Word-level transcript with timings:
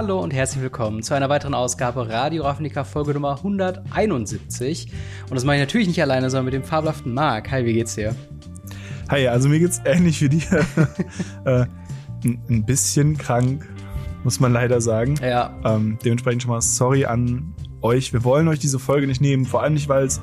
Hallo 0.00 0.18
und 0.18 0.32
herzlich 0.32 0.62
willkommen 0.62 1.02
zu 1.02 1.12
einer 1.12 1.28
weiteren 1.28 1.52
Ausgabe 1.52 2.08
Radio 2.08 2.44
Ravnica 2.44 2.84
Folge 2.84 3.12
Nummer 3.12 3.36
171. 3.36 4.90
Und 5.28 5.34
das 5.34 5.44
mache 5.44 5.56
ich 5.56 5.60
natürlich 5.60 5.88
nicht 5.88 6.00
alleine, 6.00 6.30
sondern 6.30 6.46
mit 6.46 6.54
dem 6.54 6.64
fabelhaften 6.64 7.12
Marc. 7.12 7.50
Hi, 7.50 7.66
wie 7.66 7.74
geht's 7.74 7.96
dir? 7.96 8.14
Hi, 9.10 9.28
also 9.28 9.50
mir 9.50 9.58
geht's 9.58 9.82
ähnlich 9.84 10.22
wie 10.22 10.30
dir. 10.30 10.64
äh, 11.44 11.66
ein 12.24 12.64
bisschen 12.64 13.18
krank, 13.18 13.68
muss 14.24 14.40
man 14.40 14.54
leider 14.54 14.80
sagen. 14.80 15.16
Ja. 15.22 15.54
Ähm, 15.66 15.98
dementsprechend 16.02 16.44
schon 16.44 16.52
mal 16.52 16.62
sorry 16.62 17.04
an 17.04 17.52
euch. 17.82 18.14
Wir 18.14 18.24
wollen 18.24 18.48
euch 18.48 18.58
diese 18.58 18.78
Folge 18.78 19.06
nicht 19.06 19.20
nehmen, 19.20 19.44
vor 19.44 19.62
allem 19.62 19.74
nicht, 19.74 19.90
weil 19.90 20.06
es 20.06 20.22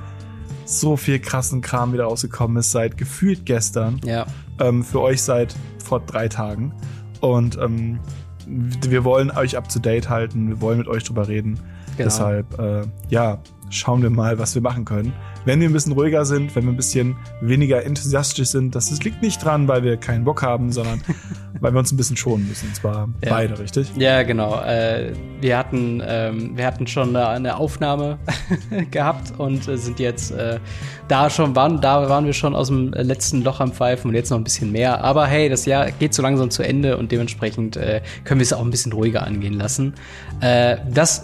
so 0.65 0.97
viel 0.97 1.19
krassen 1.19 1.61
Kram 1.61 1.93
wieder 1.93 2.05
rausgekommen 2.05 2.57
ist 2.57 2.71
seit 2.71 2.97
gefühlt 2.97 3.45
gestern. 3.45 4.01
Ja. 4.03 4.25
Ähm, 4.59 4.83
für 4.83 5.01
euch 5.01 5.21
seit 5.21 5.55
vor 5.77 5.99
drei 5.99 6.29
Tagen. 6.29 6.73
Und 7.21 7.59
ähm, 7.59 7.99
wir 8.47 9.03
wollen 9.03 9.31
euch 9.31 9.57
up 9.57 9.69
to 9.69 9.79
date 9.79 10.09
halten, 10.09 10.47
wir 10.47 10.61
wollen 10.61 10.77
mit 10.77 10.87
euch 10.87 11.03
drüber 11.03 11.27
reden. 11.27 11.59
Genau. 11.97 12.03
Deshalb, 12.09 12.59
äh, 12.59 12.83
ja, 13.09 13.39
schauen 13.69 14.01
wir 14.01 14.09
mal, 14.09 14.39
was 14.39 14.55
wir 14.55 14.61
machen 14.61 14.85
können. 14.85 15.13
Wenn 15.47 15.61
wir 15.61 15.69
ein 15.69 15.71
bisschen 15.73 15.93
ruhiger 15.93 16.25
sind, 16.25 16.53
wenn 16.57 16.65
wir 16.65 16.73
ein 16.73 16.75
bisschen 16.75 17.15
weniger 17.39 17.81
enthusiastisch 17.85 18.49
sind, 18.49 18.75
das, 18.75 18.89
das 18.89 19.01
liegt 19.03 19.21
nicht 19.21 19.41
dran, 19.41 19.69
weil 19.69 19.81
wir 19.81 19.95
keinen 19.95 20.25
Bock 20.25 20.41
haben, 20.43 20.73
sondern 20.73 21.01
weil 21.61 21.71
wir 21.71 21.79
uns 21.79 21.89
ein 21.93 21.95
bisschen 21.95 22.17
schonen 22.17 22.49
müssen. 22.49 22.67
Und 22.67 22.75
zwar 22.75 23.07
Ja. 23.23 23.29
beide, 23.29 23.57
richtig? 23.57 23.89
Ja, 23.95 24.23
genau. 24.23 24.59
Äh, 24.61 25.13
wir, 25.39 25.57
hatten, 25.57 26.03
ähm, 26.05 26.57
wir 26.57 26.65
hatten 26.65 26.85
schon 26.85 27.15
eine, 27.15 27.29
eine 27.29 27.55
Aufnahme 27.55 28.19
gehabt 28.91 29.39
und 29.39 29.69
äh, 29.69 29.77
sind 29.77 29.99
jetzt 30.01 30.31
äh, 30.31 30.59
da 31.07 31.29
schon, 31.29 31.55
waren, 31.55 31.79
da 31.79 32.09
waren 32.09 32.25
wir 32.25 32.33
schon 32.33 32.53
aus 32.53 32.67
dem 32.67 32.91
letzten 32.91 33.41
Loch 33.41 33.61
am 33.61 33.71
Pfeifen 33.71 34.09
und 34.09 34.15
jetzt 34.15 34.29
noch 34.29 34.37
ein 34.37 34.43
bisschen 34.43 34.73
mehr. 34.73 35.01
Aber 35.01 35.27
hey, 35.27 35.47
das 35.47 35.65
Jahr 35.65 35.91
geht 35.91 36.13
so 36.13 36.21
langsam 36.21 36.49
zu 36.51 36.61
Ende 36.61 36.97
und 36.97 37.13
dementsprechend 37.13 37.77
äh, 37.77 38.01
können 38.25 38.41
wir 38.41 38.43
es 38.43 38.51
auch 38.51 38.65
ein 38.65 38.69
bisschen 38.69 38.91
ruhiger 38.91 39.25
angehen 39.25 39.53
lassen. 39.53 39.93
Äh, 40.41 40.75
das 40.93 41.23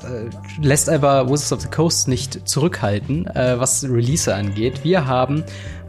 lässt 0.62 0.88
aber 0.90 1.30
Wizards 1.30 1.52
of 1.52 1.62
the 1.62 1.68
Coast 1.68 2.08
nicht 2.08 2.48
zurückhalten, 2.48 3.26
was 3.26 3.84
Release 3.84 4.13
angeht. 4.34 4.84
Wir 4.84 5.08
haben 5.08 5.44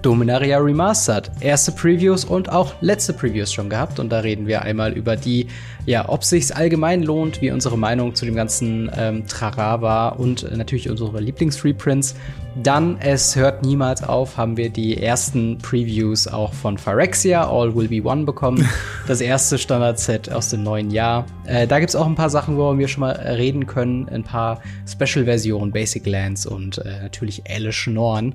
Dominaria 0.04 0.58
Remastered. 0.58 1.30
Erste 1.40 1.72
Previews 1.72 2.26
und 2.26 2.50
auch 2.50 2.74
letzte 2.82 3.14
Previews 3.14 3.50
schon 3.50 3.70
gehabt. 3.70 3.98
Und 3.98 4.10
da 4.10 4.18
reden 4.20 4.46
wir 4.46 4.60
einmal 4.60 4.92
über 4.92 5.16
die, 5.16 5.46
ja, 5.86 6.06
ob 6.10 6.24
sich's 6.24 6.52
allgemein 6.52 7.02
lohnt, 7.02 7.40
wie 7.40 7.50
unsere 7.50 7.78
Meinung 7.78 8.14
zu 8.14 8.26
dem 8.26 8.34
ganzen 8.34 8.90
ähm, 8.94 9.26
Trara 9.26 9.80
war 9.80 10.20
und 10.20 10.42
äh, 10.42 10.56
natürlich 10.58 10.90
unsere 10.90 11.20
Lieblingsreprints. 11.20 12.16
Dann, 12.62 12.98
es 13.00 13.34
hört 13.34 13.64
niemals 13.64 14.04
auf, 14.04 14.36
haben 14.36 14.56
wir 14.56 14.70
die 14.70 15.02
ersten 15.02 15.58
Previews 15.58 16.28
auch 16.28 16.52
von 16.52 16.78
Phyrexia, 16.78 17.50
All 17.50 17.74
Will 17.74 17.88
Be 17.88 18.06
One 18.06 18.24
bekommen. 18.24 18.68
das 19.08 19.20
erste 19.20 19.58
Standard-Set 19.58 20.30
aus 20.30 20.50
dem 20.50 20.62
neuen 20.62 20.90
Jahr. 20.90 21.24
Äh, 21.46 21.66
da 21.66 21.80
gibt's 21.80 21.96
auch 21.96 22.06
ein 22.06 22.14
paar 22.14 22.30
Sachen, 22.30 22.56
worüber 22.56 22.78
wir 22.78 22.88
schon 22.88 23.00
mal 23.00 23.12
äh, 23.12 23.32
reden 23.32 23.66
können. 23.66 24.08
Ein 24.08 24.22
paar 24.22 24.60
Special-Versionen, 24.86 25.72
Basic 25.72 26.06
Lands 26.06 26.46
und 26.46 26.78
äh, 26.78 27.02
natürlich 27.02 27.42
Elish 27.46 27.86
Norn. 27.88 28.34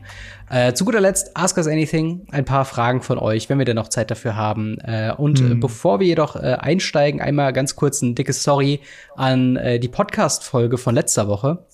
Äh, 0.50 0.74
zu 0.74 0.84
guter 0.84 1.00
Letzt, 1.00 1.38
Ask 1.38 1.59
Us 1.60 1.68
Anything. 1.68 2.26
Ein 2.32 2.46
paar 2.46 2.66
Fragen 2.66 3.02
von 3.02 3.20
euch, 3.20 3.50
wenn 3.50 3.60
wir 3.60 3.66
denn 3.66 3.76
noch 3.76 3.90
Zeit 3.90 4.10
dafür 4.10 4.36
haben. 4.36 4.80
Äh, 4.80 5.14
und 5.16 5.40
äh, 5.40 5.56
bevor 5.56 6.00
wir 6.00 6.08
jedoch 6.08 6.36
äh, 6.36 6.58
einsteigen, 6.60 7.22
einmal 7.22 7.54
ganz 7.54 7.76
kurz 7.76 8.02
ein 8.02 8.16
dickes 8.16 8.44
Sorry 8.44 8.80
an 9.16 9.60
die 9.82 9.88
Podcast-Folge 9.88 10.78
von 10.78 10.96
letzter 10.96 11.28
Woche. 11.28 11.66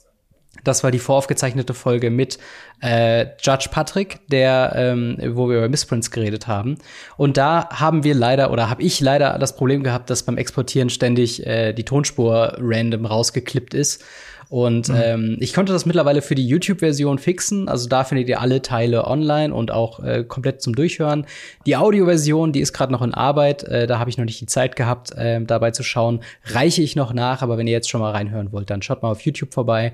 Das 0.63 0.83
war 0.83 0.91
die 0.91 0.99
voraufgezeichnete 0.99 1.73
Folge 1.73 2.09
mit 2.09 2.39
äh, 2.81 3.27
Judge 3.39 3.69
Patrick, 3.71 4.27
der, 4.29 4.73
ähm, 4.75 5.17
wo 5.33 5.49
wir 5.49 5.57
über 5.57 5.69
Missprints 5.69 6.11
geredet 6.11 6.47
haben. 6.47 6.77
Und 7.17 7.37
da 7.37 7.69
haben 7.69 8.03
wir 8.03 8.15
leider 8.15 8.51
oder 8.51 8.69
habe 8.69 8.81
ich 8.81 8.99
leider 8.99 9.37
das 9.37 9.55
Problem 9.55 9.83
gehabt, 9.83 10.09
dass 10.09 10.23
beim 10.23 10.37
Exportieren 10.37 10.89
ständig 10.89 11.45
äh, 11.45 11.73
die 11.73 11.85
Tonspur 11.85 12.57
random 12.59 13.05
rausgeklippt 13.05 13.73
ist. 13.73 14.03
Und 14.49 14.89
ähm, 14.93 15.37
ich 15.39 15.53
konnte 15.53 15.73
das 15.73 15.85
mittlerweile 15.85 16.21
für 16.21 16.35
die 16.35 16.47
YouTube-Version 16.47 17.19
fixen. 17.19 17.67
Also 17.67 17.89
da 17.89 18.03
findet 18.03 18.29
ihr 18.29 18.41
alle 18.41 18.61
Teile 18.61 19.05
online 19.05 19.53
und 19.53 19.71
auch 19.71 19.99
äh, 20.01 20.23
komplett 20.23 20.61
zum 20.61 20.75
Durchhören. 20.75 21.25
Die 21.65 21.75
Audio-Version, 21.75 22.51
die 22.51 22.61
ist 22.61 22.73
gerade 22.73 22.91
noch 22.91 23.01
in 23.01 23.13
Arbeit. 23.13 23.63
Äh, 23.63 23.87
da 23.87 23.99
habe 23.99 24.09
ich 24.09 24.17
noch 24.17 24.25
nicht 24.25 24.41
die 24.41 24.45
Zeit 24.45 24.75
gehabt, 24.75 25.11
äh, 25.11 25.41
dabei 25.43 25.71
zu 25.71 25.83
schauen. 25.83 26.21
Reiche 26.45 26.81
ich 26.81 26.95
noch 26.95 27.13
nach, 27.13 27.41
aber 27.41 27.57
wenn 27.57 27.67
ihr 27.67 27.73
jetzt 27.73 27.89
schon 27.89 28.01
mal 28.01 28.11
reinhören 28.11 28.51
wollt, 28.51 28.69
dann 28.69 28.81
schaut 28.81 29.01
mal 29.01 29.11
auf 29.11 29.21
YouTube 29.21 29.53
vorbei. 29.53 29.93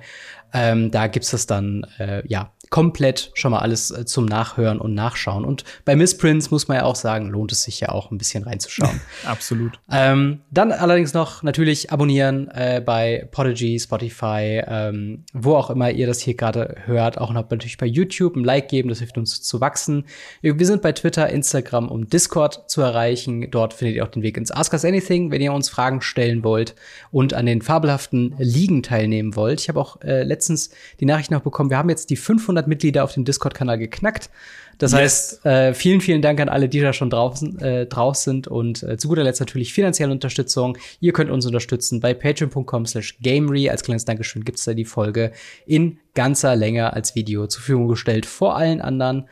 Ähm, 0.54 0.92
da 0.92 1.08
gibt's 1.08 1.32
das 1.32 1.48
dann, 1.48 1.86
äh, 1.98 2.24
ja, 2.28 2.52
komplett 2.72 3.32
schon 3.34 3.52
mal 3.52 3.60
alles 3.60 3.92
äh, 3.92 4.06
zum 4.06 4.26
Nachhören 4.26 4.80
und 4.80 4.96
Nachschauen. 4.96 5.44
Und 5.44 5.66
bei 5.84 5.96
Missprints 5.98 6.52
muss 6.52 6.70
man 6.70 6.78
ja 6.78 6.84
auch 6.86 6.96
sagen, 6.96 7.28
lohnt 7.28 7.52
es 7.52 7.64
sich 7.64 7.82
ja 7.82 7.90
auch 7.90 8.12
ein 8.12 8.18
bisschen 8.18 8.44
reinzuschauen. 8.44 9.02
Absolut. 9.26 9.74
Ähm, 9.92 10.40
dann 10.52 10.72
allerdings 10.72 11.14
noch 11.14 11.44
natürlich 11.44 11.92
abonnieren 11.92 12.48
äh, 12.48 12.82
bei 12.84 13.28
Podigy, 13.30 13.78
Spotify, 13.78 14.64
ähm, 14.66 15.26
wo 15.34 15.56
auch 15.56 15.70
immer 15.70 15.92
ihr 15.92 16.08
das 16.08 16.22
hier 16.22 16.34
gerade 16.34 16.78
hört. 16.86 17.18
Auch 17.18 17.34
noch 17.34 17.50
natürlich 17.50 17.78
bei 17.78 17.86
YouTube 17.86 18.38
ein 18.38 18.46
Like 18.46 18.70
geben, 18.70 18.88
das 18.88 19.00
hilft 19.00 19.18
uns 19.18 19.42
zu 19.42 19.60
wachsen. 19.60 20.06
Wir 20.42 20.66
sind 20.66 20.82
bei 20.82 20.94
Twitter, 20.94 21.30
Instagram 21.30 21.90
und 21.90 22.14
Discord 22.14 22.72
zu 22.72 22.80
erreichen. 22.80 23.52
Dort 23.52 23.74
findet 23.74 23.98
ihr 23.98 24.06
auch 24.06 24.12
den 24.12 24.24
Weg 24.24 24.38
ins 24.38 24.50
Ask 24.50 24.72
Us 24.72 24.86
Anything, 24.86 25.30
wenn 25.30 25.42
ihr 25.42 25.52
uns 25.52 25.70
Fragen 25.70 26.00
stellen 26.00 26.46
wollt 26.46 26.76
und 27.12 27.34
an 27.34 27.48
den 27.48 27.62
fabelhaften 27.62 28.34
Ligen 28.38 28.82
teilnehmen 28.82 29.36
wollt. 29.36 29.60
Ich 29.60 29.68
habe 29.68 29.80
auch 29.82 30.00
äh, 30.02 30.24
letztens 30.24 30.70
die 31.02 31.06
Nachricht 31.06 31.32
noch 31.32 31.42
bekommen, 31.42 31.70
wir 31.70 31.78
haben 31.78 31.90
jetzt 31.90 32.10
die 32.10 32.16
500 32.16 32.61
Mitglieder 32.68 33.04
auf 33.04 33.14
dem 33.14 33.26
Discord-Kanal 33.26 33.78
geknackt. 33.78 34.30
Das 34.78 34.94
Yes. 34.94 35.00
heißt, 35.00 35.46
äh, 35.46 35.74
vielen, 35.76 36.02
vielen 36.02 36.22
Dank 36.24 36.40
an 36.40 36.50
alle, 36.50 36.68
die 36.68 36.80
da 36.80 36.92
schon 36.92 37.12
drauf, 37.12 37.40
äh, 37.60 37.86
drauf 37.86 38.16
sind 38.16 38.48
und 38.48 38.82
äh, 38.82 38.98
zu 38.98 39.08
guter 39.10 39.24
Letzt 39.24 39.40
natürlich 39.40 39.74
finanzielle 39.74 40.12
Unterstützung. 40.12 40.78
Ihr 41.00 41.14
könnt 41.14 41.30
uns 41.30 41.46
unterstützen 41.46 42.00
bei 42.00 42.14
patreon.com 42.16 42.88
slash 42.88 43.20
gamery. 43.22 43.70
Als 43.70 43.84
kleines 43.84 44.06
Dankeschön 44.06 44.44
gibt's 44.44 44.66
da 44.66 44.74
die 44.74 44.86
Folge 44.86 45.34
in 45.68 46.00
ganzer 46.16 46.56
Länge 46.56 46.94
als 46.94 47.14
Video 47.14 47.46
zur 47.46 47.62
Verfügung 47.62 47.90
gestellt 47.90 48.26
vor 48.26 48.56
allen 48.56 48.82
anderen. 48.82 49.28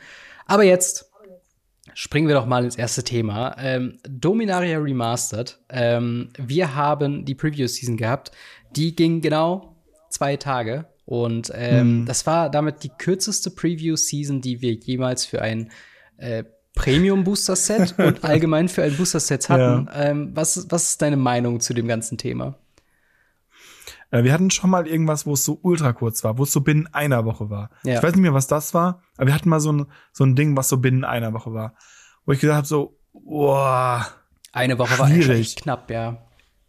Aber 0.46 0.62
jetzt 0.62 1.10
springen 1.94 2.28
wir 2.28 2.36
doch 2.36 2.46
mal 2.46 2.64
ins 2.64 2.76
erste 2.76 3.02
Thema. 3.02 3.56
Ähm, 3.58 3.98
Dominaria 4.08 4.78
Remastered. 4.78 5.58
Ähm, 5.68 6.28
wir 6.38 6.76
haben 6.76 7.24
die 7.24 7.34
Preview-Season 7.34 7.96
gehabt. 7.96 8.30
Die 8.76 8.94
ging 8.94 9.20
genau 9.20 9.74
zwei 10.10 10.36
Tage. 10.36 10.86
Und 11.10 11.50
ähm, 11.56 12.06
das 12.06 12.24
war 12.24 12.48
damit 12.48 12.84
die 12.84 12.88
kürzeste 12.88 13.50
Preview-Season, 13.50 14.40
die 14.40 14.60
wir 14.60 14.74
jemals 14.74 15.26
für 15.26 15.42
ein 15.42 15.72
äh, 16.18 16.44
Premium-Booster-Set 16.76 17.94
und 17.98 18.22
allgemein 18.22 18.68
für 18.68 18.84
ein 18.84 18.96
Booster-Set 18.96 19.48
hatten. 19.48 19.88
Ähm, 19.92 20.30
was, 20.36 20.70
was 20.70 20.90
ist 20.90 21.02
deine 21.02 21.16
Meinung 21.16 21.58
zu 21.58 21.74
dem 21.74 21.88
ganzen 21.88 22.16
Thema? 22.16 22.60
Äh, 24.12 24.22
wir 24.22 24.32
hatten 24.32 24.52
schon 24.52 24.70
mal 24.70 24.86
irgendwas, 24.86 25.26
wo 25.26 25.32
es 25.32 25.44
so 25.44 25.58
ultra 25.62 25.92
kurz 25.92 26.22
war, 26.22 26.38
wo 26.38 26.44
es 26.44 26.52
so 26.52 26.60
binnen 26.60 26.86
einer 26.92 27.24
Woche 27.24 27.50
war. 27.50 27.70
Ja. 27.82 27.96
Ich 27.96 28.02
weiß 28.04 28.12
nicht 28.12 28.22
mehr, 28.22 28.32
was 28.32 28.46
das 28.46 28.72
war, 28.72 29.02
aber 29.16 29.26
wir 29.26 29.34
hatten 29.34 29.48
mal 29.48 29.58
so 29.58 29.72
ein, 29.72 29.86
so 30.12 30.22
ein 30.22 30.36
Ding, 30.36 30.56
was 30.56 30.68
so 30.68 30.76
binnen 30.76 31.02
einer 31.02 31.32
Woche 31.32 31.52
war. 31.52 31.74
Wo 32.24 32.30
ich 32.30 32.38
gesagt 32.38 32.56
habe, 32.56 32.68
so, 32.68 32.96
boah, 33.12 34.06
Eine 34.52 34.78
Woche 34.78 34.96
war 34.96 35.08
Schwierig. 35.08 35.40
echt 35.40 35.62
knapp, 35.62 35.90
ja. 35.90 36.18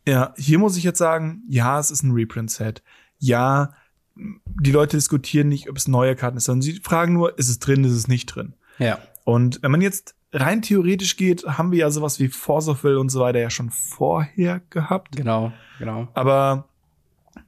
Ja, 0.07 0.33
hier 0.35 0.57
muss 0.57 0.77
ich 0.77 0.83
jetzt 0.83 0.97
sagen, 0.97 1.43
ja, 1.47 1.79
es 1.79 1.91
ist 1.91 2.01
ein 2.01 2.11
Reprint-Set. 2.11 2.81
Ja, 3.19 3.75
die 4.15 4.71
Leute 4.71 4.97
diskutieren 4.97 5.47
nicht, 5.49 5.69
ob 5.69 5.77
es 5.77 5.87
neue 5.87 6.15
Karten 6.15 6.37
ist, 6.37 6.45
sondern 6.45 6.61
sie 6.61 6.79
fragen 6.79 7.13
nur, 7.13 7.37
ist 7.37 7.49
es 7.49 7.59
drin, 7.59 7.83
ist 7.83 7.93
es 7.93 8.07
nicht 8.07 8.27
drin. 8.27 8.53
Ja. 8.77 8.99
Und 9.23 9.61
wenn 9.61 9.71
man 9.71 9.81
jetzt 9.81 10.15
rein 10.33 10.61
theoretisch 10.61 11.17
geht, 11.17 11.45
haben 11.45 11.71
wir 11.71 11.79
ja 11.79 11.91
sowas 11.91 12.19
wie 12.19 12.27
Force 12.27 12.67
of 12.67 12.83
Will 12.83 12.97
und 12.97 13.09
so 13.09 13.19
weiter 13.19 13.39
ja 13.39 13.49
schon 13.49 13.69
vorher 13.69 14.61
gehabt. 14.69 15.15
Genau, 15.15 15.51
genau. 15.79 16.07
Aber 16.13 16.67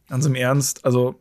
ganz 0.10 0.26
im 0.26 0.36
Ernst, 0.36 0.86
also 0.86 1.20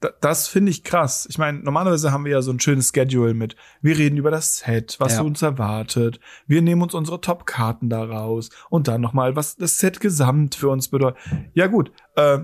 da, 0.00 0.10
das 0.20 0.48
finde 0.48 0.70
ich 0.70 0.84
krass. 0.84 1.26
Ich 1.30 1.38
meine, 1.38 1.58
normalerweise 1.58 2.12
haben 2.12 2.24
wir 2.24 2.32
ja 2.32 2.42
so 2.42 2.50
ein 2.50 2.60
schönes 2.60 2.92
Schedule 2.94 3.34
mit, 3.34 3.56
wir 3.80 3.96
reden 3.96 4.16
über 4.18 4.30
das 4.30 4.58
Set, 4.58 4.96
was 4.98 5.14
Ja. 5.14 5.22
uns 5.22 5.42
erwartet, 5.42 6.20
wir 6.46 6.60
nehmen 6.62 6.82
uns 6.82 6.94
unsere 6.94 7.20
Top-Karten 7.20 7.88
da 7.88 8.04
raus 8.04 8.50
und 8.68 8.88
dann 8.88 9.00
nochmal, 9.00 9.36
was 9.36 9.56
das 9.56 9.78
Set 9.78 10.00
gesamt 10.00 10.54
für 10.54 10.68
uns 10.68 10.88
bedeutet. 10.88 11.18
Ja 11.54 11.66
gut, 11.66 11.92
äh, 12.16 12.40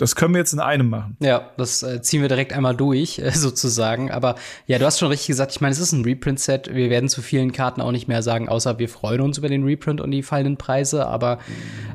das 0.00 0.16
können 0.16 0.32
wir 0.32 0.38
jetzt 0.38 0.54
in 0.54 0.60
einem 0.60 0.88
machen. 0.88 1.18
Ja, 1.20 1.50
das 1.58 1.82
äh, 1.82 2.00
ziehen 2.00 2.22
wir 2.22 2.28
direkt 2.28 2.54
einmal 2.54 2.74
durch, 2.74 3.18
äh, 3.18 3.30
sozusagen. 3.34 4.10
Aber 4.10 4.36
ja, 4.66 4.78
du 4.78 4.86
hast 4.86 4.98
schon 4.98 5.08
richtig 5.08 5.26
gesagt, 5.26 5.52
ich 5.52 5.60
meine, 5.60 5.72
es 5.72 5.78
ist 5.78 5.92
ein 5.92 6.04
Reprint-Set. 6.04 6.74
Wir 6.74 6.88
werden 6.88 7.10
zu 7.10 7.20
vielen 7.20 7.52
Karten 7.52 7.82
auch 7.82 7.92
nicht 7.92 8.08
mehr 8.08 8.22
sagen, 8.22 8.48
außer 8.48 8.78
wir 8.78 8.88
freuen 8.88 9.20
uns 9.20 9.36
über 9.36 9.50
den 9.50 9.62
Reprint 9.62 10.00
und 10.00 10.10
die 10.10 10.22
fallenden 10.22 10.56
Preise. 10.56 11.04
Aber 11.06 11.38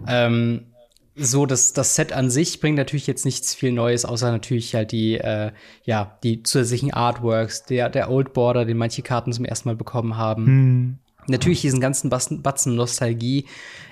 ähm, 0.07 0.68
so, 1.16 1.48
das, 1.48 1.74
das 1.74 1.96
Set 1.96 2.13
an 2.13 2.30
sich 2.30 2.60
bringt 2.60 2.78
natürlich 2.78 3.07
jetzt 3.07 3.25
nichts 3.25 3.56
viel 3.56 3.72
Neues, 3.72 4.06
außer 4.06 4.31
natürlich 4.31 4.75
halt 4.75 4.92
die, 4.92 5.18
äh, 5.18 5.52
ja, 5.84 6.19
die 6.22 6.44
zusätzlichen 6.44 6.94
Artworks, 6.94 7.63
der, 7.63 7.90
der 7.90 8.12
Old 8.12 8.34
Border, 8.34 8.66
den 8.66 8.78
manche 8.78 9.02
Karten 9.02 9.34
zum 9.34 9.46
ersten 9.46 9.68
Mal 9.68 9.75
bekommen 9.75 10.16
haben. 10.16 10.46
Hm. 10.46 11.00
Natürlich 11.27 11.62
diesen 11.62 11.80
ganzen 11.80 12.10
Batzen, 12.10 12.75
Nostalgie. 12.75 13.45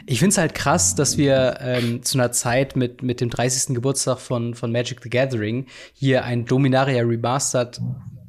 Ich 0.06 0.20
find's 0.20 0.38
halt 0.38 0.54
krass, 0.54 0.96
dass 0.96 1.18
wir 1.18 1.58
ähm, 1.62 2.04
zu 2.04 2.18
einer 2.18 2.32
Zeit 2.32 2.76
mit, 2.76 3.04
mit 3.04 3.22
dem 3.22 3.30
30. 3.30 3.74
Geburtstag 3.74 4.20
von, 4.20 4.54
von 4.54 4.72
Magic 4.72 5.00
the 5.02 5.10
Gathering 5.10 5.68
hier 5.94 6.26
ein 6.26 6.46
Dominaria 6.46 7.04
Remastered 7.04 7.80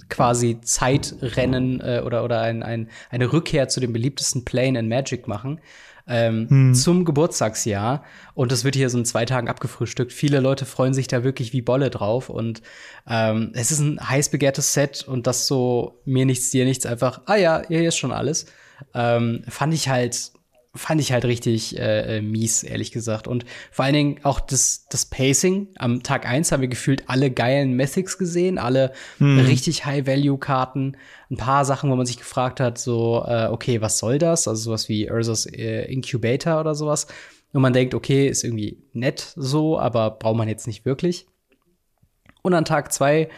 quasi 0.08 0.60
Zeitrennen 0.60 1.80
äh, 1.80 2.02
oder, 2.04 2.24
oder 2.24 2.40
ein, 2.40 2.62
ein, 2.62 2.88
eine 3.10 3.32
Rückkehr 3.32 3.68
zu 3.68 3.80
dem 3.80 3.92
beliebtesten 3.92 4.44
Plane 4.44 4.78
in 4.78 4.88
Magic 4.88 5.28
machen. 5.28 5.60
Ähm, 6.06 6.50
hm. 6.50 6.74
zum 6.74 7.06
Geburtstagsjahr. 7.06 8.04
Und 8.34 8.52
das 8.52 8.62
wird 8.62 8.76
hier 8.76 8.90
so 8.90 8.98
in 8.98 9.06
zwei 9.06 9.24
Tagen 9.24 9.48
abgefrühstückt. 9.48 10.12
Viele 10.12 10.40
Leute 10.40 10.66
freuen 10.66 10.92
sich 10.92 11.06
da 11.06 11.24
wirklich 11.24 11.54
wie 11.54 11.62
Bolle 11.62 11.88
drauf. 11.88 12.28
Und 12.28 12.60
ähm, 13.08 13.52
es 13.54 13.70
ist 13.70 13.78
ein 13.78 13.98
heiß 13.98 14.28
begehrtes 14.28 14.74
Set 14.74 15.02
und 15.08 15.26
das 15.26 15.46
so 15.46 16.02
mir 16.04 16.26
nichts, 16.26 16.50
dir 16.50 16.66
nichts, 16.66 16.84
einfach, 16.84 17.22
ah 17.24 17.36
ja, 17.36 17.62
hier 17.68 17.88
ist 17.88 17.96
schon 17.96 18.12
alles. 18.12 18.44
Ähm, 18.94 19.44
fand 19.48 19.74
ich 19.74 19.88
halt 19.88 20.32
fand 20.76 21.00
ich 21.00 21.12
halt 21.12 21.24
richtig 21.24 21.78
äh, 21.78 22.16
äh, 22.16 22.20
mies, 22.20 22.62
ehrlich 22.62 22.90
gesagt. 22.90 23.28
Und 23.28 23.44
vor 23.70 23.84
allen 23.84 23.94
Dingen 23.94 24.20
auch 24.24 24.40
das, 24.40 24.86
das 24.90 25.06
Pacing. 25.06 25.68
Am 25.78 26.02
Tag 26.02 26.26
eins 26.26 26.50
haben 26.50 26.62
wir 26.62 26.68
gefühlt 26.68 27.08
alle 27.08 27.30
geilen 27.30 27.74
Mythics 27.74 28.18
gesehen, 28.18 28.58
alle 28.58 28.92
hm. 29.18 29.38
richtig 29.38 29.86
High-Value-Karten. 29.86 30.96
Ein 31.30 31.36
paar 31.36 31.64
Sachen, 31.64 31.90
wo 31.90 31.96
man 31.96 32.06
sich 32.06 32.18
gefragt 32.18 32.60
hat, 32.60 32.78
so, 32.78 33.24
äh, 33.26 33.46
okay, 33.46 33.80
was 33.80 33.98
soll 33.98 34.18
das? 34.18 34.48
Also 34.48 34.62
sowas 34.62 34.88
wie 34.88 35.08
Ursus 35.10 35.46
äh, 35.46 35.84
Incubator 35.84 36.60
oder 36.60 36.74
sowas. 36.74 37.06
Und 37.52 37.62
man 37.62 37.72
denkt, 37.72 37.94
okay, 37.94 38.26
ist 38.26 38.42
irgendwie 38.42 38.82
nett 38.92 39.32
so, 39.36 39.78
aber 39.78 40.10
braucht 40.10 40.36
man 40.36 40.48
jetzt 40.48 40.66
nicht 40.66 40.84
wirklich. 40.84 41.26
Und 42.42 42.52
an 42.52 42.64
Tag 42.64 42.92
zwei 42.92 43.28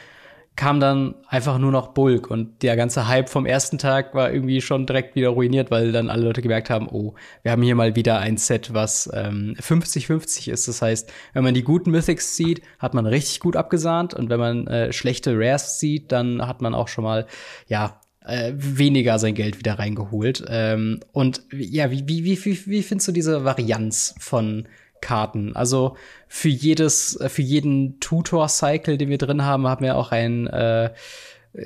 kam 0.56 0.80
dann 0.80 1.14
einfach 1.28 1.58
nur 1.58 1.70
noch 1.70 1.88
Bulk 1.88 2.30
und 2.30 2.62
der 2.62 2.76
ganze 2.76 3.06
Hype 3.06 3.28
vom 3.28 3.44
ersten 3.44 3.76
Tag 3.76 4.14
war 4.14 4.32
irgendwie 4.32 4.62
schon 4.62 4.86
direkt 4.86 5.14
wieder 5.14 5.28
ruiniert, 5.28 5.70
weil 5.70 5.92
dann 5.92 6.08
alle 6.08 6.24
Leute 6.24 6.40
gemerkt 6.40 6.70
haben, 6.70 6.88
oh, 6.88 7.14
wir 7.42 7.52
haben 7.52 7.62
hier 7.62 7.74
mal 7.74 7.94
wieder 7.94 8.18
ein 8.18 8.38
Set, 8.38 8.72
was 8.72 9.12
50-50 9.12 10.48
ähm, 10.48 10.54
ist. 10.54 10.66
Das 10.66 10.80
heißt, 10.80 11.12
wenn 11.34 11.44
man 11.44 11.54
die 11.54 11.62
guten 11.62 11.90
Mythics 11.90 12.36
sieht, 12.36 12.62
hat 12.78 12.94
man 12.94 13.06
richtig 13.06 13.40
gut 13.40 13.54
abgesahnt 13.54 14.14
und 14.14 14.30
wenn 14.30 14.40
man 14.40 14.66
äh, 14.66 14.92
schlechte 14.92 15.34
Rares 15.36 15.78
sieht, 15.78 16.10
dann 16.10 16.46
hat 16.46 16.62
man 16.62 16.74
auch 16.74 16.88
schon 16.88 17.04
mal, 17.04 17.26
ja, 17.68 18.00
äh, 18.24 18.52
weniger 18.56 19.18
sein 19.18 19.34
Geld 19.34 19.58
wieder 19.58 19.78
reingeholt. 19.78 20.44
Ähm, 20.48 21.00
und 21.12 21.42
ja, 21.52 21.90
wie, 21.90 22.08
wie, 22.08 22.24
wie, 22.24 22.44
wie, 22.44 22.66
wie 22.66 22.82
findest 22.82 23.08
du 23.08 23.12
diese 23.12 23.44
Varianz 23.44 24.14
von 24.18 24.66
Karten. 25.06 25.54
Also 25.54 25.96
für 26.26 26.48
jedes, 26.48 27.16
für 27.28 27.42
jeden 27.42 28.00
Tutor-Cycle, 28.00 28.98
den 28.98 29.08
wir 29.08 29.18
drin 29.18 29.44
haben, 29.44 29.68
haben 29.68 29.84
wir 29.84 29.96
auch 29.96 30.10
ein, 30.10 30.48
äh, 30.48 30.92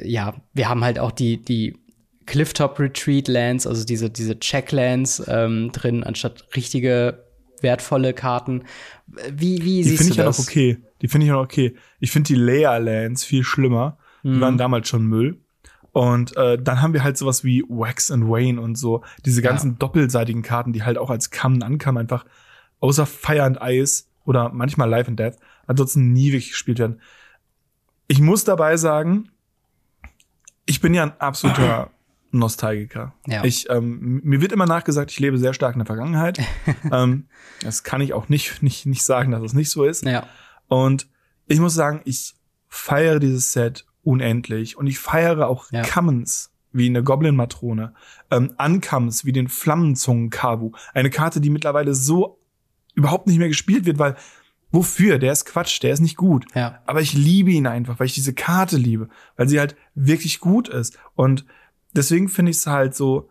ja, 0.04 0.34
wir 0.52 0.68
haben 0.68 0.84
halt 0.84 0.98
auch 0.98 1.10
die, 1.10 1.42
die 1.42 1.78
Clifftop 2.26 2.78
Retreat 2.78 3.28
Lands, 3.28 3.66
also 3.66 3.84
diese, 3.84 4.10
diese 4.10 4.38
Checklands 4.38 5.22
ähm, 5.26 5.72
drin, 5.72 6.04
anstatt 6.04 6.44
richtige 6.54 7.24
wertvolle 7.62 8.12
Karten. 8.12 8.64
Wie, 9.06 9.64
wie 9.64 9.82
die 9.82 9.84
siehst 9.84 10.02
find 10.04 10.18
du 10.18 10.22
das? 10.24 10.36
Die 10.36 10.42
finde 10.44 10.66
ich 10.66 10.68
ja 10.68 10.74
noch 10.74 10.78
okay. 10.78 10.90
Die 11.00 11.08
finde 11.08 11.24
ich 11.24 11.28
ja 11.28 11.34
noch 11.34 11.44
okay. 11.44 11.74
Ich 11.98 12.10
finde 12.10 12.28
die 12.28 12.34
Layer 12.34 12.78
Lands 12.78 13.24
viel 13.24 13.42
schlimmer. 13.42 13.96
Mhm. 14.22 14.34
Die 14.34 14.40
waren 14.42 14.58
damals 14.58 14.86
schon 14.86 15.06
Müll. 15.06 15.40
Und 15.92 16.36
äh, 16.36 16.60
dann 16.60 16.82
haben 16.82 16.92
wir 16.92 17.02
halt 17.02 17.16
sowas 17.16 17.42
wie 17.42 17.64
Wax 17.68 18.10
and 18.10 18.28
Wayne 18.28 18.60
und 18.60 18.76
so, 18.76 19.02
diese 19.24 19.42
ganzen 19.42 19.72
ja. 19.72 19.76
doppelseitigen 19.80 20.42
Karten, 20.42 20.72
die 20.72 20.84
halt 20.84 20.98
auch 20.98 21.10
als 21.10 21.30
Kamm 21.30 21.60
ankamen, 21.62 22.00
einfach 22.00 22.24
außer 22.80 23.06
Fire 23.06 23.44
and 23.44 23.58
Ice 23.62 24.04
oder 24.24 24.50
manchmal 24.50 24.88
Life 24.88 25.08
and 25.08 25.18
Death, 25.18 25.36
ansonsten 25.66 26.12
nie 26.12 26.32
wirklich 26.32 26.50
gespielt 26.50 26.78
werden. 26.78 27.00
Ich 28.08 28.20
muss 28.20 28.44
dabei 28.44 28.76
sagen, 28.76 29.30
ich 30.66 30.80
bin 30.80 30.94
ja 30.94 31.04
ein 31.04 31.20
absoluter 31.20 31.90
Nostalgiker. 32.32 33.14
Ja. 33.26 33.44
Ich, 33.44 33.68
ähm, 33.70 34.20
mir 34.22 34.40
wird 34.40 34.52
immer 34.52 34.66
nachgesagt, 34.66 35.10
ich 35.10 35.20
lebe 35.20 35.38
sehr 35.38 35.52
stark 35.52 35.74
in 35.74 35.80
der 35.80 35.86
Vergangenheit. 35.86 36.40
ähm, 36.92 37.26
das 37.62 37.82
kann 37.82 38.00
ich 38.00 38.12
auch 38.12 38.28
nicht, 38.28 38.62
nicht, 38.62 38.86
nicht 38.86 39.04
sagen, 39.04 39.32
dass 39.32 39.42
es 39.42 39.52
nicht 39.52 39.70
so 39.70 39.84
ist. 39.84 40.04
Ja. 40.04 40.26
Und 40.68 41.08
ich 41.46 41.58
muss 41.58 41.74
sagen, 41.74 42.02
ich 42.04 42.34
feiere 42.68 43.18
dieses 43.18 43.52
Set 43.52 43.84
unendlich 44.02 44.78
und 44.78 44.86
ich 44.86 44.98
feiere 44.98 45.48
auch 45.48 45.70
ja. 45.72 45.82
Commons 45.82 46.52
wie 46.72 46.86
eine 46.86 47.02
Goblin-Matrone, 47.02 47.94
ähm, 48.30 48.54
Uncomes 48.58 49.24
wie 49.24 49.32
den 49.32 49.48
Flammenzungen-Kavu. 49.48 50.72
Eine 50.94 51.10
Karte, 51.10 51.40
die 51.40 51.50
mittlerweile 51.50 51.94
so 51.94 52.39
überhaupt 52.94 53.26
nicht 53.26 53.38
mehr 53.38 53.48
gespielt 53.48 53.86
wird, 53.86 53.98
weil 53.98 54.16
wofür? 54.70 55.18
Der 55.18 55.32
ist 55.32 55.44
Quatsch, 55.44 55.82
der 55.82 55.92
ist 55.92 56.00
nicht 56.00 56.16
gut. 56.16 56.46
Ja. 56.54 56.80
Aber 56.86 57.00
ich 57.00 57.12
liebe 57.12 57.50
ihn 57.50 57.66
einfach, 57.66 57.98
weil 57.98 58.06
ich 58.06 58.14
diese 58.14 58.34
Karte 58.34 58.76
liebe, 58.76 59.08
weil 59.36 59.48
sie 59.48 59.58
halt 59.58 59.76
wirklich 59.94 60.40
gut 60.40 60.68
ist. 60.68 60.98
Und 61.14 61.44
deswegen 61.92 62.28
finde 62.28 62.50
ich 62.50 62.58
es 62.58 62.66
halt 62.66 62.94
so, 62.94 63.30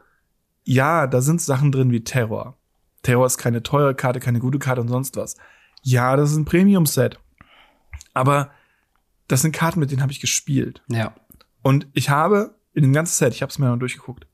ja, 0.64 1.08
da 1.08 1.22
sind 1.22 1.42
Sachen 1.42 1.72
drin 1.72 1.92
wie 1.92 2.04
Terror. 2.04 2.58
Terror 3.02 3.26
ist 3.26 3.38
keine 3.38 3.64
teure 3.64 3.96
Karte, 3.96 4.20
keine 4.20 4.40
gute 4.40 4.60
Karte 4.60 4.82
und 4.82 4.90
sonst 4.90 5.16
was. 5.16 5.36
Ja, 5.82 6.16
das 6.16 6.32
ist 6.32 6.38
ein 6.38 6.46
Premium-Set. 6.46 7.20
Aber 8.14 8.52
das 9.28 9.42
sind 9.42 9.54
Karten, 9.54 9.80
mit 9.80 9.92
denen 9.92 10.02
habe 10.02 10.12
ich 10.12 10.20
gespielt. 10.20 10.84
Ja. 10.88 11.16
Und 11.62 11.88
ich 11.94 12.10
habe 12.10 12.56
in 12.74 12.84
dem 12.84 12.94
ganzen 12.94 13.14
Set, 13.14 13.34
ich 13.34 13.42
habe 13.42 13.50
es 13.50 13.60
mir 13.60 13.70
mal 13.70 13.80
durchgeguckt, 13.80 14.28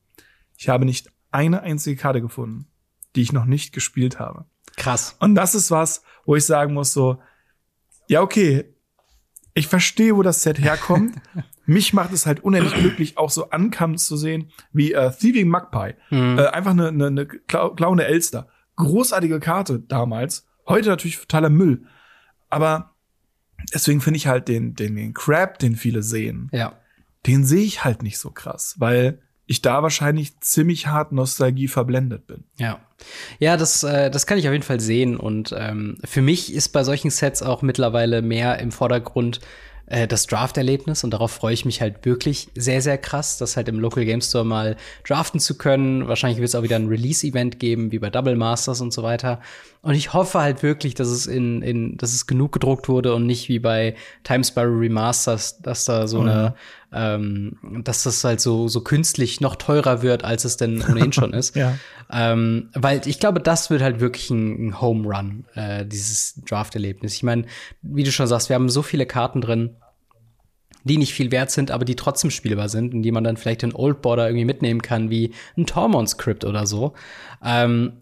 ich 0.56 0.68
habe 0.68 0.84
nicht 0.84 1.10
eine 1.30 1.62
einzige 1.62 2.00
Karte 2.00 2.20
gefunden, 2.20 2.66
die 3.14 3.22
ich 3.22 3.32
noch 3.32 3.44
nicht 3.44 3.72
gespielt 3.72 4.18
habe. 4.18 4.46
Krass. 4.76 5.16
Und 5.20 5.34
das 5.34 5.54
ist 5.54 5.70
was, 5.70 6.02
wo 6.24 6.36
ich 6.36 6.44
sagen 6.44 6.74
muss 6.74 6.92
so, 6.92 7.18
ja, 8.08 8.20
okay, 8.20 8.72
ich 9.54 9.68
verstehe, 9.68 10.14
wo 10.16 10.22
das 10.22 10.42
Set 10.42 10.58
herkommt. 10.58 11.16
Mich 11.66 11.92
macht 11.92 12.12
es 12.12 12.26
halt 12.26 12.44
unendlich 12.44 12.74
glücklich, 12.74 13.18
auch 13.18 13.30
so 13.30 13.48
Uncomes 13.48 14.04
zu 14.04 14.16
sehen, 14.16 14.50
wie 14.72 14.92
äh, 14.92 15.10
Thieving 15.10 15.48
Magpie. 15.48 15.94
Mhm. 16.10 16.38
Äh, 16.38 16.46
einfach 16.48 16.70
eine, 16.70 16.88
eine, 16.88 17.06
eine 17.06 17.26
klauende 17.26 18.06
Elster. 18.06 18.48
Großartige 18.76 19.40
Karte 19.40 19.80
damals. 19.80 20.46
Heute 20.68 20.90
natürlich 20.90 21.18
totaler 21.18 21.50
Müll. 21.50 21.86
Aber 22.50 22.94
deswegen 23.72 24.00
finde 24.00 24.18
ich 24.18 24.26
halt 24.26 24.48
den, 24.48 24.74
den, 24.74 24.94
den 24.94 25.14
Crab, 25.14 25.58
den 25.58 25.76
viele 25.76 26.02
sehen, 26.02 26.48
ja. 26.52 26.78
den 27.26 27.44
sehe 27.44 27.64
ich 27.64 27.84
halt 27.84 28.02
nicht 28.02 28.18
so 28.18 28.30
krass, 28.30 28.76
weil 28.78 29.20
ich 29.46 29.62
da 29.62 29.82
wahrscheinlich 29.82 30.40
ziemlich 30.40 30.88
hart 30.88 31.12
Nostalgie 31.12 31.68
verblendet 31.68 32.26
bin. 32.26 32.44
Ja. 32.58 32.80
Ja, 33.38 33.56
das, 33.56 33.82
äh, 33.82 34.10
das 34.10 34.26
kann 34.26 34.38
ich 34.38 34.48
auf 34.48 34.52
jeden 34.52 34.64
Fall 34.64 34.80
sehen. 34.80 35.16
Und 35.16 35.54
ähm, 35.56 35.98
für 36.04 36.22
mich 36.22 36.52
ist 36.52 36.70
bei 36.70 36.82
solchen 36.82 37.10
Sets 37.10 37.42
auch 37.42 37.62
mittlerweile 37.62 38.22
mehr 38.22 38.58
im 38.58 38.72
Vordergrund 38.72 39.40
äh, 39.86 40.08
das 40.08 40.26
Draft-Erlebnis 40.26 41.04
und 41.04 41.12
darauf 41.12 41.32
freue 41.32 41.54
ich 41.54 41.64
mich 41.64 41.80
halt 41.80 42.04
wirklich 42.04 42.48
sehr, 42.56 42.82
sehr 42.82 42.98
krass, 42.98 43.38
das 43.38 43.56
halt 43.56 43.68
im 43.68 43.78
Local 43.78 44.04
Game 44.04 44.20
Store 44.20 44.44
mal 44.44 44.76
draften 45.06 45.40
zu 45.40 45.56
können. 45.56 46.08
Wahrscheinlich 46.08 46.38
wird 46.38 46.48
es 46.48 46.54
auch 46.54 46.62
wieder 46.62 46.76
ein 46.76 46.88
Release-Event 46.88 47.60
geben, 47.60 47.92
wie 47.92 47.98
bei 47.98 48.10
Double 48.10 48.36
Masters 48.36 48.80
und 48.80 48.92
so 48.92 49.02
weiter. 49.02 49.40
Und 49.86 49.94
ich 49.94 50.12
hoffe 50.12 50.40
halt 50.40 50.64
wirklich, 50.64 50.94
dass 50.94 51.06
es 51.06 51.28
in, 51.28 51.62
in, 51.62 51.96
dass 51.96 52.12
es 52.12 52.26
genug 52.26 52.50
gedruckt 52.50 52.88
wurde 52.88 53.14
und 53.14 53.24
nicht 53.24 53.48
wie 53.48 53.60
bei 53.60 53.94
Time 54.24 54.42
Spiral 54.42 54.66
Remasters, 54.66 55.62
dass 55.62 55.84
da 55.84 56.08
so 56.08 56.22
mhm. 56.22 56.28
eine, 56.28 56.54
ähm, 56.92 57.82
dass 57.84 58.02
das 58.02 58.24
halt 58.24 58.40
so, 58.40 58.66
so 58.66 58.80
künstlich 58.80 59.40
noch 59.40 59.54
teurer 59.54 60.02
wird, 60.02 60.24
als 60.24 60.44
es 60.44 60.56
denn 60.56 60.82
ohnehin 60.82 61.12
schon 61.12 61.32
ist. 61.34 61.54
ja. 61.54 61.78
ähm, 62.10 62.70
weil 62.74 63.00
ich 63.06 63.20
glaube, 63.20 63.38
das 63.38 63.70
wird 63.70 63.80
halt 63.80 64.00
wirklich 64.00 64.28
ein, 64.28 64.70
ein 64.70 64.80
Home 64.80 65.06
Run, 65.06 65.44
äh, 65.54 65.86
dieses 65.86 66.34
Draft-Erlebnis. 66.44 67.14
Ich 67.14 67.22
meine, 67.22 67.44
wie 67.80 68.02
du 68.02 68.10
schon 68.10 68.26
sagst, 68.26 68.48
wir 68.48 68.54
haben 68.54 68.68
so 68.68 68.82
viele 68.82 69.06
Karten 69.06 69.40
drin 69.40 69.76
die 70.86 70.98
nicht 70.98 71.14
viel 71.14 71.32
wert 71.32 71.50
sind, 71.50 71.72
aber 71.72 71.84
die 71.84 71.96
trotzdem 71.96 72.30
spielbar 72.30 72.68
sind 72.68 72.94
und 72.94 73.02
die 73.02 73.10
man 73.10 73.24
dann 73.24 73.36
vielleicht 73.36 73.64
in 73.64 73.74
Old 73.74 74.02
Border 74.02 74.28
irgendwie 74.28 74.44
mitnehmen 74.44 74.80
kann, 74.82 75.10
wie 75.10 75.32
ein 75.56 75.66
Tormund-Script 75.66 76.44
oder 76.44 76.64
so. 76.64 76.94
Ähm, 77.44 77.94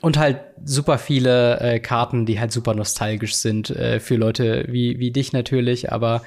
und 0.00 0.18
halt 0.18 0.40
super 0.64 0.98
viele 0.98 1.60
äh, 1.60 1.80
Karten, 1.80 2.26
die 2.26 2.40
halt 2.40 2.52
super 2.52 2.74
nostalgisch 2.74 3.34
sind 3.34 3.70
äh, 3.70 4.00
für 4.00 4.16
Leute 4.16 4.66
wie, 4.68 4.98
wie 4.98 5.10
dich 5.10 5.32
natürlich, 5.32 5.92
aber 5.92 6.22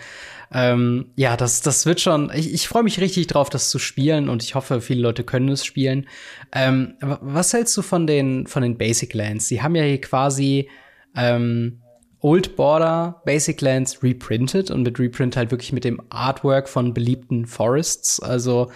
ähm, 0.52 1.12
ja, 1.16 1.38
das, 1.38 1.62
das 1.62 1.86
wird 1.86 2.02
schon. 2.02 2.32
Ich, 2.34 2.54
ich 2.54 2.68
freue 2.68 2.84
mich 2.84 3.00
richtig 3.00 3.28
drauf, 3.28 3.50
das 3.50 3.70
zu 3.70 3.78
spielen 3.78 4.30
und 4.30 4.44
ich 4.44 4.56
hoffe, 4.56 4.82
viele 4.82 5.02
Leute 5.02 5.24
können 5.24 5.50
es 5.50 5.64
spielen. 5.64 6.08
Ähm, 6.52 6.96
was 7.02 7.54
hältst 7.54 7.78
du 7.78 7.82
von 7.82 8.08
den, 8.08 8.48
von 8.48 8.64
den 8.64 8.78
Basic 8.78 9.14
Lands? 9.14 9.48
Sie 9.48 9.62
haben 9.62 9.76
ja 9.76 9.84
hier 9.84 10.02
quasi 10.02 10.70
ähm, 11.16 11.82
Old 12.22 12.56
Border 12.56 13.22
Basic 13.26 13.62
Lands 13.62 14.02
reprinted 14.04 14.72
und 14.72 14.84
mit 14.84 15.00
Reprint 15.00 15.38
halt 15.38 15.52
wirklich 15.52 15.72
mit 15.72 15.84
dem 15.84 16.02
Artwork 16.10 16.68
von 16.68 16.94
beliebten 16.94 17.46
Forests, 17.46 18.20
also 18.20 18.72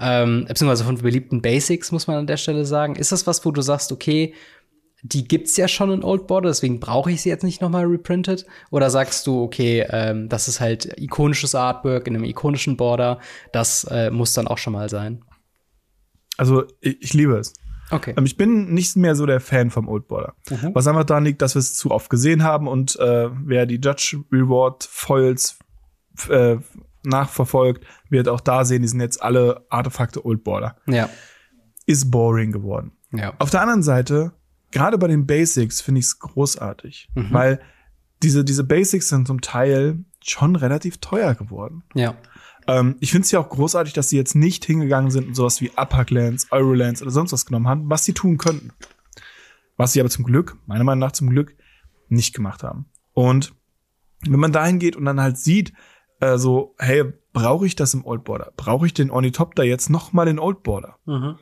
ähm, 0.00 0.46
beziehungsweise 0.48 0.84
von 0.84 0.96
beliebten 0.96 1.42
Basics, 1.42 1.92
muss 1.92 2.06
man 2.06 2.16
an 2.16 2.26
der 2.26 2.36
Stelle 2.36 2.64
sagen. 2.64 2.96
Ist 2.96 3.12
das 3.12 3.26
was, 3.26 3.44
wo 3.44 3.50
du 3.50 3.62
sagst, 3.62 3.92
okay, 3.92 4.34
die 5.02 5.26
gibt's 5.26 5.56
ja 5.56 5.68
schon 5.68 5.90
in 5.90 6.04
Old 6.04 6.26
Border, 6.26 6.48
deswegen 6.48 6.80
brauche 6.80 7.10
ich 7.10 7.22
sie 7.22 7.28
jetzt 7.28 7.44
nicht 7.44 7.60
nochmal 7.60 7.84
reprinted? 7.84 8.46
Oder 8.70 8.90
sagst 8.90 9.26
du, 9.26 9.42
okay, 9.42 9.86
ähm, 9.88 10.28
das 10.28 10.48
ist 10.48 10.60
halt 10.60 10.98
ikonisches 10.98 11.54
Artwork 11.54 12.06
in 12.06 12.14
einem 12.14 12.24
ikonischen 12.24 12.76
Border, 12.76 13.18
das 13.52 13.84
äh, 13.84 14.10
muss 14.10 14.32
dann 14.32 14.46
auch 14.46 14.58
schon 14.58 14.72
mal 14.72 14.88
sein? 14.88 15.24
Also, 16.36 16.64
ich, 16.80 17.00
ich 17.00 17.14
liebe 17.14 17.36
es. 17.36 17.54
Okay. 17.90 18.14
Ähm, 18.16 18.24
ich 18.24 18.36
bin 18.36 18.72
nicht 18.72 18.96
mehr 18.96 19.14
so 19.14 19.26
der 19.26 19.40
Fan 19.40 19.70
vom 19.70 19.88
Old 19.88 20.08
Border. 20.08 20.34
Mhm. 20.48 20.74
Was 20.74 20.86
einfach 20.86 21.04
daran 21.04 21.24
liegt, 21.24 21.42
dass 21.42 21.54
wir 21.54 21.60
es 21.60 21.74
zu 21.74 21.90
oft 21.90 22.08
gesehen 22.08 22.42
haben 22.42 22.68
und 22.68 22.98
äh, 23.00 23.28
wer 23.44 23.66
die 23.66 23.80
Judge 23.82 24.22
Reward 24.32 24.84
Foils 24.84 25.58
äh, 26.28 26.56
nachverfolgt, 27.02 27.84
wird 28.08 28.28
auch 28.28 28.40
da 28.40 28.64
sehen, 28.64 28.82
die 28.82 28.88
sind 28.88 29.00
jetzt 29.00 29.22
alle 29.22 29.64
Artefakte 29.70 30.24
Old 30.24 30.44
Border. 30.44 30.76
Ja. 30.86 31.08
Ist 31.86 32.10
boring 32.10 32.52
geworden. 32.52 32.92
Ja. 33.12 33.34
Auf 33.38 33.50
der 33.50 33.62
anderen 33.62 33.82
Seite, 33.82 34.32
gerade 34.70 34.98
bei 34.98 35.08
den 35.08 35.26
Basics 35.26 35.80
finde 35.80 36.00
ich 36.00 36.06
es 36.06 36.18
großartig, 36.18 37.10
mhm. 37.14 37.32
weil 37.32 37.60
diese, 38.22 38.44
diese 38.44 38.64
Basics 38.64 39.08
sind 39.08 39.26
zum 39.26 39.40
Teil 39.40 40.04
schon 40.22 40.56
relativ 40.56 40.98
teuer 40.98 41.34
geworden. 41.34 41.82
Ja. 41.94 42.14
Ähm, 42.66 42.96
ich 43.00 43.10
finde 43.10 43.24
es 43.24 43.30
ja 43.30 43.40
auch 43.40 43.48
großartig, 43.48 43.94
dass 43.94 44.10
sie 44.10 44.16
jetzt 44.16 44.34
nicht 44.34 44.64
hingegangen 44.64 45.10
sind 45.10 45.26
und 45.28 45.34
sowas 45.34 45.60
wie 45.60 45.70
Upper 45.76 46.04
Clans, 46.04 46.48
Eurolands 46.50 47.02
oder 47.02 47.10
sonst 47.10 47.32
was 47.32 47.46
genommen 47.46 47.68
haben, 47.68 47.88
was 47.88 48.04
sie 48.04 48.12
tun 48.12 48.36
könnten. 48.36 48.72
Was 49.76 49.94
sie 49.94 50.00
aber 50.00 50.10
zum 50.10 50.26
Glück, 50.26 50.58
meiner 50.66 50.84
Meinung 50.84 51.00
nach 51.00 51.12
zum 51.12 51.30
Glück, 51.30 51.56
nicht 52.08 52.34
gemacht 52.34 52.62
haben. 52.62 52.86
Und 53.14 53.54
wenn 54.28 54.40
man 54.40 54.52
dahin 54.52 54.78
geht 54.78 54.96
und 54.96 55.06
dann 55.06 55.20
halt 55.20 55.38
sieht, 55.38 55.72
äh, 56.20 56.38
so, 56.38 56.74
hey, 56.78 57.04
brauche 57.32 57.66
ich 57.66 57.76
das 57.76 57.94
im 57.94 58.04
Old 58.04 58.24
Border? 58.24 58.52
Brauche 58.56 58.86
ich 58.86 58.94
den 58.94 59.10
Ornithopter 59.10 59.64
jetzt 59.64 59.90
noch 59.90 60.12
mal 60.12 60.28
in 60.28 60.38
Old 60.38 60.62
Border? 60.62 60.96
Mhm. 61.06 61.36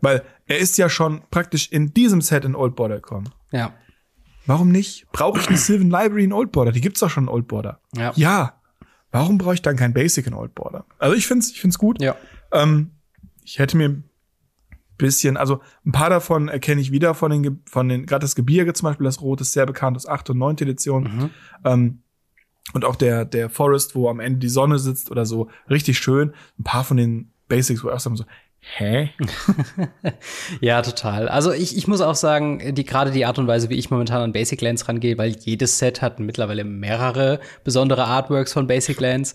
Weil 0.00 0.24
er 0.46 0.58
ist 0.58 0.78
ja 0.78 0.88
schon 0.88 1.22
praktisch 1.30 1.70
in 1.70 1.92
diesem 1.92 2.20
Set 2.20 2.44
in 2.44 2.54
Old 2.54 2.76
Border 2.76 2.96
gekommen. 2.96 3.30
Ja. 3.50 3.74
Warum 4.46 4.70
nicht? 4.70 5.06
Brauche 5.12 5.38
ich 5.38 5.48
eine 5.48 5.56
Sylvan 5.56 5.90
Library 5.90 6.24
in 6.24 6.32
Old 6.32 6.52
Border? 6.52 6.72
Die 6.72 6.80
gibt's 6.80 7.00
doch 7.00 7.10
schon 7.10 7.24
in 7.24 7.28
Old 7.28 7.48
Border. 7.48 7.80
Ja. 7.94 8.12
Ja. 8.16 8.60
Warum 9.12 9.38
brauche 9.38 9.54
ich 9.54 9.62
dann 9.62 9.76
kein 9.76 9.92
Basic 9.92 10.26
in 10.26 10.34
Old 10.34 10.54
Border? 10.54 10.86
Also 10.98 11.16
ich 11.16 11.26
find's, 11.26 11.50
ich 11.50 11.60
find's 11.60 11.78
gut. 11.78 12.00
Ja. 12.00 12.16
Ähm, 12.52 12.92
ich 13.44 13.58
hätte 13.58 13.76
mir 13.76 13.88
ein 13.88 14.04
bisschen, 14.96 15.36
also 15.36 15.60
ein 15.84 15.92
paar 15.92 16.10
davon 16.10 16.48
erkenne 16.48 16.80
ich 16.80 16.92
wieder 16.92 17.14
von 17.14 17.30
den, 17.30 17.62
von 17.66 17.88
den, 17.88 18.06
gerade 18.06 18.22
das 18.22 18.34
Gebirge 18.34 18.72
zum 18.72 18.86
Beispiel, 18.86 19.04
das 19.04 19.20
Rot 19.20 19.40
ist 19.40 19.52
sehr 19.52 19.66
bekannt 19.66 19.96
aus 19.96 20.06
8. 20.06 20.30
und 20.30 20.38
9. 20.38 20.58
Edition. 20.58 21.02
Mhm. 21.04 21.30
Ähm, 21.64 22.02
und 22.72 22.84
auch 22.84 22.96
der, 22.96 23.24
der 23.24 23.50
Forest, 23.50 23.94
wo 23.94 24.08
am 24.08 24.20
Ende 24.20 24.38
die 24.38 24.48
Sonne 24.48 24.78
sitzt 24.78 25.10
oder 25.10 25.26
so, 25.26 25.48
richtig 25.68 25.98
schön. 25.98 26.32
Ein 26.58 26.64
paar 26.64 26.84
von 26.84 26.96
den 26.96 27.32
Basics, 27.48 27.82
wo 27.82 27.88
ich 27.88 27.94
auch 27.94 28.00
sagen 28.00 28.16
so, 28.16 28.24
hä? 28.60 29.10
Ja, 30.60 30.82
total. 30.82 31.28
Also 31.28 31.52
ich, 31.52 31.76
ich 31.76 31.88
muss 31.88 32.00
auch 32.00 32.14
sagen, 32.14 32.74
die 32.74 32.84
gerade 32.84 33.10
die 33.10 33.24
Art 33.24 33.38
und 33.38 33.46
Weise, 33.46 33.70
wie 33.70 33.74
ich 33.76 33.90
momentan 33.90 34.22
an 34.22 34.32
Basic 34.32 34.60
Lands 34.60 34.88
rangehe, 34.88 35.18
weil 35.18 35.30
jedes 35.30 35.78
Set 35.78 36.02
hat 36.02 36.20
mittlerweile 36.20 36.64
mehrere 36.64 37.40
besondere 37.64 38.04
Artworks 38.04 38.52
von 38.52 38.66
Basic 38.66 39.00
Lands, 39.00 39.34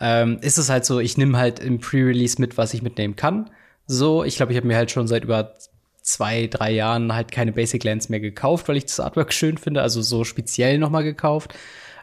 ähm, 0.00 0.38
ist 0.40 0.58
es 0.58 0.68
halt 0.68 0.84
so, 0.84 1.00
ich 1.00 1.16
nehme 1.16 1.38
halt 1.38 1.58
im 1.58 1.80
Pre-Release 1.80 2.40
mit, 2.40 2.58
was 2.58 2.74
ich 2.74 2.82
mitnehmen 2.82 3.16
kann. 3.16 3.50
So, 3.86 4.24
ich 4.24 4.36
glaube, 4.36 4.52
ich 4.52 4.58
habe 4.58 4.66
mir 4.66 4.76
halt 4.76 4.90
schon 4.90 5.06
seit 5.06 5.24
über 5.24 5.54
zwei, 6.02 6.46
drei 6.46 6.72
Jahren 6.72 7.12
halt 7.12 7.32
keine 7.32 7.52
Basic 7.52 7.82
Lands 7.82 8.08
mehr 8.08 8.20
gekauft, 8.20 8.68
weil 8.68 8.76
ich 8.76 8.86
das 8.86 9.00
Artwork 9.00 9.32
schön 9.32 9.58
finde, 9.58 9.82
also 9.82 10.02
so 10.02 10.24
speziell 10.24 10.78
noch 10.78 10.90
mal 10.90 11.02
gekauft. 11.02 11.54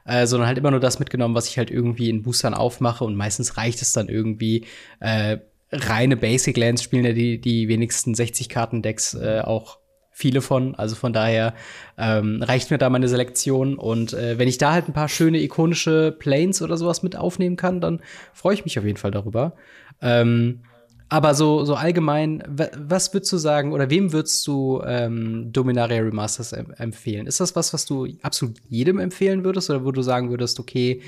Äh, 0.06 0.28
sondern 0.28 0.48
halt 0.48 0.58
immer 0.58 0.72
nur 0.72 0.82
das 0.82 1.00
mitgenommen, 1.00 1.34
was 1.34 1.48
ich 1.48 1.58
halt 1.58 1.72
irgendwie 1.72 2.10
in 2.10 2.24
Boostern 2.24 2.54
aufmache 2.54 3.06
und 3.06 3.16
meistens 3.16 3.56
reicht 3.56 3.82
es 3.82 3.94
dann 3.94 4.10
irgendwie 4.10 4.66
äh, 5.00 5.38
reine 5.72 6.18
Basic 6.18 6.58
Lands 6.58 6.84
spielen 6.84 7.06
ja 7.06 7.14
die, 7.14 7.40
die 7.40 7.68
wenigsten 7.68 8.14
60 8.14 8.50
Karten 8.50 8.82
Decks 8.82 9.14
äh, 9.14 9.42
auch 9.42 9.80
viele 10.12 10.42
von. 10.42 10.76
Also 10.76 10.96
von 10.96 11.12
daher 11.12 11.54
ähm, 11.98 12.42
reicht 12.42 12.72
mir 12.72 12.78
da 12.78 12.90
meine 12.90 13.08
Selektion. 13.08 13.76
Und 13.78 14.14
äh, 14.14 14.38
wenn 14.38 14.48
ich 14.48 14.60
da 14.60 14.72
halt 14.72 14.88
ein 14.88 14.94
paar 14.94 15.10
schöne 15.10 15.42
ikonische 15.42 16.16
Planes 16.18 16.62
oder 16.62 16.78
sowas 16.78 17.04
mit 17.04 17.16
aufnehmen 17.16 17.58
kann, 17.58 17.82
dann 17.82 18.02
freue 18.32 18.54
ich 18.54 18.64
mich 18.64 18.78
auf 18.78 18.86
jeden 18.86 18.98
Fall 18.98 19.12
darüber. 19.12 19.54
Ähm, 20.02 20.62
aber 21.10 21.34
so, 21.36 21.64
so 21.66 21.76
allgemein, 21.76 22.44
wa- 22.48 22.70
was 22.78 23.14
würdest 23.14 23.32
du 23.34 23.38
sagen 23.38 23.72
oder 23.74 23.90
wem 23.90 24.12
würdest 24.14 24.46
du 24.48 24.82
ähm, 24.86 25.52
Dominaria 25.52 26.02
Remasters 26.02 26.54
em 26.54 26.72
empfehlen? 26.78 27.28
Ist 27.28 27.40
das 27.40 27.56
was, 27.56 27.74
was 27.74 27.86
du 27.86 28.08
absolut 28.22 28.58
jedem 28.70 29.00
empfehlen 29.00 29.44
würdest 29.44 29.70
oder 29.70 29.86
wo 29.86 29.92
du 29.92 30.02
sagen 30.02 30.30
würdest, 30.30 30.60
okay, 30.60 31.02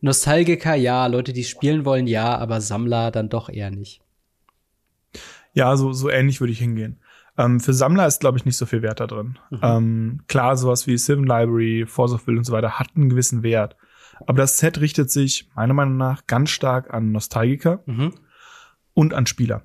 Nostalgiker, 0.00 0.74
ja, 0.74 1.06
Leute, 1.06 1.32
die 1.32 1.44
spielen 1.44 1.84
wollen, 1.84 2.06
ja, 2.06 2.36
aber 2.36 2.60
Sammler 2.60 3.10
dann 3.10 3.28
doch 3.28 3.48
eher 3.48 3.70
nicht? 3.70 4.00
Ja, 5.54 5.76
so, 5.76 5.92
so 5.92 6.10
ähnlich 6.10 6.40
würde 6.40 6.52
ich 6.52 6.58
hingehen. 6.58 6.98
Ähm, 7.38 7.60
für 7.60 7.72
Sammler 7.72 8.06
ist, 8.06 8.20
glaube 8.20 8.38
ich, 8.38 8.44
nicht 8.44 8.56
so 8.56 8.66
viel 8.66 8.82
Wert 8.82 9.00
da 9.00 9.06
drin. 9.06 9.38
Ähm, 9.62 10.20
klar, 10.28 10.56
sowas 10.56 10.86
wie 10.86 10.98
Sylvan 10.98 11.24
Library, 11.24 11.84
Force 11.86 12.12
of 12.12 12.26
Will 12.26 12.36
und 12.38 12.44
so 12.44 12.52
weiter 12.52 12.78
hat 12.78 12.88
einen 12.96 13.08
gewissen 13.08 13.42
Wert. 13.42 13.76
Aber 14.26 14.38
das 14.38 14.58
Set 14.58 14.80
richtet 14.80 15.10
sich 15.10 15.48
meiner 15.56 15.74
Meinung 15.74 15.96
nach 15.96 16.26
ganz 16.26 16.50
stark 16.50 16.92
an 16.92 17.10
Nostalgiker 17.12 17.82
Mhm. 17.86 18.14
Und 18.94 19.14
an 19.14 19.26
Spieler. 19.26 19.64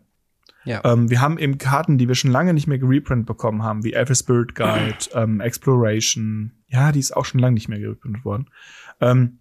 Ja. 0.66 0.82
Ähm, 0.84 1.10
wir 1.10 1.22
haben 1.22 1.38
eben 1.38 1.58
Karten, 1.58 1.98
die 1.98 2.08
wir 2.08 2.16
schon 2.16 2.32
lange 2.32 2.54
nicht 2.54 2.68
mehr 2.68 2.80
gereprint 2.80 3.26
bekommen 3.26 3.64
haben, 3.64 3.84
wie 3.84 3.94
Elf 3.94 4.14
Spirit 4.16 4.56
Guide, 4.56 4.98
ähm, 5.14 5.40
Exploration. 5.40 6.52
Ja, 6.68 6.92
die 6.92 7.00
ist 7.00 7.16
auch 7.16 7.26
schon 7.26 7.40
lange 7.40 7.54
nicht 7.54 7.70
mehr 7.70 7.80
gereprint 7.80 8.26
worden. 8.26 8.50
Ähm, 9.00 9.40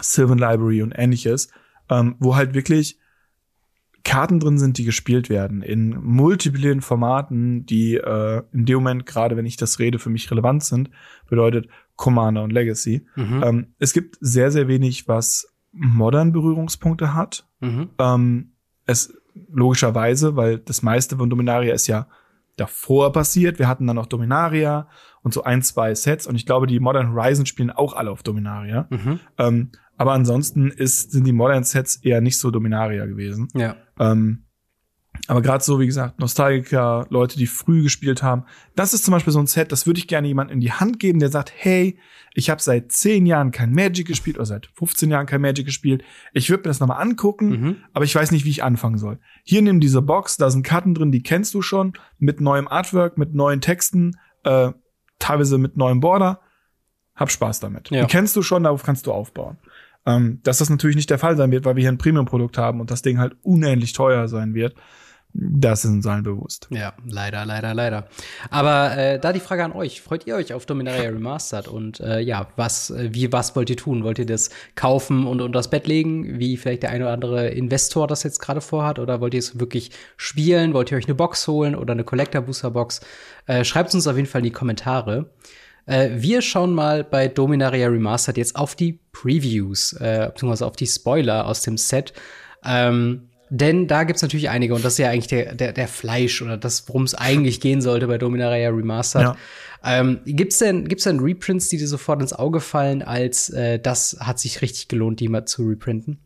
Sylvan 0.00 0.38
Library 0.38 0.82
und 0.82 0.92
ähnliches, 0.92 1.50
ähm, 1.88 2.16
wo 2.18 2.36
halt 2.36 2.54
wirklich 2.54 2.98
Karten 4.02 4.40
drin 4.40 4.58
sind, 4.58 4.78
die 4.78 4.84
gespielt 4.84 5.28
werden 5.28 5.62
in 5.62 5.90
multiplen 6.02 6.80
Formaten, 6.80 7.66
die 7.66 7.96
äh, 7.96 8.42
in 8.52 8.64
dem 8.64 8.76
Moment, 8.76 9.06
gerade 9.06 9.36
wenn 9.36 9.46
ich 9.46 9.56
das 9.56 9.78
rede, 9.78 9.98
für 9.98 10.10
mich 10.10 10.30
relevant 10.30 10.64
sind, 10.64 10.90
bedeutet 11.28 11.68
Commander 11.96 12.42
und 12.42 12.52
Legacy. 12.52 13.06
Mhm. 13.14 13.42
Ähm, 13.44 13.66
es 13.78 13.92
gibt 13.92 14.16
sehr, 14.20 14.50
sehr 14.50 14.68
wenig, 14.68 15.06
was 15.06 15.54
modern 15.72 16.32
Berührungspunkte 16.32 17.14
hat. 17.14 17.46
Mhm. 17.60 17.90
Ähm, 17.98 18.52
es 18.86 19.14
logischerweise, 19.48 20.36
weil 20.36 20.58
das 20.58 20.82
meiste 20.82 21.16
von 21.16 21.30
Dominaria 21.30 21.74
ist 21.74 21.86
ja 21.86 22.06
davor 22.56 23.12
passiert. 23.12 23.58
Wir 23.58 23.68
hatten 23.68 23.86
dann 23.86 23.96
noch 23.96 24.06
Dominaria 24.06 24.88
und 25.22 25.32
so 25.32 25.44
ein, 25.44 25.62
zwei 25.62 25.94
Sets 25.94 26.26
und 26.26 26.36
ich 26.36 26.46
glaube, 26.46 26.66
die 26.66 26.80
Modern 26.80 27.14
Horizon 27.14 27.46
spielen 27.46 27.70
auch 27.70 27.94
alle 27.94 28.10
auf 28.10 28.22
Dominaria. 28.22 28.86
Mhm. 28.90 29.20
Ähm, 29.38 29.72
aber 29.96 30.12
ansonsten 30.12 30.70
ist, 30.70 31.12
sind 31.12 31.26
die 31.26 31.32
Modern 31.32 31.64
Sets 31.64 31.96
eher 31.96 32.20
nicht 32.20 32.38
so 32.38 32.50
Dominaria 32.50 33.06
gewesen. 33.06 33.48
Ja. 33.54 33.76
Ähm, 33.98 34.44
aber 35.26 35.42
gerade 35.42 35.62
so, 35.62 35.78
wie 35.80 35.86
gesagt, 35.86 36.18
Nostalgiker, 36.20 37.06
Leute, 37.10 37.36
die 37.38 37.46
früh 37.46 37.82
gespielt 37.82 38.22
haben, 38.22 38.44
das 38.76 38.94
ist 38.94 39.04
zum 39.04 39.12
Beispiel 39.12 39.32
so 39.32 39.38
ein 39.38 39.46
Set, 39.46 39.72
das 39.72 39.86
würde 39.86 39.98
ich 39.98 40.08
gerne 40.08 40.26
jemandem 40.28 40.54
in 40.54 40.60
die 40.60 40.72
Hand 40.72 40.98
geben, 40.98 41.18
der 41.20 41.30
sagt, 41.30 41.52
hey, 41.54 41.98
ich 42.34 42.48
habe 42.50 42.62
seit 42.62 42.92
10 42.92 43.26
Jahren 43.26 43.50
kein 43.50 43.72
Magic 43.72 44.06
gespielt 44.06 44.36
oder 44.36 44.46
seit 44.46 44.66
15 44.74 45.10
Jahren 45.10 45.26
kein 45.26 45.40
Magic 45.40 45.66
gespielt. 45.66 46.02
Ich 46.32 46.48
würde 46.50 46.60
mir 46.62 46.68
das 46.70 46.80
nochmal 46.80 47.02
angucken, 47.02 47.48
Mhm. 47.50 47.76
aber 47.92 48.04
ich 48.04 48.14
weiß 48.14 48.30
nicht, 48.30 48.44
wie 48.44 48.50
ich 48.50 48.62
anfangen 48.62 48.98
soll. 48.98 49.18
Hier 49.44 49.62
nimm 49.62 49.80
diese 49.80 50.00
Box, 50.02 50.36
da 50.36 50.50
sind 50.50 50.62
Karten 50.64 50.94
drin, 50.94 51.10
die 51.12 51.22
kennst 51.22 51.54
du 51.54 51.62
schon, 51.62 51.92
mit 52.18 52.40
neuem 52.40 52.68
Artwork, 52.68 53.18
mit 53.18 53.34
neuen 53.34 53.60
Texten, 53.60 54.12
äh, 54.44 54.70
teilweise 55.18 55.58
mit 55.58 55.76
neuem 55.76 56.00
Border. 56.00 56.40
Hab 57.16 57.30
Spaß 57.30 57.60
damit. 57.60 57.90
Ja. 57.90 58.02
Die 58.02 58.06
kennst 58.10 58.34
du 58.36 58.42
schon, 58.42 58.62
darauf 58.62 58.82
kannst 58.82 59.06
du 59.06 59.12
aufbauen. 59.12 59.58
Ähm, 60.06 60.40
dass 60.44 60.58
das 60.58 60.70
natürlich 60.70 60.96
nicht 60.96 61.10
der 61.10 61.18
Fall 61.18 61.36
sein 61.36 61.50
wird, 61.50 61.66
weil 61.66 61.76
wir 61.76 61.82
hier 61.82 61.92
ein 61.92 61.98
Premium-Produkt 61.98 62.56
haben 62.56 62.80
und 62.80 62.90
das 62.90 63.02
Ding 63.02 63.18
halt 63.18 63.36
unendlich 63.42 63.92
teuer 63.92 64.28
sein 64.28 64.54
wird, 64.54 64.74
das 65.32 65.84
ist 65.84 65.90
uns 65.90 66.06
allen 66.06 66.24
bewusst. 66.24 66.66
Ja, 66.70 66.92
leider, 67.06 67.44
leider, 67.44 67.72
leider. 67.72 68.08
Aber 68.50 68.96
äh, 68.96 69.18
da 69.20 69.32
die 69.32 69.40
Frage 69.40 69.64
an 69.64 69.72
euch: 69.72 70.00
Freut 70.00 70.26
ihr 70.26 70.34
euch 70.34 70.52
auf 70.52 70.66
Dominaria 70.66 71.10
Remastered? 71.10 71.68
Und 71.68 72.00
äh, 72.00 72.20
ja, 72.20 72.48
was, 72.56 72.90
äh, 72.90 73.10
wie, 73.12 73.32
was 73.32 73.54
wollt 73.54 73.70
ihr 73.70 73.76
tun? 73.76 74.02
Wollt 74.02 74.18
ihr 74.18 74.26
das 74.26 74.50
kaufen 74.74 75.26
und 75.26 75.40
unter 75.40 75.58
das 75.58 75.70
Bett 75.70 75.86
legen, 75.86 76.38
wie 76.40 76.56
vielleicht 76.56 76.82
der 76.82 76.90
eine 76.90 77.04
oder 77.04 77.12
andere 77.12 77.48
Investor 77.48 78.06
das 78.08 78.24
jetzt 78.24 78.40
gerade 78.40 78.60
vorhat? 78.60 78.98
Oder 78.98 79.20
wollt 79.20 79.34
ihr 79.34 79.38
es 79.38 79.60
wirklich 79.60 79.92
spielen? 80.16 80.74
Wollt 80.74 80.90
ihr 80.90 80.98
euch 80.98 81.06
eine 81.06 81.14
Box 81.14 81.46
holen 81.46 81.76
oder 81.76 81.92
eine 81.92 82.04
Collector 82.04 82.42
Booster 82.42 82.70
Box? 82.70 83.00
Äh, 83.46 83.64
Schreibt 83.64 83.94
uns 83.94 84.06
auf 84.06 84.16
jeden 84.16 84.28
Fall 84.28 84.40
in 84.40 84.46
die 84.46 84.52
Kommentare. 84.52 85.30
Äh, 85.86 86.10
wir 86.14 86.42
schauen 86.42 86.74
mal 86.74 87.04
bei 87.04 87.28
Dominaria 87.28 87.88
Remastered 87.88 88.36
jetzt 88.36 88.56
auf 88.56 88.74
die 88.74 89.00
Previews, 89.12 89.92
äh, 89.94 90.28
beziehungsweise 90.32 90.66
auf 90.66 90.76
die 90.76 90.86
Spoiler 90.86 91.46
aus 91.46 91.62
dem 91.62 91.78
Set. 91.78 92.12
Ähm, 92.64 93.29
denn 93.50 93.88
da 93.88 94.04
gibt's 94.04 94.22
natürlich 94.22 94.48
einige, 94.48 94.74
und 94.74 94.84
das 94.84 94.94
ist 94.94 94.98
ja 94.98 95.10
eigentlich 95.10 95.26
der, 95.26 95.54
der, 95.54 95.72
der 95.72 95.88
Fleisch 95.88 96.40
oder 96.40 96.56
das, 96.56 96.88
worum 96.88 97.02
es 97.02 97.14
eigentlich 97.14 97.60
gehen 97.60 97.82
sollte 97.82 98.06
bei 98.06 98.16
Dominaria 98.16 98.70
Remastered. 98.70 99.24
Ja. 99.24 99.36
Ähm, 99.82 100.20
gibt's 100.24 100.58
denn, 100.58 100.88
gibt's 100.88 101.04
denn 101.04 101.20
Reprints, 101.20 101.68
die 101.68 101.78
dir 101.78 101.88
sofort 101.88 102.20
ins 102.20 102.32
Auge 102.32 102.60
fallen, 102.60 103.02
als 103.02 103.50
äh, 103.50 103.78
das 103.78 104.16
hat 104.20 104.38
sich 104.38 104.62
richtig 104.62 104.88
gelohnt, 104.88 105.20
die 105.20 105.28
mal 105.28 105.46
zu 105.46 105.66
reprinten? 105.66 106.20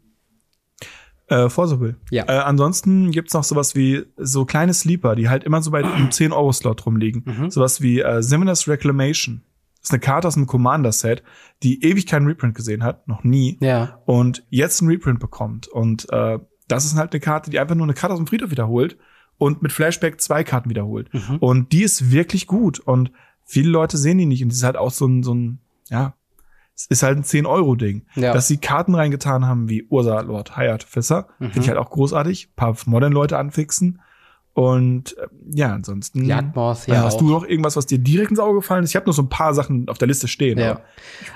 Äh, 1.29 1.49
Forcible. 1.49 1.97
Ja. 2.11 2.25
Äh, 2.25 2.43
ansonsten 2.43 3.11
gibt's 3.11 3.33
noch 3.33 3.45
sowas 3.45 3.75
wie 3.75 4.05
so 4.17 4.45
kleine 4.45 4.75
Sleeper, 4.75 5.17
die 5.17 5.29
halt 5.29 5.45
immer 5.45 5.63
so 5.63 5.71
bei 5.71 5.83
einem 5.83 6.09
10-Euro-Slot 6.11 6.85
rumliegen. 6.85 7.23
Mhm. 7.25 7.51
Sowas 7.51 7.81
wie 7.81 8.01
äh, 8.01 8.23
Similar's 8.23 8.69
Reclamation. 8.69 9.43
Das 9.81 9.91
ist 9.91 9.93
eine 9.93 10.01
Karte 10.01 10.29
aus 10.29 10.37
einem 10.37 10.47
Commander-Set, 10.47 11.23
die 11.63 11.83
ewig 11.85 12.07
keinen 12.07 12.27
Reprint 12.27 12.55
gesehen 12.55 12.83
hat, 12.83 13.07
noch 13.09 13.23
nie. 13.23 13.59
Ja. 13.61 14.01
und 14.07 14.45
jetzt 14.51 14.81
einen 14.81 14.91
Reprint 14.91 15.21
bekommt. 15.21 15.69
Und 15.69 16.07
äh, 16.11 16.39
das 16.69 16.85
ist 16.85 16.97
halt 16.97 17.13
eine 17.13 17.21
Karte, 17.21 17.51
die 17.51 17.59
einfach 17.59 17.75
nur 17.75 17.87
eine 17.87 17.95
Karte 17.95 18.15
aus 18.15 18.21
dem 18.21 18.27
Friedhof 18.27 18.51
wiederholt 18.51 18.97
und 19.39 19.63
mit 19.63 19.73
Flashback 19.73 20.21
zwei 20.21 20.45
Karten 20.45 20.71
wiederholt. 20.71 21.13
Mhm. 21.13 21.37
Und 21.39 21.73
die 21.73 21.83
ist 21.83 22.11
wirklich 22.11 22.47
gut. 22.47 22.79
Und 22.81 23.11
viele 23.45 23.69
Leute 23.71 23.97
sehen 23.99 24.19
die 24.19 24.27
nicht. 24.27 24.43
Und 24.43 24.51
die 24.51 24.57
ist 24.57 24.63
halt 24.65 24.77
auch 24.77 24.91
so 24.91 25.07
ein, 25.07 25.23
so 25.23 25.35
ein, 25.35 25.59
ja, 25.91 26.15
es 26.77 26.87
ist 26.87 27.03
halt 27.03 27.17
ein 27.19 27.25
10-Euro-Ding. 27.25 28.07
Ja. 28.17 28.33
Dass 28.33 28.49
sie 28.49 28.57
Karten 28.57 28.95
reingetan 28.95 29.47
haben 29.47 29.69
wie 29.69 29.85
Ursa 29.89 30.21
Lord 30.21 30.57
High 30.57 30.71
Artificer, 30.73 31.29
Mhm. 31.39 31.47
finde 31.47 31.61
ich 31.61 31.69
halt 31.69 31.79
auch 31.79 31.91
großartig. 31.91 32.49
Ein 32.49 32.55
paar 32.57 32.77
Modern-Leute 32.87 33.39
anfixen. 33.39 34.01
Und 34.55 35.19
äh, 35.19 35.27
ja, 35.53 35.75
ansonsten. 35.75 36.25
Jagdmoth, 36.25 36.87
äh, 36.89 36.93
ja. 36.93 37.03
hast 37.03 37.17
auch. 37.17 37.19
du 37.19 37.29
noch 37.29 37.45
irgendwas, 37.45 37.77
was 37.77 37.87
dir 37.87 37.99
direkt 37.99 38.31
ins 38.31 38.39
Auge 38.39 38.61
gefallen 38.61 38.85
ist? 38.85 38.91
Ich 38.91 38.97
habe 38.97 39.07
noch 39.07 39.13
so 39.13 39.23
ein 39.23 39.29
paar 39.29 39.53
Sachen 39.53 39.89
auf 39.89 39.99
der 39.99 40.07
Liste 40.07 40.29
stehen. 40.29 40.59
Ja. 40.59 40.81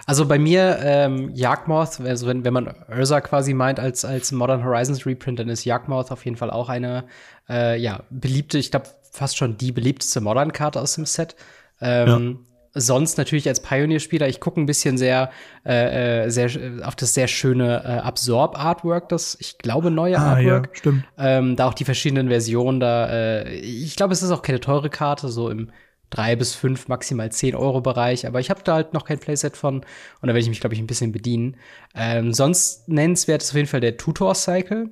Also 0.07 0.27
bei 0.27 0.39
mir 0.39 0.79
ähm, 0.81 1.35
Jagdmoth, 1.35 2.01
also 2.01 2.29
wenn, 2.29 2.45
wenn 2.45 2.53
man 2.55 2.73
Ursa 2.89 3.21
quasi 3.21 3.55
meint 3.55 3.81
als, 3.81 4.05
als 4.05 4.31
Modern 4.31 4.65
Horizons 4.65 5.05
Reprint, 5.05 5.41
dann 5.41 5.49
ist 5.49 5.65
Jagdmoth 5.65 6.13
auf 6.13 6.25
jeden 6.25 6.37
Fall 6.37 6.51
auch 6.51 6.69
eine 6.69 7.05
äh, 7.49 7.77
ja, 7.81 8.05
beliebte, 8.11 8.57
ich 8.59 8.71
glaube 8.71 8.87
fast 9.11 9.37
schon 9.37 9.57
die 9.57 9.73
beliebteste 9.73 10.21
Modern-Karte 10.21 10.81
aus 10.81 10.95
dem 10.95 11.05
Set. 11.05 11.35
Ähm, 11.81 12.47
sonst 12.75 13.19
natürlich 13.19 13.49
als 13.49 13.61
Pioneer-Spieler, 13.61 14.29
ich 14.29 14.41
gucke 14.41 14.61
ein 14.61 14.67
bisschen 14.67 14.99
sehr, 14.99 15.31
äh, 15.65 16.25
äh 16.25 16.31
sehr 16.31 16.51
auf 16.85 16.97
das 16.97 17.15
sehr 17.15 17.29
schöne 17.29 17.83
äh, 17.85 17.89
Absorb-Artwork, 18.01 19.09
das 19.09 19.37
ich 19.41 19.59
glaube 19.59 19.91
neue 19.91 20.19
ah, 20.19 20.35
Artwork. 20.35 20.67
Ja, 20.67 20.75
stimmt. 20.75 21.05
Ähm, 21.19 21.57
da 21.57 21.69
auch 21.69 21.75
die 21.75 21.85
verschiedenen 21.85 22.29
Versionen 22.29 22.81
da. 22.81 23.09
Äh, 23.09 23.55
ich 23.59 23.97
glaube, 23.97 24.13
es 24.13 24.23
ist 24.23 24.31
auch 24.31 24.43
keine 24.43 24.61
teure 24.61 24.91
Karte, 24.91 25.29
so 25.29 25.51
im 25.51 25.71
drei 26.11 26.37
bis 26.37 26.55
fünf, 26.55 26.89
maximal 26.89 27.31
zehn 27.31 27.55
Euro 27.55 27.81
Bereich. 27.81 28.27
Aber 28.27 28.41
ich 28.41 28.51
habe 28.51 28.63
da 28.65 28.75
halt 28.75 28.95
noch 28.95 29.05
kein 29.05 29.19
Playset 29.19 29.57
von 29.57 29.77
und 29.77 29.87
da 30.23 30.29
werde 30.29 30.41
ich 30.41 30.49
mich, 30.49 30.61
glaube 30.61 30.75
ich, 30.75 30.81
ein 30.81 30.87
bisschen 30.87 31.13
bedienen. 31.13 31.57
Ähm, 31.95 32.33
sonst 32.33 32.89
nennenswert 32.89 33.43
ist 33.43 33.51
auf 33.51 33.57
jeden 33.57 33.69
Fall 33.69 33.81
der 33.81 33.97
Tutor-Cycle, 33.97 34.91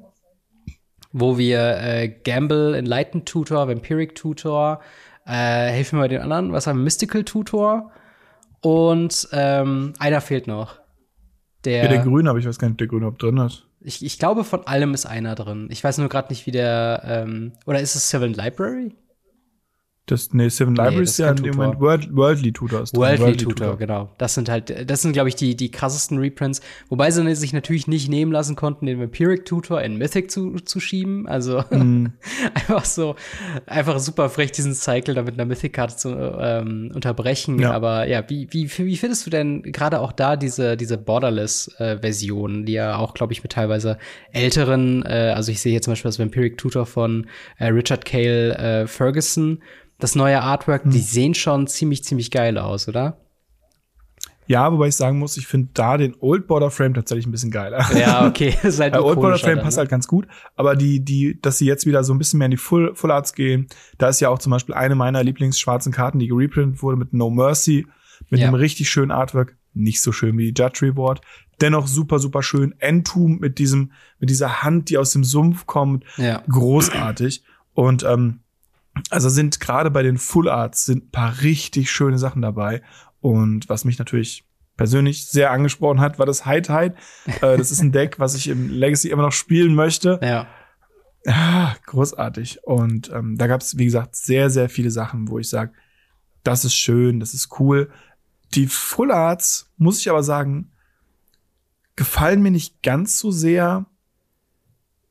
wo 1.13 1.39
wir 1.39 1.79
äh, 1.79 2.09
Gamble, 2.09 2.75
Enlightened 2.75 3.27
Tutor, 3.27 3.69
Vampiric 3.69 4.15
Tutor, 4.15 4.81
äh, 5.27 5.71
helfen 5.71 5.97
wir 5.97 6.03
mal 6.03 6.09
den 6.09 6.23
anderen, 6.23 6.53
was 6.53 6.67
haben 6.67 6.79
wir? 6.79 6.85
Mystical 6.85 7.25
Tutor 7.25 7.91
und 8.61 9.29
ähm, 9.33 9.93
einer 9.99 10.21
fehlt 10.21 10.47
noch. 10.47 10.81
Der, 11.65 11.85
ja, 11.85 11.89
der 11.89 11.99
Grüne, 11.99 12.31
aber 12.31 12.39
ich 12.39 12.47
weiß 12.47 12.59
gar 12.59 12.69
nicht, 12.69 12.75
ob 12.75 12.79
der 12.79 12.87
Grüne 12.87 13.07
überhaupt 13.07 13.23
drin 13.23 13.39
ist. 13.39 13.67
Ich, 13.81 14.05
ich 14.05 14.19
glaube, 14.19 14.45
von 14.45 14.67
allem 14.67 14.95
ist 14.95 15.07
einer 15.07 15.35
drin. 15.35 15.69
Ich 15.71 15.83
weiß 15.83 15.99
nur 15.99 16.09
gerade 16.09 16.29
nicht, 16.29 16.47
wie 16.47 16.53
der, 16.53 17.03
ähm, 17.05 17.53
oder 17.67 17.81
ist 17.81 17.95
es 17.95 18.09
Seven 18.09 18.33
Library? 18.33 18.95
Das, 20.07 20.33
nee, 20.33 20.49
Seven 20.49 20.75
nee, 20.75 20.85
Libraries 20.85 21.11
ist 21.11 21.19
ja 21.19 21.35
dem 21.35 21.57
Moment 21.57 21.81
World, 21.81 22.15
Worldly 22.15 22.53
Tutor 22.53 22.83
ist. 22.83 22.97
Worldly, 22.97 23.19
Worldly 23.19 23.37
Tutor, 23.39 23.67
Tutor, 23.67 23.79
genau. 23.79 24.09
Das 24.19 24.35
sind 24.35 24.49
halt, 24.49 24.89
das 24.89 25.03
sind, 25.03 25.15
glaube 25.15 25.29
ich, 25.29 25.35
die, 25.35 25.57
die 25.57 25.73
krassesten 25.73 26.19
Reprints. 26.19 26.61
Wobei 26.89 27.11
sie 27.11 27.35
sich 27.35 27.53
natürlich 27.53 27.89
nicht 27.89 28.09
nehmen 28.09 28.31
lassen 28.31 28.55
konnten, 28.55 28.87
den 28.87 29.01
Vampiric 29.01 29.45
Tutor 29.47 29.83
in 29.83 29.97
Mythic 29.99 30.31
zu, 30.31 30.61
zu 30.61 30.79
schieben. 30.79 31.27
Also 31.27 31.65
mm. 31.71 32.07
einfach 32.55 32.85
so, 32.85 33.17
einfach 33.67 33.99
super 33.99 34.31
frech, 34.31 34.53
diesen 34.53 34.75
Cycle 34.75 35.17
da 35.17 35.23
mit 35.23 35.35
einer 35.35 35.45
Mythic-Karte 35.45 35.97
zu 35.97 36.11
ähm, 36.11 36.93
unterbrechen. 36.95 37.59
Ja. 37.59 37.73
Aber 37.73 38.07
ja, 38.07 38.23
wie, 38.29 38.47
wie, 38.53 38.71
wie 38.79 38.97
findest 38.97 39.27
du 39.27 39.31
denn 39.31 39.63
gerade 39.65 39.99
auch 39.99 40.13
da 40.13 40.37
diese, 40.37 40.77
diese 40.77 40.99
Borderless-Version, 40.99 42.63
äh, 42.63 42.65
die 42.65 42.73
ja 42.75 42.97
auch, 42.97 43.13
glaube 43.13 43.33
ich, 43.33 43.43
mit 43.43 43.51
teilweise 43.51 43.99
älteren, 44.31 45.05
äh, 45.05 45.33
also 45.35 45.51
ich 45.51 45.61
sehe 45.61 45.73
hier 45.73 45.83
zum 45.83 45.93
Beispiel 45.93 46.11
das 46.11 46.21
Vampiric 46.21 46.59
Tutor 46.59 46.87
von 46.87 47.27
äh, 47.59 47.67
Richard 47.67 48.05
Cale 48.05 48.57
äh, 48.57 48.87
Ferguson 48.87 49.59
das 49.99 50.15
neue 50.15 50.41
Artwork, 50.43 50.85
hm. 50.85 50.91
die 50.91 51.01
sehen 51.01 51.35
schon 51.35 51.67
ziemlich, 51.67 52.05
ziemlich 52.05 52.31
geil 52.31 52.59
aus, 52.59 52.89
oder? 52.89 53.19
Ja, 54.49 54.71
wobei 54.71 54.89
ich 54.89 54.97
sagen 54.97 55.19
muss, 55.19 55.37
ich 55.37 55.47
finde 55.47 55.71
da 55.75 55.97
den 55.97 56.15
Old 56.21 56.47
Border 56.47 56.71
Frame 56.71 56.95
tatsächlich 56.95 57.27
ein 57.27 57.33
bisschen 57.33 57.51
geiler. 57.51 57.85
Ja, 57.99 58.27
okay. 58.29 58.55
ist 58.63 58.79
halt 58.79 58.97
Old 58.97 59.21
Border 59.21 59.39
Frame 59.39 59.57
dann, 59.57 59.65
passt 59.65 59.77
ne? 59.77 59.81
halt 59.81 59.91
ganz 59.91 60.07
gut, 60.07 60.27
aber 60.55 60.77
die, 60.77 61.05
die, 61.05 61.41
dass 61.41 61.59
sie 61.59 61.67
jetzt 61.67 61.87
wieder 61.87 62.05
so 62.05 62.15
ein 62.15 62.19
bisschen 62.19 62.39
mehr 62.39 62.47
in 62.47 62.53
die 62.53 62.57
Full, 62.57 62.95
Full 62.95 63.11
Arts 63.11 63.33
gehen, 63.35 63.67
da 63.99 64.09
ist 64.09 64.21
ja 64.21 64.29
auch 64.29 64.39
zum 64.39 64.51
Beispiel 64.51 64.75
eine 64.75 64.95
meiner 64.95 65.25
Lieblingsschwarzen 65.25 65.93
Karten, 65.93 66.21
die 66.21 66.29
gereprintet 66.29 66.83
wurde 66.83 66.97
mit 66.97 67.13
No 67.13 67.31
Mercy, 67.31 67.87
mit 68.31 68.41
ja. 68.41 68.47
einem 68.47 68.55
richtig 68.55 68.89
schönen 68.89 69.11
Artwork, 69.11 69.57
nicht 69.75 70.01
so 70.01 70.13
schön 70.13 70.39
wie 70.39 70.53
die 70.53 70.63
Judge 70.63 70.87
Reward, 70.87 71.21
dennoch 71.61 71.87
super, 71.87 72.19
super 72.19 72.43
schön. 72.43 72.75
Entomb 72.79 73.41
mit 73.41 73.59
diesem, 73.59 73.93
mit 74.19 74.31
dieser 74.31 74.63
Hand, 74.63 74.91
die 74.91 74.99
aus 74.99 75.11
dem 75.11 75.25
Sumpf 75.25 75.67
kommt, 75.67 76.05
ja. 76.17 76.43
großartig. 76.49 77.43
Und 77.75 78.05
ähm, 78.05 78.41
also 79.11 79.29
sind 79.29 79.61
gerade 79.61 79.91
bei 79.91 80.03
den 80.03 80.19
Full 80.19 80.49
Arts 80.49 80.85
sind 80.85 81.07
ein 81.07 81.11
paar 81.11 81.43
richtig 81.43 81.91
schöne 81.91 82.19
Sachen 82.19 82.43
dabei. 82.43 82.83
Und 83.21 83.69
was 83.69 83.85
mich 83.85 83.99
natürlich 83.99 84.45
persönlich 84.77 85.27
sehr 85.27 85.51
angesprochen 85.51 86.01
hat, 86.01 86.19
war 86.19 86.27
das 86.27 86.45
High 86.45 86.67
Tide. 86.67 86.95
äh, 87.27 87.57
das 87.57 87.71
ist 87.71 87.81
ein 87.81 87.93
Deck, 87.93 88.19
was 88.19 88.35
ich 88.35 88.49
im 88.49 88.69
Legacy 88.71 89.11
immer 89.11 89.23
noch 89.23 89.33
spielen 89.33 89.75
möchte. 89.75 90.21
Ja. 90.23 90.47
Ah, 91.27 91.75
großartig. 91.87 92.65
Und 92.65 93.11
ähm, 93.13 93.37
da 93.37 93.47
gab 93.47 93.61
es, 93.61 93.77
wie 93.79 93.85
gesagt, 93.85 94.15
sehr, 94.15 94.49
sehr 94.51 94.69
viele 94.69 94.91
Sachen, 94.91 95.29
wo 95.29 95.39
ich 95.39 95.49
sage, 95.49 95.73
das 96.45 96.65
ist 96.65 96.75
schön, 96.75 97.19
das 97.19 97.35
ist 97.35 97.59
cool. 97.59 97.91
Die 98.55 98.69
Full 98.69 99.11
Arts, 99.11 99.73
muss 99.77 99.99
ich 99.99 100.09
aber 100.09 100.23
sagen, 100.23 100.71
gefallen 101.97 102.43
mir 102.43 102.53
nicht 102.53 102.83
ganz 102.83 103.19
so 103.19 103.31
sehr 103.31 103.87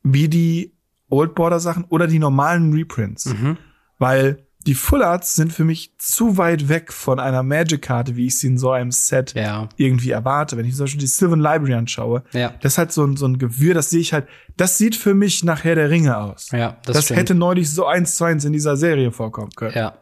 wie 0.02 0.28
die 0.28 0.72
Old 1.08 1.34
Border 1.34 1.60
Sachen 1.60 1.84
oder 1.84 2.06
die 2.06 2.18
normalen 2.18 2.72
Reprints. 2.72 3.26
Mhm. 3.26 3.58
Weil 3.98 4.46
die 4.66 4.74
Full 4.74 5.02
Arts 5.02 5.36
sind 5.36 5.52
für 5.52 5.64
mich 5.64 5.92
zu 5.98 6.38
weit 6.38 6.68
weg 6.68 6.92
von 6.92 7.20
einer 7.20 7.44
Magic-Karte, 7.44 8.16
wie 8.16 8.26
ich 8.26 8.38
sie 8.38 8.48
in 8.48 8.58
so 8.58 8.70
einem 8.72 8.90
Set 8.90 9.34
ja. 9.34 9.68
irgendwie 9.76 10.10
erwarte. 10.10 10.56
Wenn 10.56 10.66
ich 10.66 10.74
zum 10.74 10.84
Beispiel 10.84 11.00
die 11.00 11.06
Sylvan 11.06 11.40
Library 11.40 11.74
anschaue, 11.74 12.24
ja. 12.32 12.52
das 12.60 12.72
ist 12.72 12.78
halt 12.78 12.92
so 12.92 13.04
ein, 13.04 13.16
so 13.16 13.26
ein 13.26 13.38
Gewürr, 13.38 13.74
das 13.74 13.90
sehe 13.90 14.00
ich 14.00 14.12
halt, 14.12 14.26
das 14.56 14.76
sieht 14.76 14.96
für 14.96 15.14
mich 15.14 15.44
nachher 15.44 15.76
der 15.76 15.88
Ringe 15.88 16.16
aus. 16.16 16.50
Ja, 16.50 16.78
das, 16.84 16.96
das 16.96 17.16
hätte 17.16 17.36
neulich 17.36 17.70
so 17.70 17.86
eins 17.86 18.16
zu 18.16 18.24
eins 18.24 18.44
in 18.44 18.52
dieser 18.52 18.76
Serie 18.76 19.12
vorkommen 19.12 19.52
können. 19.54 19.76
Ja. 19.76 19.98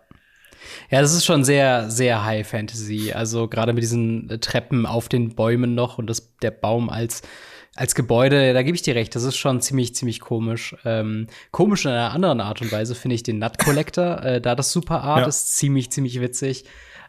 Ja, 0.90 1.00
das 1.00 1.14
ist 1.14 1.24
schon 1.24 1.44
sehr, 1.44 1.90
sehr 1.90 2.24
High 2.24 2.46
Fantasy. 2.46 3.12
Also 3.12 3.48
gerade 3.48 3.72
mit 3.72 3.83
diesen 3.83 4.28
Treppen 4.40 4.87
auf 4.87 5.09
den 5.09 5.35
Bäumen 5.35 5.74
noch 5.74 5.98
und 5.98 6.09
das, 6.09 6.37
der 6.40 6.50
Baum 6.50 6.90
als 6.90 7.22
als 7.76 7.94
Gebäude, 7.94 8.52
da 8.52 8.62
gebe 8.62 8.76
ich 8.76 8.82
dir 8.82 8.94
recht, 8.94 9.14
das 9.16 9.24
ist 9.24 9.37
schon 9.37 9.60
ziemlich, 9.60 9.94
ziemlich 9.94 10.20
komisch. 10.20 10.76
Ähm, 10.84 11.26
komisch 11.50 11.84
in 11.84 11.90
einer 11.90 12.12
anderen 12.12 12.40
Art 12.40 12.62
und 12.62 12.70
Weise 12.70 12.94
finde 12.94 13.16
ich 13.16 13.22
den 13.22 13.38
Nut 13.38 13.58
Collector, 13.58 14.22
äh, 14.24 14.40
da 14.40 14.54
das 14.54 14.72
Super 14.72 15.02
Art 15.02 15.22
ja. 15.22 15.26
ist 15.26 15.56
ziemlich, 15.56 15.90
ziemlich 15.90 16.20
witzig. 16.20 16.64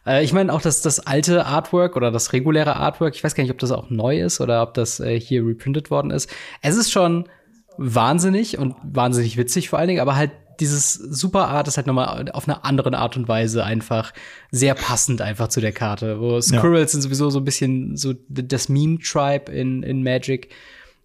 Äh, 0.05 0.23
ich 0.23 0.33
meine 0.33 0.51
auch, 0.51 0.61
dass 0.61 0.81
das 0.81 0.99
alte 0.99 1.45
Artwork 1.45 1.95
oder 1.95 2.11
das 2.11 2.33
reguläre 2.33 2.75
Artwork, 2.77 3.15
ich 3.15 3.23
weiß 3.23 3.35
gar 3.35 3.43
nicht, 3.43 3.51
ob 3.51 3.59
das 3.59 3.71
auch 3.71 3.89
neu 3.89 4.21
ist 4.21 4.41
oder 4.41 4.63
ob 4.63 4.73
das 4.73 4.99
äh, 4.99 5.19
hier 5.19 5.45
reprintet 5.45 5.91
worden 5.91 6.11
ist. 6.11 6.29
Es 6.61 6.75
ist 6.75 6.91
schon 6.91 7.29
wahnsinnig 7.77 8.57
und 8.57 8.75
wahnsinnig 8.83 9.37
witzig 9.37 9.69
vor 9.69 9.79
allen 9.79 9.89
Dingen, 9.89 10.01
aber 10.01 10.15
halt 10.15 10.31
dieses 10.59 10.93
Super 10.93 11.47
Art 11.47 11.67
ist 11.67 11.77
halt 11.77 11.87
nochmal 11.87 12.29
auf 12.31 12.47
eine 12.47 12.63
andere 12.63 12.95
Art 12.97 13.17
und 13.17 13.27
Weise 13.27 13.63
einfach 13.63 14.13
sehr 14.51 14.75
passend 14.75 15.21
einfach 15.21 15.47
zu 15.47 15.61
der 15.61 15.71
Karte. 15.71 16.19
Wo 16.19 16.39
Squirrels 16.41 16.91
ja. 16.91 16.99
sind 16.99 17.01
sowieso 17.01 17.29
so 17.29 17.39
ein 17.39 17.45
bisschen 17.45 17.97
so 17.97 18.13
das 18.27 18.69
Meme-Tribe 18.69 19.51
in, 19.51 19.83
in 19.83 20.03
Magic. 20.03 20.49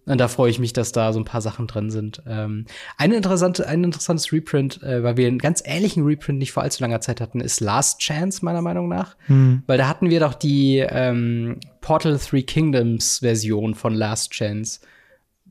Und 0.05 0.19
da 0.19 0.27
freue 0.27 0.49
ich 0.49 0.57
mich, 0.57 0.73
dass 0.73 0.91
da 0.91 1.13
so 1.13 1.19
ein 1.19 1.25
paar 1.25 1.41
Sachen 1.41 1.67
drin 1.67 1.91
sind. 1.91 2.23
Ähm, 2.25 2.65
eine 2.97 3.15
interessante, 3.15 3.67
ein 3.67 3.83
interessantes 3.83 4.33
Reprint, 4.33 4.81
äh, 4.81 5.03
weil 5.03 5.15
wir 5.15 5.27
einen 5.27 5.37
ganz 5.37 5.61
ähnlichen 5.63 6.03
Reprint 6.03 6.39
nicht 6.39 6.51
vor 6.51 6.63
allzu 6.63 6.81
langer 6.81 7.01
Zeit 7.01 7.21
hatten, 7.21 7.39
ist 7.39 7.59
Last 7.59 7.99
Chance, 7.99 8.43
meiner 8.43 8.63
Meinung 8.63 8.89
nach. 8.89 9.15
Hm. 9.27 9.61
Weil 9.67 9.77
da 9.77 9.87
hatten 9.87 10.09
wir 10.09 10.19
doch 10.19 10.33
die 10.33 10.79
ähm, 10.79 11.59
Portal 11.81 12.17
Three 12.17 12.41
Kingdoms 12.41 13.19
Version 13.19 13.75
von 13.75 13.93
Last 13.93 14.31
Chance. 14.31 14.79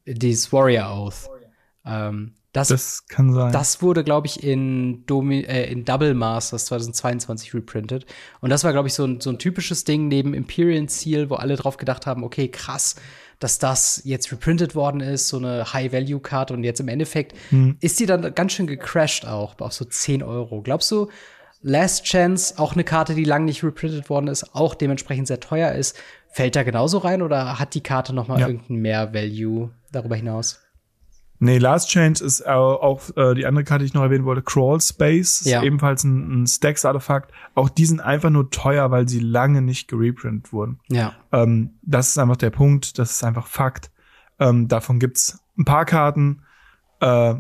Dieses 0.05 0.53
Warrior 0.53 0.91
Oath. 0.91 1.31
Ähm, 1.87 2.35
das, 2.53 2.69
das 2.69 3.07
kann 3.07 3.33
sein. 3.33 3.53
Das 3.53 3.81
wurde, 3.81 4.03
glaube 4.03 4.27
ich, 4.27 4.43
in, 4.43 5.07
Domi 5.07 5.41
äh, 5.41 5.71
in 5.71 5.85
Double 5.85 6.15
Masters 6.15 6.65
2022 6.67 7.55
reprintet. 7.55 8.07
Und 8.41 8.51
das 8.51 8.65
war, 8.65 8.73
glaube 8.73 8.89
ich, 8.89 8.95
so 8.95 9.05
ein, 9.05 9.21
so 9.21 9.31
ein 9.31 9.39
typisches 9.39 9.85
Ding 9.85 10.09
neben 10.09 10.35
Imperial 10.35 10.89
Seal, 10.89 11.31
wo 11.31 11.37
alle 11.37 11.57
drauf 11.57 11.77
gedacht 11.77 12.07
haben, 12.07 12.25
okay, 12.25 12.49
krass, 12.49 12.97
dass 13.39 13.59
das 13.59 14.03
jetzt 14.05 14.33
reprintet 14.33 14.75
worden 14.75 15.01
ist, 15.01 15.29
so 15.29 15.37
eine 15.37 15.73
High-Value-Karte. 15.73 16.53
Und 16.53 16.65
jetzt 16.65 16.81
im 16.81 16.89
Endeffekt 16.89 17.37
hm. 17.51 17.77
ist 17.81 18.01
die 18.01 18.07
dann 18.07 18.35
ganz 18.35 18.53
schön 18.53 18.67
gecrashed 18.67 19.27
auch, 19.27 19.59
auf 19.61 19.73
so 19.73 19.85
10 19.85 20.23
Euro. 20.23 20.61
Glaubst 20.63 20.91
du, 20.91 21.09
Last 21.63 22.05
Chance, 22.05 22.55
auch 22.57 22.73
eine 22.73 22.85
Karte, 22.85 23.15
die 23.15 23.25
lang 23.25 23.45
nicht 23.45 23.63
reprintet 23.63 24.09
worden 24.09 24.29
ist, 24.29 24.55
auch 24.55 24.75
dementsprechend 24.75 25.27
sehr 25.27 25.41
teuer 25.41 25.73
ist, 25.73 25.97
fällt 26.29 26.57
da 26.57 26.63
genauso 26.63 26.99
rein 26.99 27.23
oder 27.23 27.59
hat 27.59 27.75
die 27.75 27.83
Karte 27.83 28.15
noch 28.15 28.29
mal 28.29 28.41
ja. 28.41 28.47
irgendeinen 28.47 28.81
mehr 28.81 29.15
Value 29.15 29.71
darüber 29.93 30.17
hinaus? 30.17 30.61
Nee, 31.43 31.57
Last 31.57 31.89
Change 31.89 32.23
ist 32.23 32.47
auch, 32.47 33.17
äh, 33.17 33.35
die 33.35 33.47
andere 33.47 33.65
Karte, 33.65 33.83
die 33.83 33.87
ich 33.87 33.95
noch 33.95 34.03
erwähnen 34.03 34.27
wollte, 34.27 34.43
Crawl 34.43 34.79
Space, 34.79 35.43
ja. 35.47 35.59
ist 35.59 35.65
ebenfalls 35.65 36.05
ein, 36.05 36.43
ein 36.43 36.47
Stacks-Artefakt. 36.47 37.33
Auch 37.55 37.71
die 37.71 37.87
sind 37.87 38.01
einfach 38.01 38.29
nur 38.29 38.51
teuer, 38.51 38.91
weil 38.91 39.09
sie 39.09 39.21
lange 39.21 39.63
nicht 39.63 39.89
gereprintet 39.89 40.53
wurden. 40.53 40.81
Ja. 40.89 41.15
Ähm, 41.33 41.79
das 41.81 42.11
ist 42.11 42.19
einfach 42.19 42.37
der 42.37 42.51
Punkt, 42.51 42.99
das 42.99 43.13
ist 43.13 43.25
einfach 43.25 43.47
Fakt. 43.47 43.91
Ähm, 44.39 44.69
davon 44.69 44.99
gibt's 44.99 45.43
ein 45.57 45.65
paar 45.65 45.87
Karten, 45.87 46.43
äh, 47.01 47.37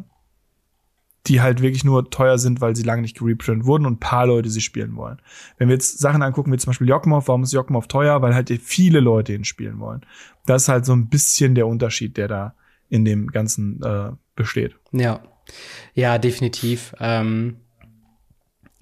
die 1.27 1.43
halt 1.43 1.61
wirklich 1.61 1.85
nur 1.85 2.09
teuer 2.09 2.39
sind, 2.39 2.63
weil 2.63 2.75
sie 2.75 2.83
lange 2.83 3.03
nicht 3.03 3.19
gereprintet 3.19 3.67
wurden 3.67 3.85
und 3.85 3.95
ein 3.95 4.01
paar 4.01 4.27
Leute 4.27 4.49
sie 4.49 4.63
spielen 4.63 4.97
wollen. 4.97 5.21
Wenn 5.59 5.69
wir 5.69 5.75
jetzt 5.75 5.99
Sachen 5.99 6.23
angucken, 6.23 6.51
wie 6.51 6.57
zum 6.57 6.71
Beispiel 6.71 6.89
Yokmov, 6.89 7.29
warum 7.29 7.43
ist 7.43 7.53
Yokmov 7.53 7.87
teuer? 7.87 8.23
Weil 8.23 8.35
halt 8.35 8.51
viele 8.63 9.01
Leute 9.01 9.35
ihn 9.35 9.45
spielen 9.45 9.79
wollen. 9.79 10.07
Das 10.47 10.63
ist 10.63 10.69
halt 10.71 10.87
so 10.87 10.95
ein 10.95 11.11
bisschen 11.11 11.55
der 11.55 11.67
Unterschied, 11.67 12.17
der 12.17 12.29
da 12.29 12.55
in 12.91 13.05
dem 13.05 13.29
Ganzen 13.29 13.81
äh, 13.83 14.11
besteht. 14.37 14.77
Ja, 14.93 15.23
ja, 15.95 16.19
definitiv. 16.19 16.95
Ähm, 17.01 17.57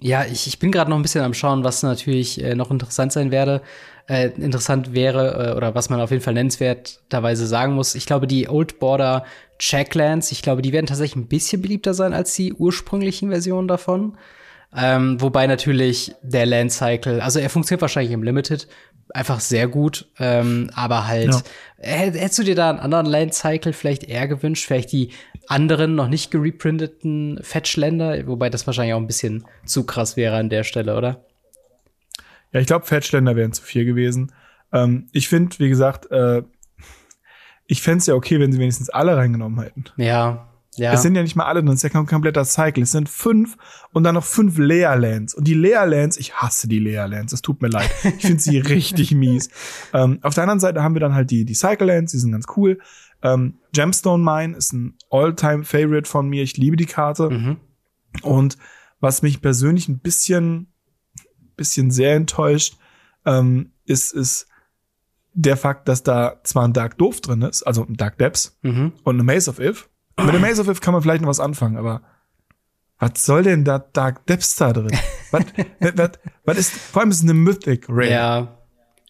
ja, 0.01 0.25
ich, 0.25 0.47
ich 0.47 0.59
bin 0.59 0.71
gerade 0.71 0.89
noch 0.89 0.97
ein 0.97 1.01
bisschen 1.01 1.23
am 1.23 1.33
Schauen, 1.33 1.63
was 1.63 1.83
natürlich 1.83 2.41
äh, 2.43 2.55
noch 2.55 2.71
interessant 2.71 3.11
sein 3.11 3.31
werde, 3.31 3.61
äh, 4.07 4.29
interessant 4.29 4.93
wäre 4.93 5.51
äh, 5.51 5.57
oder 5.57 5.75
was 5.75 5.89
man 5.89 5.99
auf 5.99 6.11
jeden 6.11 6.23
Fall 6.23 6.33
nennenswerterweise 6.33 7.45
sagen 7.45 7.73
muss. 7.73 7.95
Ich 7.95 8.05
glaube, 8.05 8.25
die 8.25 8.49
Old 8.49 8.79
Border 8.79 9.25
Checklands, 9.59 10.31
ich 10.31 10.41
glaube, 10.41 10.61
die 10.61 10.71
werden 10.71 10.85
tatsächlich 10.85 11.17
ein 11.17 11.27
bisschen 11.27 11.61
beliebter 11.61 11.93
sein 11.93 12.13
als 12.13 12.33
die 12.33 12.53
ursprünglichen 12.53 13.29
Versionen 13.29 13.67
davon. 13.67 14.17
Ähm, 14.75 15.19
wobei 15.19 15.47
natürlich 15.47 16.13
der 16.21 16.45
Land 16.45 16.71
Cycle, 16.71 17.21
also 17.21 17.39
er 17.39 17.49
funktioniert 17.49 17.81
wahrscheinlich 17.81 18.13
im 18.13 18.23
Limited 18.23 18.67
einfach 19.13 19.39
sehr 19.39 19.67
gut, 19.67 20.07
ähm, 20.19 20.69
aber 20.73 21.07
halt, 21.07 21.33
ja. 21.33 21.41
hättest 21.77 22.39
du 22.39 22.43
dir 22.43 22.55
da 22.55 22.69
einen 22.69 22.79
anderen 22.79 23.05
Land 23.05 23.33
Cycle 23.33 23.73
vielleicht 23.73 24.03
eher 24.03 24.27
gewünscht? 24.27 24.65
Vielleicht 24.65 24.91
die 24.91 25.11
anderen, 25.47 25.95
noch 25.95 26.07
nicht 26.07 26.31
gereprinteten 26.31 27.39
Fetch-Länder, 27.41 28.27
wobei 28.27 28.49
das 28.49 28.67
wahrscheinlich 28.67 28.93
auch 28.93 28.99
ein 28.99 29.07
bisschen 29.07 29.45
zu 29.65 29.85
krass 29.85 30.15
wäre 30.15 30.37
an 30.37 30.49
der 30.49 30.63
Stelle, 30.63 30.95
oder? 30.95 31.25
Ja, 32.51 32.59
ich 32.59 32.67
glaube, 32.67 32.85
Fettständer 32.85 33.35
wären 33.35 33.51
zu 33.51 33.63
viel 33.63 33.85
gewesen. 33.85 34.31
Ähm, 34.71 35.07
ich 35.11 35.27
finde, 35.27 35.57
wie 35.59 35.69
gesagt, 35.69 36.11
äh, 36.11 36.43
ich 37.67 37.81
fände 37.81 37.99
es 37.99 38.07
ja 38.07 38.15
okay, 38.15 38.39
wenn 38.39 38.51
sie 38.51 38.59
wenigstens 38.59 38.89
alle 38.89 39.15
reingenommen 39.15 39.61
hätten. 39.61 39.85
Ja, 39.97 40.48
ja. 40.79 40.93
Es 40.93 41.01
sind 41.01 41.15
ja 41.15 41.21
nicht 41.21 41.35
mal 41.35 41.45
alle 41.45 41.59
drin, 41.61 41.69
es 41.73 41.75
ist 41.79 41.83
ja 41.83 41.89
kein 41.89 42.05
kompletter 42.05 42.43
Cycle. 42.45 42.83
Es 42.83 42.91
sind 42.91 43.09
fünf 43.09 43.57
und 43.91 44.03
dann 44.03 44.15
noch 44.15 44.23
fünf 44.23 44.57
Leerlands. 44.57 45.33
Und 45.33 45.47
die 45.47 45.53
Leerlands, 45.53 46.17
ich 46.17 46.33
hasse 46.35 46.67
die 46.67 46.79
Leerlands, 46.79 47.33
es 47.33 47.41
tut 47.41 47.61
mir 47.61 47.67
leid. 47.69 47.89
Ich 48.17 48.25
finde 48.25 48.39
sie 48.41 48.57
richtig 48.75 49.13
mies. 49.13 49.49
Ähm, 49.93 50.19
auf 50.21 50.33
der 50.33 50.43
anderen 50.43 50.59
Seite 50.59 50.81
haben 50.83 50.95
wir 50.95 50.99
dann 51.01 51.13
halt 51.13 51.29
die, 51.31 51.45
die 51.45 51.53
Cycle 51.55 51.87
Lands, 51.87 52.11
die 52.13 52.17
sind 52.19 52.31
ganz 52.31 52.45
cool. 52.57 52.79
Ähm, 53.21 53.55
Gemstone 53.73 54.23
Mine 54.23 54.55
ist 54.57 54.73
ein 54.73 54.95
All-Time-Favorite 55.09 56.09
von 56.09 56.27
mir. 56.29 56.41
Ich 56.43 56.57
liebe 56.57 56.77
die 56.77 56.85
Karte. 56.85 57.29
Mhm. 57.29 57.57
Und 58.23 58.57
was 59.01 59.21
mich 59.21 59.41
persönlich 59.41 59.87
ein 59.89 59.99
bisschen, 59.99 60.71
bisschen 61.55 61.91
sehr 61.91 62.15
enttäuscht, 62.15 62.77
ähm, 63.25 63.71
ist, 63.85 64.13
ist 64.13 64.47
der 65.33 65.57
Fakt, 65.57 65.87
dass 65.87 66.03
da 66.03 66.39
zwar 66.43 66.65
ein 66.65 66.73
Dark 66.73 66.97
Doof 66.97 67.21
drin 67.21 67.41
ist, 67.43 67.63
also 67.63 67.85
ein 67.85 67.95
Dark 67.95 68.17
Depths 68.17 68.57
Mhm. 68.61 68.93
und 69.03 69.15
eine 69.15 69.23
Maze 69.23 69.49
of 69.49 69.59
If. 69.59 69.89
Mit 70.25 70.33
dem 70.33 70.41
Maze 70.41 70.61
of 70.61 70.67
If 70.67 70.81
kann 70.81 70.93
man 70.93 71.01
vielleicht 71.01 71.21
noch 71.21 71.29
was 71.29 71.39
anfangen, 71.39 71.77
aber 71.77 72.01
was 72.99 73.25
soll 73.25 73.43
denn 73.43 73.63
da 73.63 73.79
Dark 73.79 74.25
Depths 74.25 74.55
da 74.55 74.73
drin? 74.73 74.91
was, 75.31 75.45
was, 75.79 76.11
was 76.45 76.57
ist, 76.57 76.71
vor 76.71 77.01
allem 77.01 77.11
ist 77.11 77.17
es 77.17 77.23
eine 77.23 77.33
Mythic 77.33 77.85
Rare. 77.87 78.11
Ja, 78.11 78.57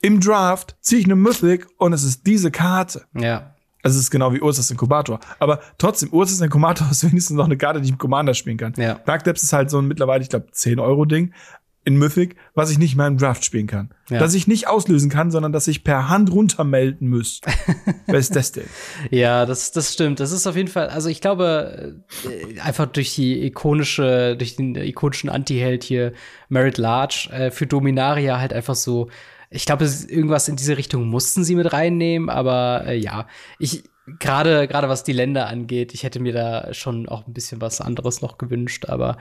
Im 0.01 0.19
Draft 0.19 0.75
ziehe 0.81 0.99
ich 0.99 1.05
eine 1.05 1.15
Mythic 1.15 1.67
und 1.77 1.93
es 1.93 2.03
ist 2.03 2.25
diese 2.25 2.51
Karte. 2.51 3.05
ja. 3.13 3.55
Also 3.81 3.97
es 3.97 4.03
ist 4.03 4.11
genau 4.11 4.33
wie 4.33 4.41
Ursus 4.41 4.69
Inkubator. 4.71 5.21
Aber 5.39 5.61
trotzdem, 5.77 6.09
Ursus 6.11 6.41
Inkubator 6.41 6.85
ist 6.91 7.03
wenigstens 7.09 7.37
noch 7.37 7.45
eine 7.45 7.57
Karte, 7.57 7.79
die 7.79 7.85
ich 7.85 7.91
im 7.91 7.97
Commander 7.97 8.33
spielen 8.33 8.57
kann. 8.57 8.73
Ja. 8.75 8.95
Dark 9.05 9.23
Depths 9.23 9.43
ist 9.43 9.53
halt 9.53 9.69
so 9.69 9.79
ein 9.79 9.87
mittlerweile, 9.87 10.21
ich 10.21 10.29
glaube, 10.29 10.47
10 10.51 10.79
Euro 10.79 11.05
Ding 11.05 11.33
in 11.89 11.97
Mythic, 11.97 12.35
was 12.53 12.69
ich 12.69 12.77
nicht 12.77 12.95
mehr 12.95 13.07
im 13.07 13.17
Draft 13.17 13.43
spielen 13.43 13.65
kann. 13.65 13.89
Ja. 14.11 14.19
Dass 14.19 14.35
ich 14.35 14.45
nicht 14.45 14.67
auslösen 14.67 15.09
kann, 15.09 15.31
sondern 15.31 15.51
dass 15.51 15.67
ich 15.67 15.83
per 15.83 16.07
Hand 16.07 16.31
runtermelden 16.31 17.09
muss. 17.09 17.41
Wer 18.05 18.19
ist 18.19 18.35
das 18.35 18.51
denn? 18.51 18.67
Ja, 19.09 19.47
das, 19.47 19.71
das 19.71 19.91
stimmt. 19.91 20.19
Das 20.19 20.31
ist 20.31 20.45
auf 20.45 20.55
jeden 20.55 20.67
Fall, 20.67 20.89
also 20.89 21.09
ich 21.09 21.19
glaube, 21.19 21.95
äh, 22.25 22.59
einfach 22.59 22.85
durch 22.85 23.15
die 23.15 23.43
ikonische, 23.43 24.37
durch 24.37 24.55
den 24.55 24.75
ikonischen 24.75 25.31
Anti-Held 25.31 25.83
hier, 25.83 26.13
Merit 26.47 26.77
Large, 26.77 27.29
äh, 27.31 27.49
für 27.49 27.65
Dominaria 27.65 28.39
halt 28.39 28.53
einfach 28.53 28.75
so, 28.75 29.09
ich 29.49 29.65
glaube, 29.65 29.89
irgendwas 30.07 30.47
in 30.47 30.57
diese 30.57 30.77
Richtung 30.77 31.07
mussten 31.07 31.43
sie 31.43 31.55
mit 31.55 31.73
reinnehmen, 31.73 32.29
aber 32.29 32.83
äh, 32.85 32.97
ja, 32.97 33.25
ich, 33.57 33.83
gerade, 34.19 34.67
gerade 34.67 34.89
was 34.89 35.03
die 35.03 35.13
Länder 35.13 35.47
angeht, 35.47 35.93
ich 35.93 36.03
hätte 36.03 36.19
mir 36.19 36.33
da 36.33 36.73
schon 36.73 37.07
auch 37.07 37.27
ein 37.27 37.33
bisschen 37.33 37.61
was 37.61 37.81
anderes 37.81 38.21
noch 38.21 38.37
gewünscht, 38.37 38.85
aber 38.87 39.17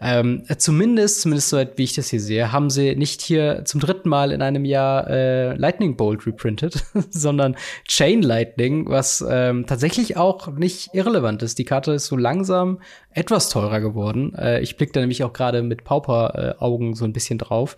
ähm, 0.00 0.44
zumindest, 0.58 1.22
zumindest 1.22 1.48
so 1.48 1.58
wie 1.76 1.84
ich 1.84 1.94
das 1.94 2.10
hier 2.10 2.20
sehe, 2.20 2.52
haben 2.52 2.70
sie 2.70 2.94
nicht 2.94 3.22
hier 3.22 3.64
zum 3.64 3.80
dritten 3.80 4.08
Mal 4.08 4.32
in 4.32 4.42
einem 4.42 4.64
Jahr 4.64 5.08
äh, 5.08 5.54
Lightning 5.54 5.96
Bolt 5.96 6.26
reprintet, 6.26 6.84
sondern 7.10 7.56
Chain 7.86 8.22
Lightning, 8.22 8.88
was 8.88 9.24
ähm, 9.28 9.66
tatsächlich 9.66 10.16
auch 10.16 10.48
nicht 10.48 10.90
irrelevant 10.92 11.42
ist. 11.42 11.58
Die 11.58 11.64
Karte 11.64 11.92
ist 11.92 12.06
so 12.06 12.16
langsam 12.16 12.80
etwas 13.10 13.48
teurer 13.48 13.80
geworden. 13.80 14.34
Äh, 14.34 14.60
ich 14.60 14.76
blicke 14.76 14.92
da 14.92 15.00
nämlich 15.00 15.24
auch 15.24 15.32
gerade 15.32 15.62
mit 15.62 15.84
Pauper-Augen 15.84 16.94
so 16.94 17.04
ein 17.04 17.12
bisschen 17.12 17.38
drauf. 17.38 17.76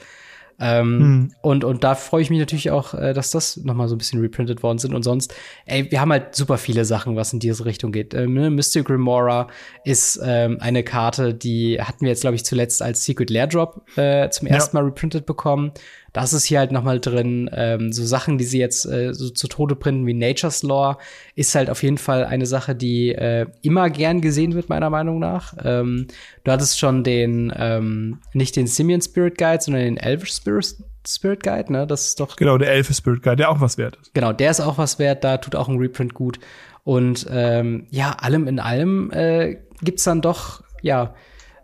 Ähm, 0.60 1.32
und, 1.42 1.64
und 1.64 1.82
da 1.84 1.94
freue 1.94 2.22
ich 2.22 2.30
mich 2.30 2.38
natürlich 2.38 2.70
auch, 2.70 2.94
äh, 2.94 3.12
dass 3.14 3.30
das 3.30 3.56
noch 3.58 3.74
mal 3.74 3.88
so 3.88 3.94
ein 3.94 3.98
bisschen 3.98 4.20
reprintet 4.20 4.62
worden 4.62 4.78
sind. 4.78 4.94
Und 4.94 5.02
sonst, 5.02 5.34
ey, 5.66 5.90
wir 5.90 6.00
haben 6.00 6.12
halt 6.12 6.34
super 6.34 6.58
viele 6.58 6.84
Sachen, 6.84 7.16
was 7.16 7.32
in 7.32 7.40
diese 7.40 7.64
Richtung 7.64 7.92
geht. 7.92 8.12
Ähm, 8.14 8.34
ne? 8.34 8.50
Mystic 8.50 8.90
Remora 8.90 9.48
ist 9.84 10.20
ähm, 10.22 10.58
eine 10.60 10.82
Karte, 10.84 11.32
die 11.34 11.80
hatten 11.80 12.02
wir 12.02 12.08
jetzt, 12.10 12.20
glaube 12.20 12.36
ich, 12.36 12.44
zuletzt 12.44 12.82
als 12.82 13.04
Secret 13.04 13.30
Lair 13.30 13.46
Drop 13.46 13.82
äh, 13.96 14.28
zum 14.30 14.48
Ja. 14.48 14.54
ersten 14.54 14.76
Mal 14.76 14.84
reprintet 14.84 15.26
bekommen. 15.26 15.72
Das 16.12 16.32
ist 16.32 16.44
hier 16.44 16.58
halt 16.58 16.72
noch 16.72 16.82
mal 16.82 17.00
drin. 17.00 17.50
Ähm, 17.52 17.92
so 17.92 18.04
Sachen, 18.04 18.38
die 18.38 18.44
sie 18.44 18.58
jetzt 18.58 18.84
äh, 18.86 19.14
so 19.14 19.30
zu 19.30 19.48
Tode 19.48 19.76
printen 19.76 20.06
wie 20.06 20.14
Nature's 20.14 20.62
Law, 20.62 20.98
ist 21.34 21.54
halt 21.54 21.70
auf 21.70 21.82
jeden 21.82 21.98
Fall 21.98 22.24
eine 22.24 22.46
Sache, 22.46 22.74
die 22.74 23.14
äh, 23.14 23.46
immer 23.62 23.90
gern 23.90 24.20
gesehen 24.20 24.54
wird, 24.54 24.68
meiner 24.68 24.90
Meinung 24.90 25.18
nach. 25.18 25.54
Ähm, 25.62 26.06
du 26.44 26.52
hattest 26.52 26.78
schon 26.78 27.04
den, 27.04 27.52
ähm, 27.56 28.20
nicht 28.32 28.56
den 28.56 28.66
Simian 28.66 29.00
Spirit 29.00 29.38
Guide, 29.38 29.62
sondern 29.62 29.82
den 29.82 29.96
Elvish 29.96 30.32
Spirit, 30.32 30.76
Spirit 31.06 31.42
Guide, 31.42 31.72
ne? 31.72 31.86
Das 31.86 32.06
ist 32.06 32.20
doch 32.20 32.36
Genau, 32.36 32.58
der 32.58 32.72
Elfe 32.72 32.92
Spirit 32.92 33.22
Guide, 33.22 33.36
der 33.36 33.50
auch 33.50 33.60
was 33.60 33.78
wert 33.78 33.96
ist. 34.00 34.12
Genau, 34.14 34.32
der 34.32 34.50
ist 34.50 34.60
auch 34.60 34.78
was 34.78 34.98
wert, 34.98 35.24
da 35.24 35.38
tut 35.38 35.56
auch 35.56 35.68
ein 35.68 35.78
Reprint 35.78 36.14
gut. 36.14 36.38
Und 36.84 37.26
ähm, 37.30 37.86
ja, 37.90 38.12
allem 38.12 38.48
in 38.48 38.58
allem 38.58 39.10
äh, 39.12 39.58
gibt's 39.82 40.04
dann 40.04 40.22
doch, 40.22 40.62
ja, 40.82 41.14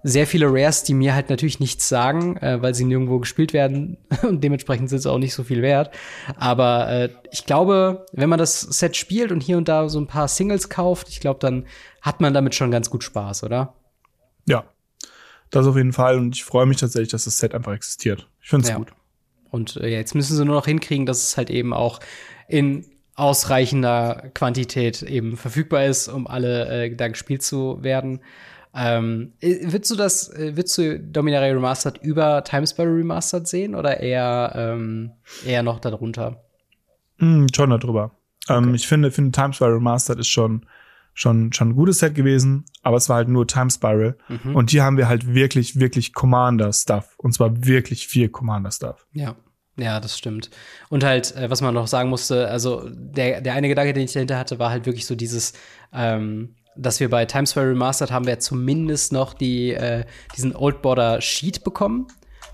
sehr 0.08 0.28
viele 0.28 0.46
Rares, 0.48 0.84
die 0.84 0.94
mir 0.94 1.14
halt 1.16 1.30
natürlich 1.30 1.58
nichts 1.58 1.88
sagen, 1.88 2.36
äh, 2.36 2.62
weil 2.62 2.74
sie 2.74 2.84
nirgendwo 2.84 3.18
gespielt 3.18 3.52
werden 3.52 3.96
und 4.22 4.42
dementsprechend 4.44 4.88
sind 4.88 5.00
sie 5.00 5.10
auch 5.10 5.18
nicht 5.18 5.34
so 5.34 5.42
viel 5.42 5.62
wert. 5.62 5.90
Aber 6.36 6.88
äh, 6.88 7.08
ich 7.32 7.44
glaube, 7.44 8.06
wenn 8.12 8.28
man 8.28 8.38
das 8.38 8.60
Set 8.60 8.96
spielt 8.96 9.32
und 9.32 9.42
hier 9.42 9.56
und 9.58 9.68
da 9.68 9.88
so 9.88 9.98
ein 10.00 10.06
paar 10.06 10.28
Singles 10.28 10.68
kauft, 10.68 11.08
ich 11.08 11.18
glaube, 11.18 11.40
dann 11.40 11.66
hat 12.02 12.20
man 12.20 12.32
damit 12.32 12.54
schon 12.54 12.70
ganz 12.70 12.88
gut 12.88 13.02
Spaß, 13.02 13.42
oder? 13.42 13.74
Ja, 14.46 14.64
das 15.50 15.66
auf 15.66 15.76
jeden 15.76 15.92
Fall. 15.92 16.18
Und 16.18 16.36
ich 16.36 16.44
freue 16.44 16.66
mich 16.66 16.76
tatsächlich, 16.76 17.10
dass 17.10 17.24
das 17.24 17.38
Set 17.38 17.52
einfach 17.54 17.72
existiert. 17.72 18.28
Ich 18.40 18.48
finde 18.48 18.64
es 18.64 18.70
Ja. 18.70 18.76
gut. 18.76 18.92
Und 19.50 19.76
äh, 19.76 19.88
jetzt 19.88 20.14
müssen 20.14 20.36
sie 20.36 20.44
nur 20.44 20.54
noch 20.54 20.66
hinkriegen, 20.66 21.06
dass 21.06 21.22
es 21.22 21.36
halt 21.36 21.50
eben 21.50 21.72
auch 21.72 21.98
in 22.46 22.86
ausreichender 23.16 24.30
Quantität 24.34 25.02
eben 25.02 25.36
verfügbar 25.36 25.86
ist, 25.86 26.06
um 26.06 26.26
alle 26.28 26.84
äh, 26.84 26.94
da 26.94 27.08
gespielt 27.08 27.42
zu 27.42 27.82
werden. 27.82 28.20
Ähm, 28.76 29.32
äh, 29.40 29.72
würdest 29.72 29.90
du 29.90 29.96
das, 29.96 30.28
äh, 30.34 30.54
würdest 30.54 30.76
du 30.76 31.00
Dominaria 31.00 31.52
Remastered 31.52 31.98
über 32.02 32.44
Time 32.44 32.66
Spiral 32.66 32.92
Remastered 32.92 33.48
sehen 33.48 33.74
oder 33.74 34.00
eher, 34.00 34.52
ähm, 34.54 35.12
eher 35.46 35.62
noch 35.62 35.80
darunter? 35.80 36.44
Mm, 37.18 37.46
schon 37.54 37.70
darüber. 37.70 38.10
Ähm, 38.50 38.74
ich 38.74 38.86
finde, 38.86 39.10
finde 39.10 39.32
Time 39.32 39.54
Spiral 39.54 39.74
Remastered 39.74 40.18
ist 40.18 40.28
schon, 40.28 40.66
schon, 41.14 41.54
schon 41.54 41.70
ein 41.70 41.74
gutes 41.74 42.00
Set 42.00 42.14
gewesen, 42.14 42.66
aber 42.82 42.98
es 42.98 43.08
war 43.08 43.16
halt 43.16 43.28
nur 43.28 43.46
Time 43.46 43.70
Spiral. 43.70 44.18
Und 44.52 44.70
hier 44.70 44.84
haben 44.84 44.98
wir 44.98 45.08
halt 45.08 45.34
wirklich, 45.34 45.80
wirklich 45.80 46.12
Commander-Stuff. 46.12 47.14
Und 47.16 47.32
zwar 47.32 47.64
wirklich 47.64 48.06
viel 48.06 48.28
Commander-Stuff. 48.28 49.06
Ja. 49.12 49.36
Ja, 49.78 50.00
das 50.00 50.16
stimmt. 50.16 50.50
Und 50.88 51.04
halt, 51.04 51.36
äh, 51.36 51.50
was 51.50 51.60
man 51.60 51.74
noch 51.74 51.86
sagen 51.86 52.08
musste, 52.08 52.48
also 52.48 52.88
der, 52.88 53.42
der 53.42 53.52
eine 53.52 53.68
Gedanke, 53.68 53.92
den 53.92 54.04
ich 54.04 54.12
dahinter 54.12 54.38
hatte, 54.38 54.58
war 54.58 54.70
halt 54.70 54.86
wirklich 54.86 55.04
so 55.04 55.14
dieses, 55.14 55.52
ähm, 55.92 56.54
dass 56.76 57.00
wir 57.00 57.10
bei 57.10 57.24
Times 57.24 57.50
Square 57.50 57.70
Remastered 57.70 58.10
haben 58.10 58.26
wir 58.26 58.38
zumindest 58.38 59.12
noch 59.12 59.34
die, 59.34 59.72
äh, 59.72 60.04
diesen 60.36 60.54
Old 60.54 60.82
Border 60.82 61.20
Sheet 61.20 61.64
bekommen, 61.64 62.06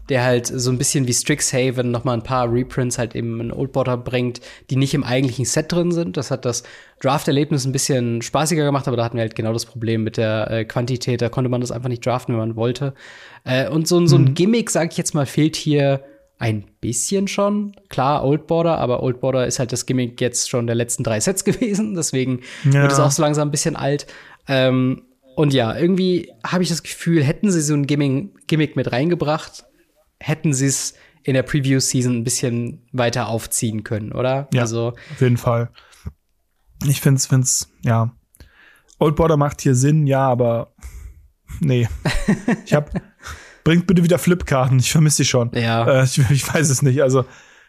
der 0.08 0.24
halt 0.24 0.46
so 0.46 0.70
ein 0.70 0.78
bisschen 0.78 1.06
wie 1.06 1.12
Strixhaven 1.12 1.90
noch 1.90 2.04
mal 2.04 2.14
ein 2.14 2.22
paar 2.22 2.52
Reprints 2.52 2.98
halt 2.98 3.14
eben 3.14 3.40
in 3.40 3.52
Old 3.52 3.72
Border 3.72 3.96
bringt, 3.96 4.40
die 4.70 4.76
nicht 4.76 4.94
im 4.94 5.04
eigentlichen 5.04 5.44
Set 5.44 5.70
drin 5.72 5.92
sind. 5.92 6.16
Das 6.16 6.30
hat 6.30 6.44
das 6.44 6.64
Draft-Erlebnis 7.00 7.64
ein 7.64 7.72
bisschen 7.72 8.22
spaßiger 8.22 8.64
gemacht, 8.64 8.88
aber 8.88 8.96
da 8.96 9.04
hatten 9.04 9.16
wir 9.16 9.22
halt 9.22 9.34
genau 9.34 9.52
das 9.52 9.66
Problem 9.66 10.02
mit 10.02 10.16
der 10.16 10.50
äh, 10.50 10.64
Quantität. 10.64 11.22
Da 11.22 11.28
konnte 11.28 11.50
man 11.50 11.60
das 11.60 11.72
einfach 11.72 11.88
nicht 11.88 12.04
draften, 12.04 12.34
wenn 12.34 12.48
man 12.48 12.56
wollte. 12.56 12.94
Äh, 13.44 13.68
und 13.68 13.86
so, 13.88 14.04
so 14.06 14.16
ein 14.16 14.34
Gimmick, 14.34 14.70
sag 14.70 14.90
ich 14.92 14.98
jetzt 14.98 15.14
mal, 15.14 15.26
fehlt 15.26 15.56
hier 15.56 16.02
ein 16.42 16.64
bisschen 16.80 17.28
schon. 17.28 17.72
Klar, 17.88 18.24
Old 18.24 18.48
Border, 18.48 18.78
aber 18.78 19.00
Old 19.04 19.20
Border 19.20 19.46
ist 19.46 19.60
halt 19.60 19.70
das 19.70 19.86
Gimmick 19.86 20.20
jetzt 20.20 20.50
schon 20.50 20.66
der 20.66 20.74
letzten 20.74 21.04
drei 21.04 21.20
Sets 21.20 21.44
gewesen. 21.44 21.94
Deswegen 21.94 22.40
Ja. 22.64 22.82
wird 22.82 22.90
es 22.92 22.98
auch 22.98 23.12
so 23.12 23.22
langsam 23.22 23.46
ein 23.48 23.52
bisschen 23.52 23.76
alt. 23.76 24.06
Ähm, 24.48 25.02
und 25.36 25.54
ja, 25.54 25.76
irgendwie 25.78 26.32
habe 26.44 26.64
ich 26.64 26.68
das 26.68 26.82
Gefühl, 26.82 27.22
hätten 27.22 27.50
sie 27.52 27.62
so 27.62 27.74
ein 27.74 27.86
Gimmick, 27.86 28.46
Gimmick 28.48 28.74
mit 28.74 28.90
reingebracht, 28.90 29.64
hätten 30.18 30.52
sie 30.52 30.66
es 30.66 30.94
in 31.22 31.34
der 31.34 31.44
Preview-Season 31.44 32.16
ein 32.18 32.24
bisschen 32.24 32.82
weiter 32.90 33.28
aufziehen 33.28 33.84
können, 33.84 34.10
oder? 34.10 34.48
Ja. 34.52 34.62
Also, 34.62 34.88
Auf 35.12 35.20
jeden 35.20 35.36
Fall. 35.36 35.70
Ich 36.88 37.00
finde 37.00 37.18
es, 37.18 37.26
find's, 37.26 37.68
ja. 37.82 38.12
Old 38.98 39.14
Border 39.14 39.36
macht 39.36 39.60
hier 39.60 39.76
Sinn, 39.76 40.08
ja, 40.08 40.28
aber 40.28 40.74
nee. 41.60 41.88
Ich 42.66 42.74
hab, 42.74 42.90
bringt 43.64 43.86
bitte 43.86 44.02
wieder 44.04 44.18
Flipkarten. 44.18 44.78
Ich 44.78 44.92
vermisse 44.92 45.22
die 45.22 45.28
schon. 45.28 45.50
ja, 45.54 46.00
Äh, 46.00 46.04
ich, 46.04 46.18
ich 46.30 46.54
weiß 46.54 46.68
es 46.70 46.82
nicht. 46.82 47.02
Also, 47.02 47.24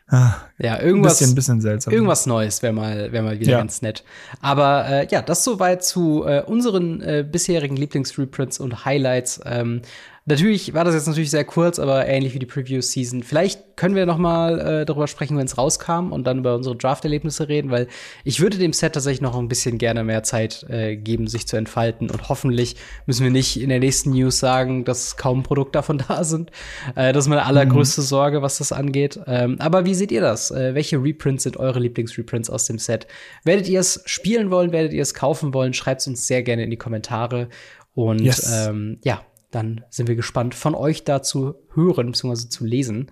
ah, 0.09 0.33
ja, 0.57 0.75
ein 0.75 0.85
irgendwas. 0.85 1.19
bisschen, 1.19 1.35
bisschen 1.35 1.61
seltsam. 1.61 1.93
Irgendwas 1.93 2.25
Neues 2.25 2.61
wäre 2.61 2.73
mal, 2.73 3.11
wär 3.11 3.21
mal 3.21 3.39
wieder 3.39 3.51
Ja. 3.53 3.57
ganz 3.59 3.81
nett. 3.81 4.03
Aber 4.41 4.85
äh, 4.87 5.07
ja, 5.09 5.21
das 5.21 5.43
soweit 5.43 5.83
zu 5.83 6.25
äh, 6.25 6.41
unseren 6.45 7.01
äh, 7.01 7.25
bisherigen 7.29 7.75
Lieblingsreprints 7.75 8.59
und 8.59 8.85
Highlights. 8.85 9.41
Ähm, 9.45 9.81
natürlich 10.25 10.73
war 10.73 10.83
das 10.83 10.93
jetzt 10.95 11.07
natürlich 11.07 11.31
sehr 11.31 11.43
kurz, 11.43 11.79
aber 11.79 12.05
ähnlich 12.07 12.33
wie 12.33 12.39
die 12.39 12.45
Preview-Season. 12.45 13.23
Vielleicht 13.23 13.75
können 13.75 13.95
wir 13.95 14.05
noch 14.05 14.17
mal 14.17 14.59
äh, 14.59 14.85
darüber 14.85 15.07
sprechen, 15.07 15.37
wenn 15.37 15.45
es 15.45 15.57
rauskam 15.57 16.11
und 16.11 16.25
dann 16.25 16.39
über 16.39 16.55
unsere 16.55 16.75
Draft-Erlebnisse 16.75 17.49
reden, 17.49 17.71
weil 17.71 17.87
ich 18.23 18.39
würde 18.39 18.57
dem 18.57 18.71
Set 18.73 18.93
tatsächlich 18.93 19.21
noch 19.21 19.37
ein 19.37 19.47
bisschen 19.47 19.77
gerne 19.77 20.03
mehr 20.03 20.23
Zeit 20.23 20.63
äh, 20.69 20.95
geben, 20.95 21.27
sich 21.27 21.47
zu 21.47 21.57
entfalten. 21.57 22.09
Und 22.09 22.29
hoffentlich 22.29 22.75
müssen 23.05 23.23
wir 23.23 23.31
nicht 23.31 23.59
in 23.59 23.69
der 23.69 23.79
nächsten 23.79 24.11
News 24.11 24.39
sagen, 24.39 24.85
dass 24.85 25.17
kaum 25.17 25.43
Produkte 25.43 25.73
davon 25.73 25.97
da 26.07 26.23
sind. 26.23 26.51
Äh, 26.95 27.13
das 27.13 27.25
ist 27.25 27.29
meine 27.29 27.45
allergrößte 27.45 28.01
Sorge, 28.01 28.41
was 28.41 28.59
das 28.59 28.71
angeht. 28.71 29.19
Ähm, 29.27 29.57
aber 29.59 29.85
wie 29.85 29.93
seht 29.95 30.11
ihr 30.11 30.21
das? 30.21 30.51
Äh, 30.51 30.73
welche 30.75 31.01
Reprints 31.03 31.43
sind 31.43 31.57
eure 31.57 31.79
Lieblingsreprints 31.79 32.49
aus 32.49 32.65
dem 32.65 32.79
Set? 32.79 33.07
Werdet 33.43 33.67
ihr 33.67 33.79
es 33.79 34.01
spielen 34.05 34.51
wollen? 34.51 34.71
Werdet 34.71 34.93
ihr 34.93 35.01
es 35.01 35.13
kaufen 35.13 35.53
wollen? 35.53 35.73
Schreibt 35.73 36.01
es 36.01 36.07
uns 36.07 36.27
sehr 36.27 36.43
gerne 36.43 36.63
in 36.63 36.69
die 36.69 36.77
Kommentare. 36.77 37.49
Und 37.95 38.21
Yes. 38.21 38.51
ähm, 38.67 38.99
ja, 39.03 39.21
dann 39.53 39.85
sind 39.89 40.07
wir 40.07 40.15
gespannt, 40.15 40.55
von 40.55 40.75
euch 40.75 41.03
da 41.03 41.21
zu 41.21 41.55
hören 41.73 42.11
bzw. 42.11 42.49
zu 42.49 42.65
lesen. 42.65 43.11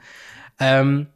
Ähm, 0.59 1.07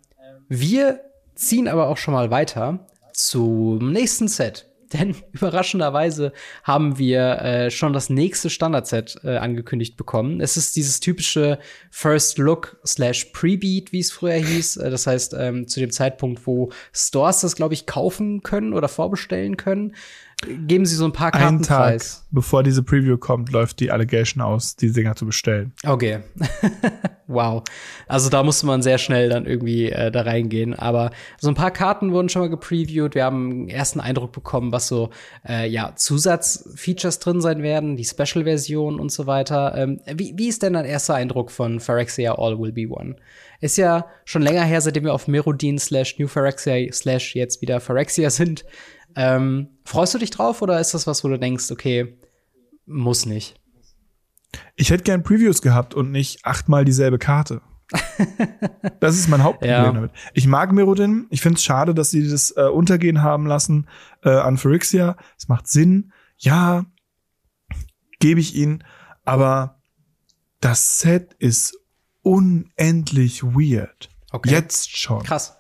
wir 0.48 1.02
ziehen 1.36 1.68
aber 1.68 1.88
auch 1.88 1.98
schon 1.98 2.14
mal 2.14 2.32
weiter 2.32 2.88
zum 3.14 3.92
nächsten 3.92 4.28
Set. 4.28 4.68
Denn 4.94 5.16
überraschenderweise 5.32 6.32
haben 6.64 7.00
wir 7.00 7.42
äh, 7.42 7.72
schon 7.72 7.92
das 7.92 8.12
nächste 8.12 8.52
Standardset 8.52 9.20
äh, 9.24 9.38
angekündigt 9.38 9.98
bekommen. 9.98 10.40
Es 10.40 10.58
ist 10.58 10.76
dieses 10.76 11.00
typische 11.00 11.58
First 11.90 12.38
Look 12.38 12.80
slash 12.86 13.26
Prebeat, 13.34 13.92
wie 13.92 14.00
es 14.00 14.12
früher 14.12 14.36
hieß. 14.36 14.78
Äh, 14.78 14.92
das 14.92 15.08
heißt, 15.08 15.36
ähm, 15.38 15.68
zu 15.68 15.80
dem 15.80 15.90
Zeitpunkt, 15.90 16.46
wo 16.46 16.72
Stores 16.94 17.42
das, 17.42 17.56
glaube 17.56 17.74
ich, 17.74 17.88
kaufen 17.88 18.44
können 18.44 18.74
oder 18.74 18.88
vorbestellen 18.88 19.58
können, 19.58 19.96
geben 20.41 20.86
sie 20.86 20.95
so 20.95 21.06
ein 21.06 21.13
paar 21.13 21.32
Karten 21.32 21.48
Einen 21.48 21.62
Tag, 21.63 21.78
preis. 21.78 22.26
bevor 22.32 22.63
diese 22.63 22.84
Preview 22.84 23.17
kommt, 23.17 23.52
läuft 23.52 23.80
die 23.80 23.91
Allegation 23.91 24.41
aus, 24.43 24.76
die 24.76 24.91
Dinger 24.91 25.15
zu 25.15 25.26
bestellen. 25.26 25.74
Okay. 25.86 26.19
wow. 27.28 27.63
Also 28.08 28.30
da 28.30 28.43
musste 28.43 28.65
man 28.65 28.82
sehr 28.82 28.98
schnell 28.98 29.30
dann 29.30 29.45
irgendwie 29.45 29.89
äh, 29.91 30.12
da 30.12 30.21
reingehen. 30.21 30.74
Aber 30.74 31.12
so 31.39 31.48
ein 31.48 31.56
paar 31.56 31.71
Karten 31.71 32.12
wurden 32.12 32.30
schon 32.30 32.41
mal 32.41 32.50
gepreviewt. 32.50 33.15
Wir 33.15 33.24
haben 33.24 33.50
einen 33.50 33.69
ersten 33.69 34.00
Eindruck 34.00 34.32
bekommen, 34.32 34.71
was 34.71 34.88
so 34.88 35.10
äh, 35.48 35.67
ja 35.67 35.93
Zusatzfeatures 35.95 37.19
drin 37.19 37.41
sein 37.41 37.63
werden, 37.63 37.95
die 37.95 38.06
Special-Version 38.06 39.00
und 39.00 39.12
so 39.12 39.28
weiter. 39.28 39.74
Ähm, 39.76 40.02
wie, 40.13 40.34
wie 40.38 40.48
ist 40.48 40.63
denn 40.63 40.74
dein 40.74 40.86
erster 40.86 41.15
Eindruck 41.15 41.52
von 41.52 41.80
Phyrexia 41.80 42.36
All 42.38 42.60
Will 42.60 42.71
Be 42.71 42.88
One? 42.89 43.15
Ist 43.62 43.78
ja 43.78 44.08
schon 44.26 44.41
länger 44.41 44.63
her, 44.63 44.82
seitdem 44.82 45.06
wir 45.06 45.13
auf 45.13 45.28
Merodin 45.28 45.80
slash 45.80 46.19
New 46.19 46.28
Phyrexia 46.28 46.91
slash 46.91 47.36
jetzt 47.36 47.62
wieder 47.62 47.80
Phyrexia 47.80 48.30
sind. 48.30 48.65
Ähm, 49.15 49.69
freust 49.86 50.13
du 50.13 50.17
dich 50.17 50.30
drauf 50.30 50.62
oder 50.62 50.80
ist 50.80 50.93
das 50.93 51.08
was, 51.08 51.23
wo 51.23 51.28
du 51.30 51.39
denkst, 51.39 51.71
okay, 51.71 52.17
muss 52.86 53.25
nicht? 53.25 53.60
Ich 54.75 54.89
hätte 54.89 55.04
gern 55.04 55.23
Previews 55.23 55.62
gehabt 55.62 55.93
und 55.93 56.12
nicht 56.12 56.45
achtmal 56.45 56.86
dieselbe 56.86 57.17
Karte. 57.17 57.62
das 58.99 59.15
ist 59.15 59.28
mein 59.30 59.43
Hauptproblem 59.43 59.84
Ja. 59.84 59.91
damit. 59.91 60.12
Ich 60.34 60.47
mag 60.47 60.71
Merodin. 60.71 61.28
Ich 61.30 61.41
finde 61.41 61.58
es 61.58 61.63
schade, 61.63 61.93
dass 61.93 62.10
sie 62.10 62.28
das 62.28 62.51
äh, 62.58 62.63
untergehen 62.63 63.21
haben 63.21 63.45
lassen 63.45 63.88
äh, 64.23 64.30
an 64.30 64.58
Phyrexia. 64.58 65.17
Es 65.38 65.47
macht 65.47 65.67
Sinn. 65.67 66.12
Ja, 66.38 66.86
gebe 68.19 68.39
ich 68.39 68.56
ihnen. 68.56 68.84
Aber 69.23 69.82
das 70.62 70.99
Set 70.99 71.34
ist 71.38 71.78
unendlich 72.21 73.43
weird. 73.43 74.10
Okay. 74.32 74.49
Jetzt 74.51 74.97
schon. 74.97 75.23
Krass. 75.23 75.58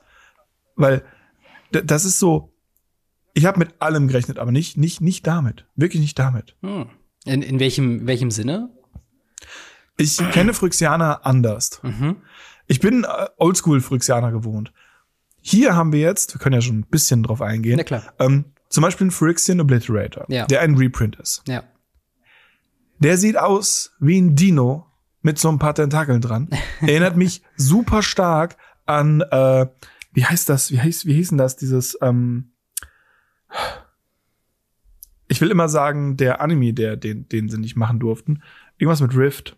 Weil 0.75 1.03
das 1.71 2.05
ist 2.05 2.19
so. 2.19 2.51
Ich 3.35 3.45
habe 3.45 3.59
mit 3.59 3.79
allem 3.81 4.07
gerechnet, 4.07 4.39
aber 4.39 4.51
nicht, 4.51 4.77
nicht, 4.77 5.01
nicht 5.01 5.27
damit. 5.27 5.67
Wirklich 5.75 6.01
nicht 6.01 6.17
damit. 6.17 6.55
Hm. 6.63 6.87
In, 7.25 7.41
in 7.41 7.59
welchem, 7.59 8.07
welchem 8.07 8.31
Sinne? 8.31 8.69
Ich 9.97 10.17
kenne 10.31 10.53
Phryxianer 10.53 11.25
anders. 11.25 11.79
Mhm. 11.83 12.17
Ich 12.67 12.79
bin 12.79 13.03
äh, 13.03 13.27
Oldschool 13.37 13.81
Phryxianer 13.81 14.31
gewohnt. 14.31 14.73
Hier 15.41 15.75
haben 15.75 15.91
wir 15.91 15.99
jetzt, 15.99 16.33
wir 16.33 16.39
können 16.39 16.55
ja 16.55 16.61
schon 16.61 16.79
ein 16.79 16.87
bisschen 16.89 17.23
drauf 17.23 17.41
eingehen, 17.41 17.77
Na 17.77 17.83
klar. 17.83 18.03
ähm, 18.19 18.45
zum 18.69 18.81
Beispiel 18.81 19.05
einen 19.05 19.11
Phyrexian 19.11 19.61
Obliterator, 19.61 20.25
Ja. 20.27 20.45
der 20.47 20.61
ein 20.61 20.75
Reprint 20.75 21.17
ist. 21.17 21.43
Ja. 21.47 21.63
Der 22.99 23.17
sieht 23.17 23.37
aus 23.37 23.91
wie 23.99 24.19
ein 24.19 24.35
Dino 24.35 24.87
mit 25.21 25.37
so 25.37 25.49
ein 25.49 25.59
paar 25.59 25.75
Tentakeln 25.75 26.21
dran. 26.21 26.49
Erinnert 26.81 27.15
mich 27.17 27.41
super 27.57 28.01
stark 28.01 28.57
an, 28.85 29.21
äh, 29.21 29.67
wie 30.13 30.25
heißt 30.25 30.47
das, 30.49 30.71
wie 30.71 30.79
heißt, 30.79 31.05
wie 31.05 31.13
hieß 31.15 31.29
denn 31.29 31.37
das, 31.37 31.57
dieses, 31.57 31.97
ähm, 32.01 32.51
ich 35.27 35.41
will 35.41 35.49
immer 35.51 35.69
sagen, 35.69 36.17
der 36.17 36.41
Anime, 36.41 36.73
der, 36.73 36.95
den, 36.97 37.27
den 37.29 37.49
sie 37.49 37.57
nicht 37.57 37.75
machen 37.75 37.99
durften. 37.99 38.41
Irgendwas 38.77 39.01
mit 39.01 39.15
Rift. 39.15 39.57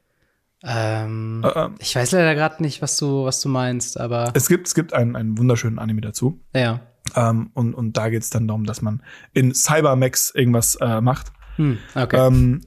Ähm, 0.63 1.43
Äh, 1.43 1.49
äh, 1.65 1.69
ich 1.79 1.95
weiß 1.95 2.11
leider 2.13 2.33
gerade 2.35 2.63
nicht, 2.63 2.81
was 2.81 2.97
du, 2.97 3.25
was 3.25 3.41
du 3.41 3.49
meinst, 3.49 3.99
aber 3.99 4.31
es 4.33 4.47
gibt, 4.47 4.67
es 4.67 4.75
gibt 4.75 4.93
einen, 4.93 5.15
einen 5.15 5.37
wunderschönen 5.37 5.79
Anime 5.79 6.01
dazu. 6.01 6.41
ja. 6.53 6.81
Ähm, 7.15 7.51
und, 7.53 7.73
und 7.73 7.95
da 7.95 8.09
geht's 8.09 8.31
dann 8.31 8.49
darum, 8.49 8.65
dass 8.65 8.81
man 8.81 9.01
in 9.33 9.53
Cybermax 9.53 10.31
irgendwas 10.35 10.75
äh, 10.81 10.99
macht. 10.99 11.31
Hm, 11.55 11.77
okay. 11.95 12.17
Ähm, 12.27 12.61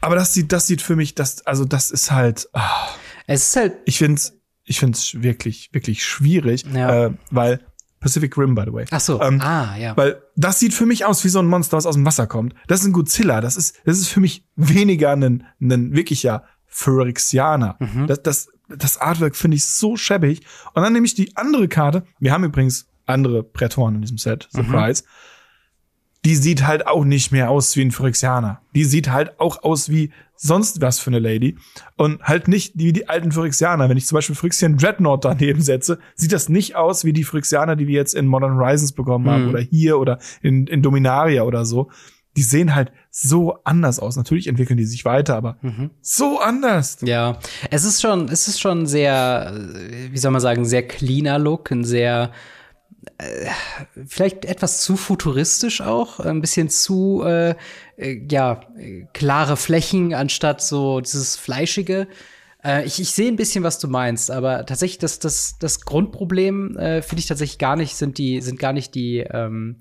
aber 0.00 0.16
das 0.16 0.34
sieht, 0.34 0.50
das 0.50 0.66
sieht 0.66 0.82
für 0.82 0.96
mich, 0.96 1.14
das, 1.14 1.46
also 1.46 1.64
das 1.64 1.92
ist 1.92 2.10
halt, 2.10 2.48
ah, 2.52 2.88
es 3.28 3.44
ist 3.50 3.54
halt, 3.56 3.74
ich 3.84 3.98
find's, 3.98 4.40
ich 4.64 4.80
find's 4.80 5.22
wirklich, 5.22 5.72
wirklich 5.72 6.04
schwierig, 6.04 6.64
Ja. 6.74 7.04
äh, 7.06 7.10
weil 7.30 7.60
Pacific 8.02 8.36
Rim, 8.36 8.54
by 8.54 8.64
the 8.66 8.72
way. 8.72 8.84
ach 8.90 9.00
so, 9.00 9.20
Ähm, 9.22 9.40
ah, 9.40 9.76
ja. 9.78 9.96
Weil 9.96 10.20
das 10.36 10.58
sieht 10.58 10.74
für 10.74 10.86
mich 10.86 11.04
aus 11.04 11.24
wie 11.24 11.28
so 11.28 11.38
ein 11.38 11.46
Monster, 11.46 11.76
was 11.76 11.86
aus 11.86 11.94
dem 11.94 12.04
Wasser 12.04 12.26
kommt. 12.26 12.54
Das 12.66 12.80
ist 12.80 12.86
ein 12.86 12.92
Godzilla. 12.92 13.40
Das 13.40 13.56
ist, 13.56 13.80
das 13.84 13.98
ist 13.98 14.08
für 14.08 14.20
mich 14.20 14.44
weniger 14.56 15.12
ein, 15.12 15.44
ein 15.60 15.94
wirklicher 15.94 16.44
Phyrexianer. 16.66 17.76
Mhm. 17.78 18.06
Das, 18.06 18.22
das, 18.22 18.48
das 18.68 18.98
Artwork 18.98 19.36
finde 19.36 19.56
ich 19.56 19.64
so 19.64 19.96
schäbig. 19.96 20.42
Und 20.74 20.82
dann 20.82 20.92
nehme 20.92 21.06
ich 21.06 21.14
die 21.14 21.36
andere 21.36 21.68
Karte. 21.68 22.04
Wir 22.18 22.32
haben 22.32 22.44
übrigens 22.44 22.88
andere 23.06 23.42
Prätoren 23.42 23.96
in 23.96 24.02
diesem 24.02 24.18
Set. 24.18 24.48
Mhm. 24.52 24.60
Die 26.24 26.36
sieht 26.36 26.66
halt 26.66 26.86
auch 26.86 27.04
nicht 27.04 27.32
mehr 27.32 27.50
aus 27.50 27.74
wie 27.76 27.82
ein 27.82 27.90
Phyrexianer. 27.90 28.60
Die 28.74 28.84
sieht 28.84 29.10
halt 29.10 29.40
auch 29.40 29.64
aus 29.64 29.88
wie 29.90 30.12
sonst 30.36 30.80
was 30.80 30.98
für 31.00 31.10
eine 31.10 31.18
Lady. 31.18 31.56
Und 31.96 32.22
halt 32.22 32.46
nicht 32.48 32.72
wie 32.76 32.92
die 32.92 33.08
alten 33.08 33.32
Phyrexianer. 33.32 33.88
Wenn 33.88 33.96
ich 33.96 34.06
zum 34.06 34.16
Beispiel 34.16 34.36
Phyrexian 34.36 34.76
Dreadnought 34.76 35.24
daneben 35.24 35.60
setze, 35.62 35.98
sieht 36.14 36.32
das 36.32 36.48
nicht 36.48 36.76
aus 36.76 37.04
wie 37.04 37.12
die 37.12 37.24
Phyrexianer, 37.24 37.74
die 37.76 37.86
wir 37.88 37.94
jetzt 37.94 38.14
in 38.14 38.26
Modern 38.26 38.54
Horizons 38.56 38.92
bekommen 38.92 39.28
haben 39.28 39.44
Mhm. 39.44 39.48
oder 39.50 39.60
hier 39.60 39.98
oder 39.98 40.18
in, 40.42 40.66
in 40.68 40.80
Dominaria 40.82 41.42
oder 41.42 41.64
so. 41.64 41.90
Die 42.36 42.42
sehen 42.42 42.74
halt 42.74 42.92
so 43.10 43.58
anders 43.64 43.98
aus. 43.98 44.16
Natürlich 44.16 44.46
entwickeln 44.46 44.76
die 44.78 44.84
sich 44.86 45.04
weiter, 45.04 45.36
aber 45.36 45.58
Mhm. 45.60 45.90
so 46.00 46.38
anders. 46.40 46.98
Ja, 47.02 47.38
es 47.70 47.84
ist 47.84 48.00
schon, 48.00 48.28
es 48.28 48.46
ist 48.48 48.60
schon 48.60 48.86
sehr, 48.86 49.52
wie 50.10 50.18
soll 50.18 50.30
man 50.30 50.40
sagen, 50.40 50.64
sehr 50.64 50.86
cleaner 50.86 51.38
Look, 51.38 51.70
ein 51.72 51.84
sehr 51.84 52.30
vielleicht 54.06 54.44
etwas 54.44 54.82
zu 54.82 54.96
futuristisch 54.96 55.80
auch, 55.80 56.20
ein 56.20 56.40
bisschen 56.40 56.68
zu 56.68 57.22
äh, 57.24 57.54
äh, 57.96 58.20
ja 58.30 58.60
äh, 58.78 59.06
klare 59.12 59.56
Flächen 59.56 60.14
anstatt 60.14 60.62
so 60.62 61.00
dieses 61.00 61.36
fleischige. 61.36 62.08
Äh, 62.64 62.84
ich, 62.84 63.00
ich 63.00 63.12
sehe 63.12 63.28
ein 63.28 63.36
bisschen, 63.36 63.64
was 63.64 63.78
du 63.78 63.88
meinst, 63.88 64.30
aber 64.30 64.66
tatsächlich 64.66 64.98
das 64.98 65.18
das 65.18 65.58
das 65.58 65.80
Grundproblem 65.80 66.76
äh, 66.76 67.02
finde 67.02 67.20
ich 67.20 67.26
tatsächlich 67.26 67.58
gar 67.58 67.76
nicht 67.76 67.96
sind 67.96 68.18
die 68.18 68.40
sind 68.40 68.58
gar 68.58 68.72
nicht 68.72 68.94
die 68.94 69.18
ähm, 69.18 69.76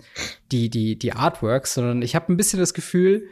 die 0.52 0.70
die 0.70 0.98
die 0.98 1.14
Artworks, 1.14 1.76
sondern 1.76 2.02
ich 2.02 2.16
habe 2.16 2.32
ein 2.32 2.38
bisschen 2.38 2.60
das 2.60 2.74
Gefühl 2.74 3.28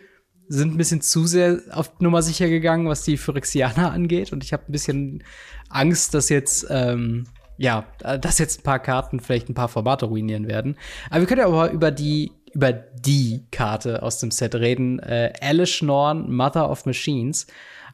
sind 0.50 0.74
ein 0.74 0.78
bisschen 0.78 1.02
zu 1.02 1.28
sehr 1.28 1.62
auf 1.72 2.00
Nummer 2.00 2.24
sicher 2.24 2.50
gegangen, 2.50 2.88
was 2.88 3.04
die 3.04 3.18
Phyrexianer 3.18 3.92
angeht. 3.92 4.34
Und 4.34 4.44
ich 4.44 4.52
habe 4.52 4.64
ein 4.68 4.72
bisschen 4.72 5.24
Angst, 5.70 6.16
dass 6.16 6.30
jetzt, 6.30 6.66
ähm, 6.72 7.26
ja, 7.60 7.86
äh, 8.04 8.18
dass 8.18 8.40
jetzt 8.40 8.62
ein 8.62 8.64
paar 8.64 8.80
Karten 8.80 9.20
vielleicht 9.20 9.50
ein 9.50 9.54
paar 9.54 9.68
Formate 9.68 10.06
ruinieren 10.06 10.48
werden. 10.48 10.78
Aber 11.10 11.20
wir 11.20 11.28
können 11.28 11.42
ja 11.42 11.48
aber 11.48 11.72
über 11.72 11.92
die, 11.92 12.32
über 12.54 12.72
die 12.72 13.46
Karte 13.52 14.02
aus 14.02 14.20
dem 14.20 14.32
Set 14.32 14.56
reden. 14.56 15.00
Äh, 15.00 15.34
Alice 15.42 15.82
Norn, 15.82 16.32
Mother 16.32 16.70
of 16.70 16.86
Machines. 16.86 17.48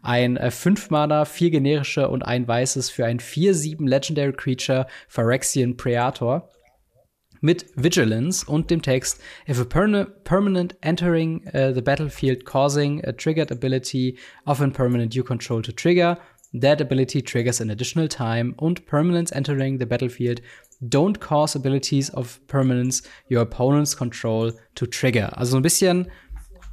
Ein 0.04 0.38
äh, 0.38 0.51
5 0.51 0.91
Mana, 0.91 1.25
4 1.25 1.49
generische 1.49 2.08
und 2.10 2.21
ein 2.23 2.47
weißes 2.47 2.91
für 2.91 3.06
ein 3.06 3.19
4-7 3.19 3.89
Legendary 3.89 4.34
Creature 4.34 4.86
Phyrexian 5.08 5.75
Praetor 5.75 6.47
mit 7.41 7.65
Vigilance 7.75 8.45
und 8.45 8.69
dem 8.69 8.84
Text 8.84 9.19
If 9.49 9.60
a 9.60 9.63
perna- 9.63 10.06
permanent 10.23 10.75
entering 10.82 11.47
uh, 11.47 11.73
the 11.73 11.82
battlefield 11.82 12.45
causing 12.45 13.04
a 13.06 13.12
triggered 13.13 13.51
ability 13.51 14.17
of 14.45 14.62
a 14.62 14.67
permanent 14.67 15.15
you 15.15 15.23
control 15.23 15.62
to 15.63 15.71
trigger, 15.71 16.17
that 16.61 16.81
ability 16.81 17.21
triggers 17.21 17.61
an 17.61 17.69
additional 17.69 18.07
time 18.07 18.53
und 18.57 18.85
permanents 18.85 19.31
entering 19.31 19.79
the 19.79 19.85
battlefield 19.85 20.41
don't 20.81 21.19
cause 21.19 21.57
abilities 21.57 22.13
of 22.13 22.39
permanence 22.47 23.01
your 23.31 23.41
opponents 23.41 23.95
control 23.95 24.53
to 24.75 24.85
trigger. 24.85 25.37
Also 25.37 25.51
so 25.51 25.57
ein 25.57 25.63
bisschen 25.63 26.11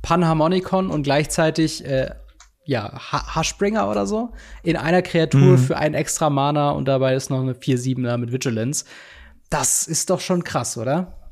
Panharmonicon 0.02 0.90
und 0.90 1.04
gleichzeitig 1.04 1.84
äh, 1.84 2.10
ja, 2.64 2.92
Ha- 3.12 3.36
Hashbringer 3.36 3.88
oder 3.90 4.06
so 4.06 4.32
in 4.62 4.76
einer 4.76 5.02
Kreatur 5.02 5.58
für 5.58 5.76
einen 5.76 5.94
extra 5.94 6.30
Mana 6.30 6.70
und 6.70 6.86
dabei 6.86 7.14
ist 7.14 7.30
noch 7.30 7.40
eine 7.40 7.54
4-7er 7.54 8.16
mit 8.18 8.32
Vigilance. 8.32 8.84
Das 9.50 9.86
ist 9.86 10.10
doch 10.10 10.20
schon 10.20 10.44
krass, 10.44 10.76
oder? 10.78 11.30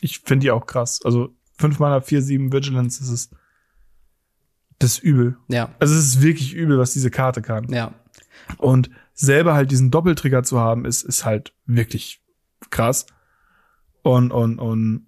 Ich 0.00 0.20
finde 0.20 0.44
die 0.44 0.50
auch 0.50 0.66
krass. 0.66 1.00
Also 1.04 1.30
5 1.58 1.78
Mana, 1.78 2.00
4, 2.00 2.22
7 2.22 2.52
Vigilance, 2.52 3.00
das 3.00 3.08
ist, 3.10 3.34
das 4.78 4.92
ist 4.92 4.98
übel. 5.02 5.36
Ja, 5.48 5.70
Also 5.78 5.94
es 5.94 6.06
ist 6.06 6.22
wirklich 6.22 6.54
übel, 6.54 6.78
was 6.78 6.92
diese 6.92 7.10
Karte 7.10 7.42
kann. 7.42 7.66
ja. 7.72 7.92
Und 8.58 8.90
selber 9.14 9.54
halt 9.54 9.70
diesen 9.70 9.90
Doppeltrigger 9.90 10.42
zu 10.42 10.58
haben, 10.58 10.84
ist, 10.84 11.02
ist 11.02 11.24
halt 11.24 11.52
wirklich 11.64 12.20
krass. 12.70 13.06
Und, 14.02 14.32
und, 14.32 14.58
und, 14.58 15.06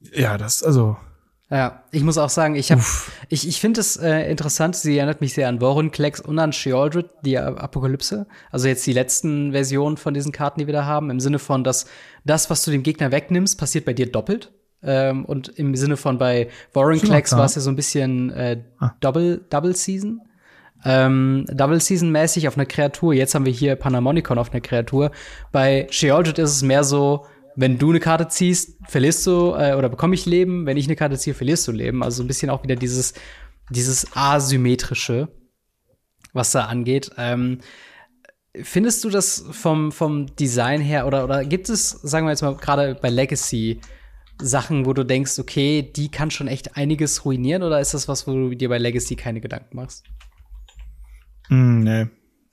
ja, 0.00 0.38
das, 0.38 0.62
also, 0.62 0.96
Ja, 1.50 1.84
ich 1.90 2.02
muss 2.02 2.16
auch 2.16 2.30
sagen, 2.30 2.54
ich 2.54 2.72
habe, 2.72 2.82
ich, 3.28 3.46
ich 3.46 3.60
finde 3.60 3.80
es 3.80 3.96
äh, 3.96 4.30
interessant. 4.30 4.76
Sie 4.76 4.96
erinnert 4.96 5.20
mich 5.20 5.34
sehr 5.34 5.48
an 5.48 5.60
Vorinclex 5.60 6.20
und 6.20 6.38
an 6.38 6.52
Sheoldred, 6.52 7.10
die 7.22 7.38
Apokalypse. 7.38 8.26
Also 8.50 8.66
jetzt 8.68 8.86
die 8.86 8.92
letzten 8.94 9.52
Versionen 9.52 9.98
von 9.98 10.14
diesen 10.14 10.32
Karten, 10.32 10.60
die 10.60 10.66
wir 10.66 10.74
da 10.74 10.84
haben, 10.86 11.10
im 11.10 11.20
Sinne 11.20 11.38
von, 11.38 11.64
dass 11.64 11.86
das, 12.24 12.48
was 12.50 12.64
du 12.64 12.70
dem 12.70 12.82
Gegner 12.82 13.12
wegnimmst, 13.12 13.58
passiert 13.58 13.84
bei 13.84 13.92
dir 13.92 14.10
doppelt. 14.10 14.52
Ähm, 14.82 15.24
und 15.24 15.48
im 15.48 15.74
Sinne 15.74 15.96
von 15.96 16.18
bei 16.18 16.48
Schon 16.72 16.96
noch 16.98 17.32
war 17.32 17.44
es 17.44 17.54
ja 17.56 17.60
so 17.60 17.70
ein 17.70 17.76
bisschen 17.76 18.30
äh, 18.30 18.62
Ah. 18.78 18.94
Double, 19.00 19.44
Double 19.50 19.74
Season. 19.74 20.20
ähm, 20.84 21.44
Double 21.52 21.80
Season 21.80 22.10
mäßig 22.12 22.46
auf 22.46 22.56
einer 22.56 22.66
Kreatur. 22.66 23.12
Jetzt 23.12 23.34
haben 23.34 23.44
wir 23.44 23.52
hier 23.52 23.74
Panamonicon 23.74 24.38
auf 24.38 24.52
einer 24.52 24.60
Kreatur. 24.60 25.10
Bei 25.50 25.86
Sheoldred 25.90 26.38
ist 26.38 26.52
es 26.52 26.62
mehr 26.62 26.84
so, 26.84 27.26
wenn 27.56 27.76
du 27.78 27.90
eine 27.90 27.98
Karte 27.98 28.28
ziehst, 28.28 28.78
verlierst 28.88 29.26
du 29.26 29.54
äh, 29.58 29.74
oder 29.74 29.88
bekomme 29.88 30.14
ich 30.14 30.26
Leben. 30.26 30.64
Wenn 30.66 30.76
ich 30.76 30.86
eine 30.86 30.94
Karte 30.94 31.18
ziehe, 31.18 31.34
verlierst 31.34 31.66
du 31.66 31.72
Leben. 31.72 32.04
Also 32.04 32.22
ein 32.22 32.28
bisschen 32.28 32.50
auch 32.50 32.62
wieder 32.62 32.76
dieses, 32.76 33.14
dieses 33.70 34.06
asymmetrische, 34.16 35.26
was 36.32 36.52
da 36.52 36.66
angeht. 36.66 37.10
Ähm, 37.18 37.58
findest 38.62 39.02
du 39.02 39.10
das 39.10 39.44
vom, 39.50 39.90
vom 39.90 40.34
Design 40.36 40.80
her 40.80 41.08
oder, 41.08 41.24
oder 41.24 41.44
gibt 41.44 41.68
es, 41.68 41.90
sagen 41.90 42.26
wir 42.26 42.30
jetzt 42.30 42.42
mal, 42.42 42.54
gerade 42.54 42.94
bei 42.94 43.10
Legacy 43.10 43.80
Sachen, 44.40 44.86
wo 44.86 44.92
du 44.92 45.04
denkst, 45.04 45.38
okay, 45.38 45.82
die 45.82 46.10
kann 46.10 46.30
schon 46.30 46.48
echt 46.48 46.76
einiges 46.76 47.24
ruinieren 47.24 47.62
oder 47.62 47.80
ist 47.80 47.94
das 47.94 48.08
was, 48.08 48.26
wo 48.26 48.32
du 48.32 48.54
dir 48.54 48.68
bei 48.68 48.78
Legacy 48.78 49.16
keine 49.16 49.40
Gedanken 49.40 49.76
machst? 49.76 50.04
Mm, 51.48 51.80
nee, 51.80 52.06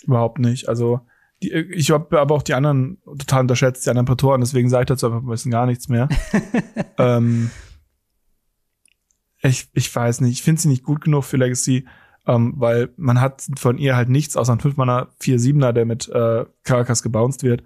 überhaupt 0.03 0.39
nicht. 0.39 0.67
Also 0.67 1.01
die, 1.43 1.51
ich 1.51 1.91
habe 1.91 2.19
aber 2.19 2.35
auch 2.35 2.43
die 2.43 2.53
anderen 2.53 2.97
total 3.05 3.41
unterschätzt, 3.41 3.85
die 3.85 3.89
anderen 3.89 4.05
Prätoren, 4.05 4.41
deswegen 4.41 4.69
sage 4.69 4.83
ich 4.83 4.87
dazu 4.87 5.07
einfach 5.07 5.21
ein 5.21 5.27
bisschen 5.27 5.51
gar 5.51 5.65
nichts 5.65 5.89
mehr. 5.89 6.09
ähm, 6.97 7.51
ich, 9.41 9.69
ich 9.73 9.93
weiß 9.95 10.21
nicht, 10.21 10.33
ich 10.33 10.43
finde 10.43 10.61
sie 10.61 10.69
nicht 10.69 10.83
gut 10.83 11.01
genug 11.01 11.23
für 11.23 11.37
Legacy, 11.37 11.85
ähm, 12.25 12.53
weil 12.57 12.89
man 12.97 13.21
hat 13.21 13.45
von 13.57 13.77
ihr 13.77 13.95
halt 13.95 14.09
nichts 14.09 14.37
außer 14.37 14.53
ein 14.53 14.59
5-Manner 14.59 15.09
4-7er, 15.21 15.71
der 15.71 15.85
mit 15.85 16.09
äh, 16.09 16.45
Caracas 16.63 17.03
gebounced 17.03 17.43
wird. 17.43 17.63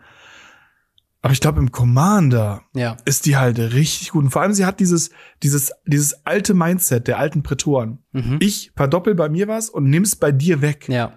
Aber 1.21 1.33
ich 1.33 1.41
glaube, 1.41 1.59
im 1.59 1.71
Commander 1.71 2.61
Ja. 2.73 2.95
ist 3.05 3.25
die 3.25 3.35
halt 3.35 3.59
richtig 3.59 4.11
gut. 4.11 4.23
Und 4.23 4.29
vor 4.31 4.41
allem, 4.41 4.53
sie 4.53 4.65
hat 4.65 4.79
dieses, 4.79 5.09
dieses, 5.43 5.71
dieses 5.85 6.25
alte 6.25 6.53
Mindset 6.53 7.07
der 7.07 7.19
alten 7.19 7.43
Prätoren. 7.43 7.99
Mhm. 8.13 8.37
Ich 8.39 8.71
verdoppel 8.75 9.15
bei 9.15 9.27
mir 9.27 9.47
was 9.49 9.69
und 9.69 9.89
nimm's 9.89 10.15
bei 10.15 10.31
dir 10.31 10.61
weg. 10.61 10.87
Ja. 10.87 11.13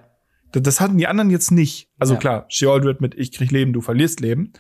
Das, 0.51 0.63
das 0.63 0.81
hatten 0.81 0.99
die 0.99 1.07
anderen 1.07 1.31
jetzt 1.31 1.53
nicht. 1.53 1.89
Also 1.99 2.15
Ja. 2.15 2.21
klar, 2.21 2.45
Sheoldred 2.49 3.01
mit 3.01 3.15
ich 3.15 3.31
krieg 3.33 3.51
Leben, 3.53 3.73
du 3.73 3.81
verlierst 3.81 4.21
Leben. 4.21 4.53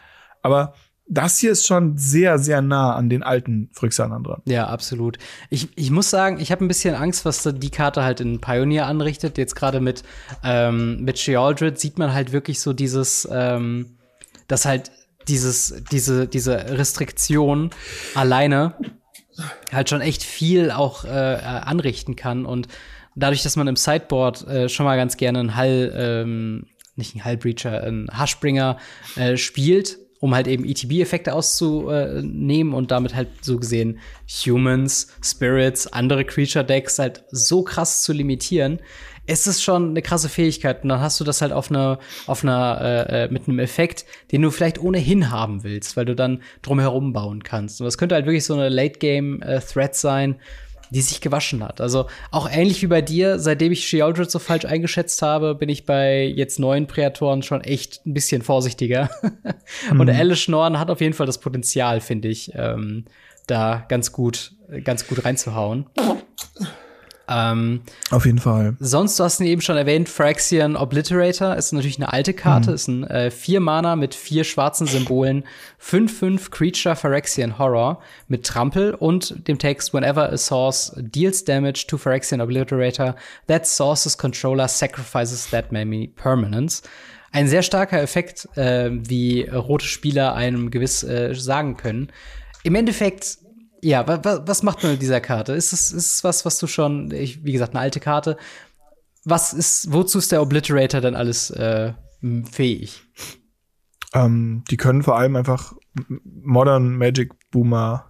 Aber 0.42 0.74
das 1.08 1.38
hier 1.38 1.50
ist 1.50 1.66
schon 1.66 1.98
sehr, 1.98 2.38
sehr 2.38 2.62
nah 2.62 2.94
an 2.94 3.10
den 3.10 3.24
alten 3.24 3.68
Phyrexianern 3.72 4.22
dran. 4.22 4.42
Ja, 4.46 4.68
absolut. 4.68 5.18
Ich, 5.50 5.68
ich 5.76 5.90
muss 5.90 6.08
sagen, 6.08 6.38
ich 6.38 6.52
habe 6.52 6.64
ein 6.64 6.68
bisschen 6.68 6.94
Angst, 6.94 7.24
was 7.24 7.42
die 7.42 7.70
Karte 7.70 8.04
halt 8.04 8.20
in 8.20 8.40
Pioneer 8.40 8.86
anrichtet. 8.86 9.36
Jetzt 9.36 9.56
gerade 9.56 9.80
mit, 9.80 10.04
ähm, 10.44 11.02
mit 11.02 11.18
Sheoldred 11.18 11.80
sieht 11.80 11.98
man 11.98 12.14
halt 12.14 12.32
wirklich 12.32 12.60
so 12.60 12.72
dieses, 12.72 13.28
ähm, 13.30 13.98
dass 14.46 14.64
halt 14.64 14.92
dieses, 15.28 15.82
diese, 15.90 16.26
diese 16.26 16.78
Restriktion 16.78 17.70
alleine 18.14 18.74
halt 19.72 19.88
schon 19.88 20.00
echt 20.00 20.22
viel 20.22 20.70
auch 20.70 21.04
äh, 21.04 21.08
anrichten 21.08 22.16
kann. 22.16 22.44
Und 22.44 22.68
dadurch, 23.14 23.42
dass 23.42 23.56
man 23.56 23.68
im 23.68 23.76
Sideboard 23.76 24.46
äh, 24.46 24.68
schon 24.68 24.84
mal 24.86 24.96
ganz 24.96 25.16
gerne 25.16 25.40
einen 25.40 25.56
Hall, 25.56 25.92
ähm, 25.96 26.66
nicht 26.96 27.14
einen 27.14 27.24
Hallbreacher, 27.24 27.82
einen 27.82 28.08
Hushbringer 28.18 28.78
äh, 29.16 29.36
spielt, 29.36 29.98
um 30.20 30.34
halt 30.34 30.46
eben 30.46 30.64
ETB-Effekte 30.64 31.32
auszunehmen 31.34 32.74
und 32.74 32.90
damit 32.92 33.14
halt 33.14 33.28
so 33.40 33.58
gesehen 33.58 33.98
Humans, 34.44 35.08
Spirits, 35.20 35.88
andere 35.88 36.24
Creature-Decks 36.24 36.98
halt 37.00 37.24
so 37.30 37.62
krass 37.62 38.04
zu 38.04 38.12
limitieren, 38.12 38.78
ist 39.26 39.46
es 39.46 39.62
schon 39.62 39.90
eine 39.90 40.02
krasse 40.02 40.28
Fähigkeit. 40.28 40.82
Und 40.82 40.88
dann 40.88 41.00
hast 41.00 41.20
du 41.20 41.24
das 41.24 41.42
halt 41.42 41.52
auf 41.52 41.70
einer, 41.70 41.98
auf 42.26 42.42
einer, 42.42 42.80
äh, 42.80 43.24
äh, 43.24 43.28
mit 43.30 43.48
einem 43.48 43.58
Effekt, 43.58 44.04
den 44.32 44.42
du 44.42 44.50
vielleicht 44.50 44.80
ohnehin 44.80 45.30
haben 45.30 45.62
willst, 45.62 45.96
weil 45.96 46.04
du 46.04 46.14
dann 46.14 46.42
drumherum 46.62 47.12
bauen 47.12 47.42
kannst. 47.42 47.80
Und 47.80 47.84
das 47.84 47.98
könnte 47.98 48.14
halt 48.14 48.26
wirklich 48.26 48.44
so 48.44 48.54
eine 48.54 48.68
Late-Game-Threat 48.68 49.94
sein, 49.94 50.36
die 50.90 51.00
sich 51.00 51.20
gewaschen 51.22 51.64
hat. 51.64 51.80
Also 51.80 52.06
auch 52.30 52.50
ähnlich 52.50 52.82
wie 52.82 52.86
bei 52.86 53.00
dir, 53.00 53.38
seitdem 53.38 53.72
ich 53.72 53.88
Sheoldred 53.88 54.30
so 54.30 54.38
falsch 54.38 54.66
eingeschätzt 54.66 55.22
habe, 55.22 55.54
bin 55.54 55.70
ich 55.70 55.86
bei 55.86 56.24
jetzt 56.24 56.58
neuen 56.58 56.86
Präatoren 56.86 57.42
schon 57.42 57.62
echt 57.62 58.04
ein 58.04 58.12
bisschen 58.12 58.42
vorsichtiger. 58.42 59.08
Und 59.90 60.10
Alice 60.10 60.48
Norn 60.48 60.78
hat 60.78 60.90
auf 60.90 61.00
jeden 61.00 61.14
Fall 61.14 61.26
das 61.26 61.38
Potenzial, 61.38 62.00
finde 62.00 62.28
ich, 62.28 62.52
ähm, 62.54 63.06
da 63.46 63.86
ganz 63.88 64.12
gut, 64.12 64.52
ganz 64.84 65.06
gut 65.06 65.24
reinzuhauen. 65.24 65.86
ähm, 67.32 67.80
Auf 68.10 68.26
jeden 68.26 68.38
Fall. 68.38 68.76
Sonst, 68.78 69.18
du 69.18 69.24
hast 69.24 69.40
ihn 69.40 69.46
eben 69.46 69.60
schon 69.60 69.76
erwähnt, 69.76 70.08
Phyrexian 70.08 70.76
Obliterator 70.76 71.56
ist 71.56 71.72
natürlich 71.72 71.98
eine 71.98 72.12
alte 72.12 72.34
Karte, 72.34 72.72
ist 72.72 72.88
ein 72.88 73.04
äh, 73.04 73.30
vier 73.30 73.60
Mana 73.60 73.96
mit 73.96 74.14
vier 74.14 74.44
schwarzen 74.44 74.86
Symbolen, 74.86 75.44
5-5 75.82 76.50
Creature 76.50 76.96
Phyrexian 76.96 77.58
Horror 77.58 78.00
mit 78.28 78.44
Trampel 78.44 78.94
und 78.94 79.48
dem 79.48 79.58
Text 79.58 79.94
Whenever 79.94 80.30
a 80.30 80.36
source 80.36 80.92
deals 80.96 81.44
damage 81.44 81.86
to 81.86 81.96
Phyrexian 81.96 82.40
Obliterator, 82.40 83.14
that 83.46 83.66
source's 83.66 84.16
controller 84.16 84.68
sacrifices 84.68 85.48
that 85.50 85.72
many 85.72 86.08
permanents. 86.08 86.82
Ein 87.32 87.48
sehr 87.48 87.62
starker 87.62 88.02
Effekt, 88.02 88.46
äh, 88.56 88.90
wie 88.92 89.44
rote 89.44 89.86
Spieler 89.86 90.34
einem 90.34 90.70
gewiss 90.70 91.02
äh, 91.02 91.34
sagen 91.34 91.78
können. 91.78 92.12
Im 92.62 92.74
Endeffekt 92.74 93.38
ja, 93.82 94.06
wa, 94.06 94.24
wa, 94.24 94.42
was 94.46 94.62
macht 94.62 94.82
man 94.82 94.92
mit 94.92 95.02
dieser 95.02 95.20
Karte? 95.20 95.52
Ist 95.52 95.72
es, 95.72 95.90
ist 95.90 96.14
es 96.14 96.24
was, 96.24 96.44
was 96.44 96.58
du 96.58 96.66
schon, 96.66 97.10
ich, 97.10 97.44
wie 97.44 97.52
gesagt, 97.52 97.74
eine 97.74 97.80
alte 97.80 98.00
Karte. 98.00 98.36
Was 99.24 99.52
ist, 99.52 99.92
wozu 99.92 100.18
ist 100.18 100.32
der 100.32 100.40
Obliterator 100.40 101.00
denn 101.00 101.16
alles 101.16 101.50
äh, 101.50 101.92
fähig? 102.50 103.02
Ähm, 104.14 104.62
die 104.70 104.76
können 104.76 105.02
vor 105.02 105.18
allem 105.18 105.36
einfach 105.36 105.74
Modern 106.06 106.96
Magic 106.96 107.32
Boomer 107.50 108.06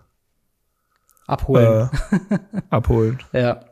Abholen. 1.26 1.88
äh, 1.90 2.38
abholen. 2.70 3.18
Ja. 3.32 3.64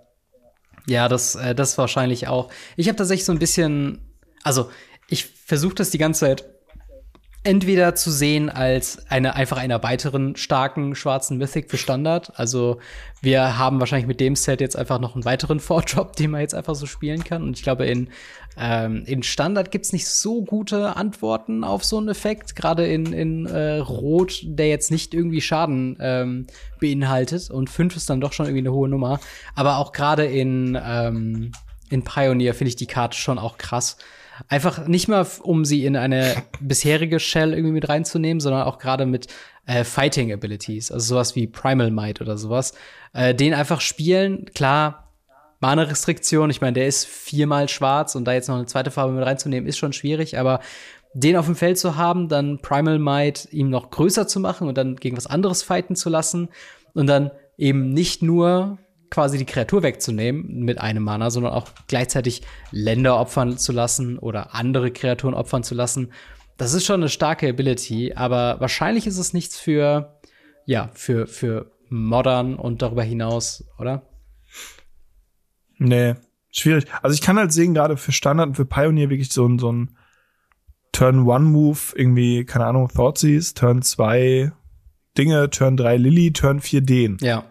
Ja, 0.86 1.08
das, 1.08 1.34
äh, 1.34 1.54
das 1.54 1.76
wahrscheinlich 1.76 2.28
auch. 2.28 2.50
Ich 2.76 2.88
habe 2.88 2.96
tatsächlich 2.96 3.26
so 3.26 3.32
ein 3.32 3.38
bisschen, 3.38 4.00
also 4.42 4.70
ich 5.08 5.26
versuche 5.26 5.74
das 5.74 5.90
die 5.90 5.98
ganze 5.98 6.20
Zeit 6.20 6.44
entweder 7.42 7.94
zu 7.94 8.10
sehen 8.10 8.50
als 8.50 9.10
eine 9.10 9.34
einfach 9.34 9.56
einer 9.56 9.82
weiteren 9.82 10.36
starken 10.36 10.94
schwarzen 10.94 11.38
Mythic 11.38 11.70
für 11.70 11.78
Standard. 11.78 12.38
Also 12.38 12.78
wir 13.22 13.56
haben 13.56 13.80
wahrscheinlich 13.80 14.06
mit 14.06 14.20
dem 14.20 14.36
Set 14.36 14.60
jetzt 14.60 14.76
einfach 14.76 15.00
noch 15.00 15.14
einen 15.14 15.24
weiteren 15.24 15.58
Vordrop, 15.60 16.16
den 16.16 16.32
man 16.32 16.42
jetzt 16.42 16.54
einfach 16.54 16.74
so 16.74 16.84
spielen 16.84 17.24
kann. 17.24 17.42
Und 17.42 17.56
ich 17.56 17.62
glaube, 17.62 17.86
in, 17.86 18.10
ähm, 18.58 19.04
in 19.06 19.22
Standard 19.22 19.70
gibt's 19.70 19.94
nicht 19.94 20.06
so 20.06 20.42
gute 20.42 20.96
Antworten 20.96 21.64
auf 21.64 21.82
so 21.82 21.96
einen 21.96 22.08
Effekt. 22.08 22.56
Gerade 22.56 22.86
in, 22.86 23.12
in 23.14 23.46
äh, 23.46 23.78
Rot, 23.78 24.42
der 24.44 24.68
jetzt 24.68 24.90
nicht 24.90 25.14
irgendwie 25.14 25.40
Schaden 25.40 25.96
ähm, 25.98 26.46
beinhaltet. 26.78 27.50
Und 27.50 27.70
5 27.70 27.96
ist 27.96 28.10
dann 28.10 28.20
doch 28.20 28.34
schon 28.34 28.46
irgendwie 28.46 28.66
eine 28.66 28.72
hohe 28.72 28.88
Nummer. 28.88 29.18
Aber 29.54 29.78
auch 29.78 29.92
gerade 29.92 30.26
in, 30.26 30.78
ähm, 30.82 31.52
in 31.88 32.04
Pioneer 32.04 32.52
finde 32.52 32.68
ich 32.68 32.76
die 32.76 32.86
Karte 32.86 33.16
schon 33.16 33.38
auch 33.38 33.56
krass. 33.56 33.96
Einfach 34.48 34.86
nicht 34.86 35.08
mal, 35.08 35.26
um 35.42 35.64
sie 35.64 35.84
in 35.84 35.96
eine 35.96 36.42
bisherige 36.60 37.20
Shell 37.20 37.52
irgendwie 37.52 37.72
mit 37.72 37.88
reinzunehmen, 37.88 38.40
sondern 38.40 38.62
auch 38.62 38.78
gerade 38.78 39.06
mit 39.06 39.28
äh, 39.66 39.84
Fighting 39.84 40.32
Abilities, 40.32 40.90
also 40.90 41.14
sowas 41.14 41.36
wie 41.36 41.46
Primal 41.46 41.90
Might 41.90 42.20
oder 42.20 42.36
sowas. 42.36 42.72
Äh, 43.12 43.34
den 43.34 43.54
einfach 43.54 43.80
spielen, 43.80 44.46
klar, 44.54 45.12
Mana-Restriktion, 45.60 46.50
ich 46.50 46.60
meine, 46.60 46.72
der 46.72 46.86
ist 46.86 47.06
viermal 47.06 47.68
schwarz 47.68 48.14
und 48.14 48.24
da 48.24 48.32
jetzt 48.32 48.48
noch 48.48 48.56
eine 48.56 48.66
zweite 48.66 48.90
Farbe 48.90 49.12
mit 49.12 49.24
reinzunehmen, 49.24 49.68
ist 49.68 49.78
schon 49.78 49.92
schwierig, 49.92 50.38
aber 50.38 50.60
den 51.12 51.36
auf 51.36 51.46
dem 51.46 51.56
Feld 51.56 51.78
zu 51.78 51.96
haben, 51.96 52.28
dann 52.28 52.60
Primal 52.60 52.98
Might 52.98 53.48
ihm 53.50 53.68
noch 53.68 53.90
größer 53.90 54.26
zu 54.26 54.40
machen 54.40 54.68
und 54.68 54.78
dann 54.78 54.96
gegen 54.96 55.16
was 55.16 55.26
anderes 55.26 55.62
fighten 55.62 55.96
zu 55.96 56.08
lassen 56.08 56.48
und 56.94 57.06
dann 57.06 57.30
eben 57.58 57.92
nicht 57.92 58.22
nur 58.22 58.78
quasi 59.10 59.38
die 59.38 59.44
Kreatur 59.44 59.82
wegzunehmen 59.82 60.64
mit 60.64 60.80
einem 60.80 61.02
Mana, 61.02 61.30
sondern 61.30 61.52
auch 61.52 61.68
gleichzeitig 61.88 62.42
Länder 62.70 63.18
opfern 63.18 63.58
zu 63.58 63.72
lassen 63.72 64.18
oder 64.18 64.54
andere 64.54 64.92
Kreaturen 64.92 65.34
opfern 65.34 65.64
zu 65.64 65.74
lassen. 65.74 66.12
Das 66.56 66.74
ist 66.74 66.86
schon 66.86 67.00
eine 67.00 67.08
starke 67.08 67.48
Ability, 67.48 68.14
aber 68.14 68.60
wahrscheinlich 68.60 69.06
ist 69.06 69.18
es 69.18 69.32
nichts 69.32 69.58
für, 69.58 70.20
ja, 70.64 70.90
für, 70.94 71.26
für 71.26 71.72
Modern 71.88 72.54
und 72.54 72.82
darüber 72.82 73.02
hinaus, 73.02 73.64
oder? 73.78 74.02
Nee, 75.78 76.14
schwierig. 76.50 76.86
Also 77.02 77.14
ich 77.14 77.22
kann 77.22 77.38
halt 77.38 77.52
sehen, 77.52 77.74
gerade 77.74 77.96
für 77.96 78.12
Standard 78.12 78.48
und 78.48 78.54
für 78.54 78.66
Pioneer 78.66 79.10
wirklich 79.10 79.32
so 79.32 79.46
ein, 79.46 79.58
so 79.58 79.72
ein 79.72 79.96
Turn-One-Move, 80.92 81.78
irgendwie, 81.94 82.44
keine 82.44 82.66
Ahnung, 82.66 82.88
Thoughtseize, 82.88 83.54
Turn 83.54 83.82
2 83.82 84.52
Dinge, 85.18 85.50
Turn 85.50 85.76
3 85.76 85.96
Lily, 85.96 86.32
Turn 86.32 86.60
4 86.60 86.80
den. 86.82 87.16
Ja, 87.20 87.44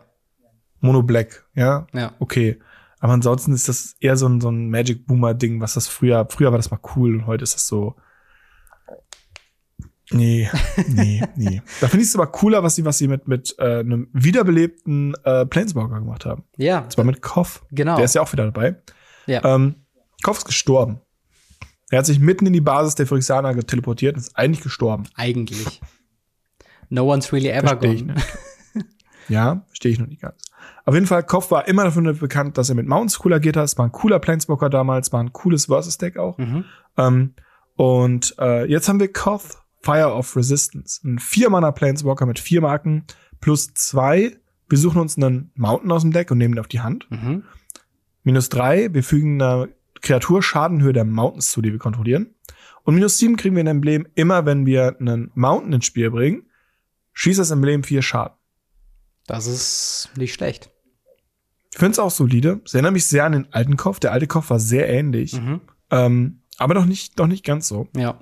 Mono 0.82 1.04
Black, 1.04 1.46
ja, 1.56 1.88
ja. 1.94 2.14
okay. 2.20 2.60
Aber 3.00 3.14
ansonsten 3.14 3.54
ist 3.54 3.70
das 3.70 3.96
eher 4.00 4.18
so 4.18 4.28
ein, 4.28 4.42
so 4.42 4.50
ein 4.52 4.70
Magic 4.70 5.06
Boomer 5.08 5.34
Ding, 5.34 5.62
was 5.62 5.74
das 5.76 5.88
früher, 5.88 6.28
früher 6.30 6.52
war 6.52 6.58
das 6.58 6.70
mal 6.72 6.80
cool 6.96 7.16
und 7.16 7.28
heute 7.28 7.44
ist 7.44 7.56
das 7.56 7.68
so. 7.68 7.96
Nee, 10.12 10.50
nee, 10.88 11.24
nee. 11.36 11.62
Da 11.82 11.88
finde 11.88 12.04
ich 12.04 12.10
es 12.10 12.16
aber 12.16 12.28
cooler, 12.28 12.64
was 12.64 12.76
sie, 12.76 12.84
was 12.84 12.98
sie 12.98 13.08
mit, 13.08 13.28
mit 13.28 13.56
äh, 13.60 13.80
einem 13.80 14.10
wiederbelebten 14.12 15.14
äh, 15.24 15.46
Planeswalker 15.46 16.00
gemacht 16.00 16.26
haben. 16.26 16.44
Ja, 16.58 16.80
Und 16.80 16.92
zwar 16.92 17.06
mit 17.06 17.22
Koff. 17.22 17.64
genau. 17.72 17.96
Der 17.96 18.06
ist 18.06 18.16
ja 18.16 18.22
auch 18.22 18.32
wieder 18.34 18.46
dabei. 18.46 18.76
ja. 19.28 19.44
Ähm, 19.46 19.76
Koff 20.24 20.40
ist 20.40 20.46
gestorben. 20.46 21.00
Er 21.92 22.00
hat 22.00 22.06
sich 22.06 22.20
mitten 22.20 22.46
in 22.46 22.54
die 22.54 22.60
Basis 22.62 22.96
der 22.96 23.08
Phyrexianer 23.08 23.58
teleportiert 23.66 24.16
und 24.16 24.22
ist 24.22 24.36
eigentlich 24.36 24.62
gestorben. 24.62 25.04
Eigentlich. 25.16 25.80
No 26.90 27.06
one's 27.06 27.32
really 27.32 27.50
ever 27.50 27.68
Versteh 27.80 28.02
gone. 28.04 28.16
Ja, 29.30 29.64
verstehe 29.68 29.92
ich 29.92 30.00
noch 30.00 30.08
nicht 30.08 30.22
ganz. 30.24 30.42
Auf 30.86 30.94
jeden 30.94 31.06
Fall, 31.06 31.24
Kopf 31.24 31.52
war 31.52 31.68
immer 31.68 31.84
dafür 31.84 32.14
bekannt, 32.14 32.58
dass 32.58 32.70
er 32.70 32.76
mit 32.76 32.88
Mounts 32.88 33.24
cool 33.24 33.34
agiert 33.34 33.58
hat. 33.58 33.66
Es 33.66 33.78
war 33.78 33.86
ein 33.86 33.92
cooler 33.92 34.20
Planeswalker 34.20 34.70
damals, 34.70 35.12
war 35.12 35.20
ein 35.20 35.34
cooles 35.34 35.66
Versus-Deck 35.66 36.18
auch. 36.18 36.38
Mhm. 36.38 36.66
Ähm, 36.98 37.34
und 37.76 38.36
äh, 38.40 38.66
jetzt 38.66 38.90
haben 38.90 39.00
wir 39.00 39.12
Koth, 39.12 39.58
Fire 39.82 40.14
of 40.14 40.36
Resistance. 40.36 41.02
Ein 41.08 41.20
vier-Mana 41.20 41.72
Planeswalker 41.72 42.26
mit 42.26 42.40
vier 42.40 42.62
Marken 42.62 43.06
plus 43.40 43.74
zwei. 43.74 44.38
Wir 44.68 44.78
suchen 44.78 45.02
uns 45.02 45.18
einen 45.18 45.52
Mountain 45.56 45.92
aus 45.92 46.02
dem 46.02 46.12
Deck 46.12 46.32
und 46.32 46.38
nehmen 46.38 46.56
ihn 46.56 46.60
auf 46.60 46.68
die 46.68 46.82
Hand. 46.82 47.08
Mhm. 47.10 47.44
Minus 48.24 48.50
drei, 48.50 48.94
wir 48.94 49.04
fügen 49.04 49.42
einer 49.42 49.70
Kreatur 50.02 50.44
Schadenhöhe 50.44 50.94
der 50.94 51.06
Mountains 51.06 51.52
zu, 51.52 51.62
die 51.62 51.72
wir 51.72 51.80
kontrollieren. 51.80 52.36
Und 52.84 52.96
minus 52.96 53.18
sieben 53.18 53.36
kriegen 53.38 53.56
wir 53.56 53.64
ein 53.64 53.68
Emblem 53.68 54.08
immer, 54.16 54.46
wenn 54.46 54.66
wir 54.66 54.98
einen 55.00 55.32
Mountain 55.36 55.74
ins 55.74 55.86
Spiel 55.86 56.12
bringen, 56.12 56.50
schießt 57.14 57.40
das 57.40 57.52
Emblem 57.52 57.84
vier 57.84 58.02
Schaden. 58.02 58.36
Das 59.30 59.46
ist 59.48 60.10
nicht 60.18 60.34
schlecht. 60.34 60.72
Ich 61.72 61.78
finde 61.78 61.92
es 61.92 62.00
auch 62.00 62.10
solide. 62.12 62.62
Es 62.66 62.74
erinnert 62.74 62.94
mich 62.94 63.06
sehr 63.06 63.26
an 63.26 63.32
den 63.34 63.54
alten 63.54 63.78
Kopf. 63.78 64.00
Der 64.00 64.12
alte 64.12 64.26
Kopf 64.28 64.50
war 64.50 64.60
sehr 64.60 64.90
ähnlich. 64.90 65.40
Mhm. 65.40 65.62
Ähm, 65.92 66.42
aber 66.58 66.74
doch 66.74 66.86
nicht, 66.86 67.20
doch 67.20 67.28
nicht 67.28 67.46
ganz 67.46 67.68
so. 67.68 67.88
Ja. 67.96 68.20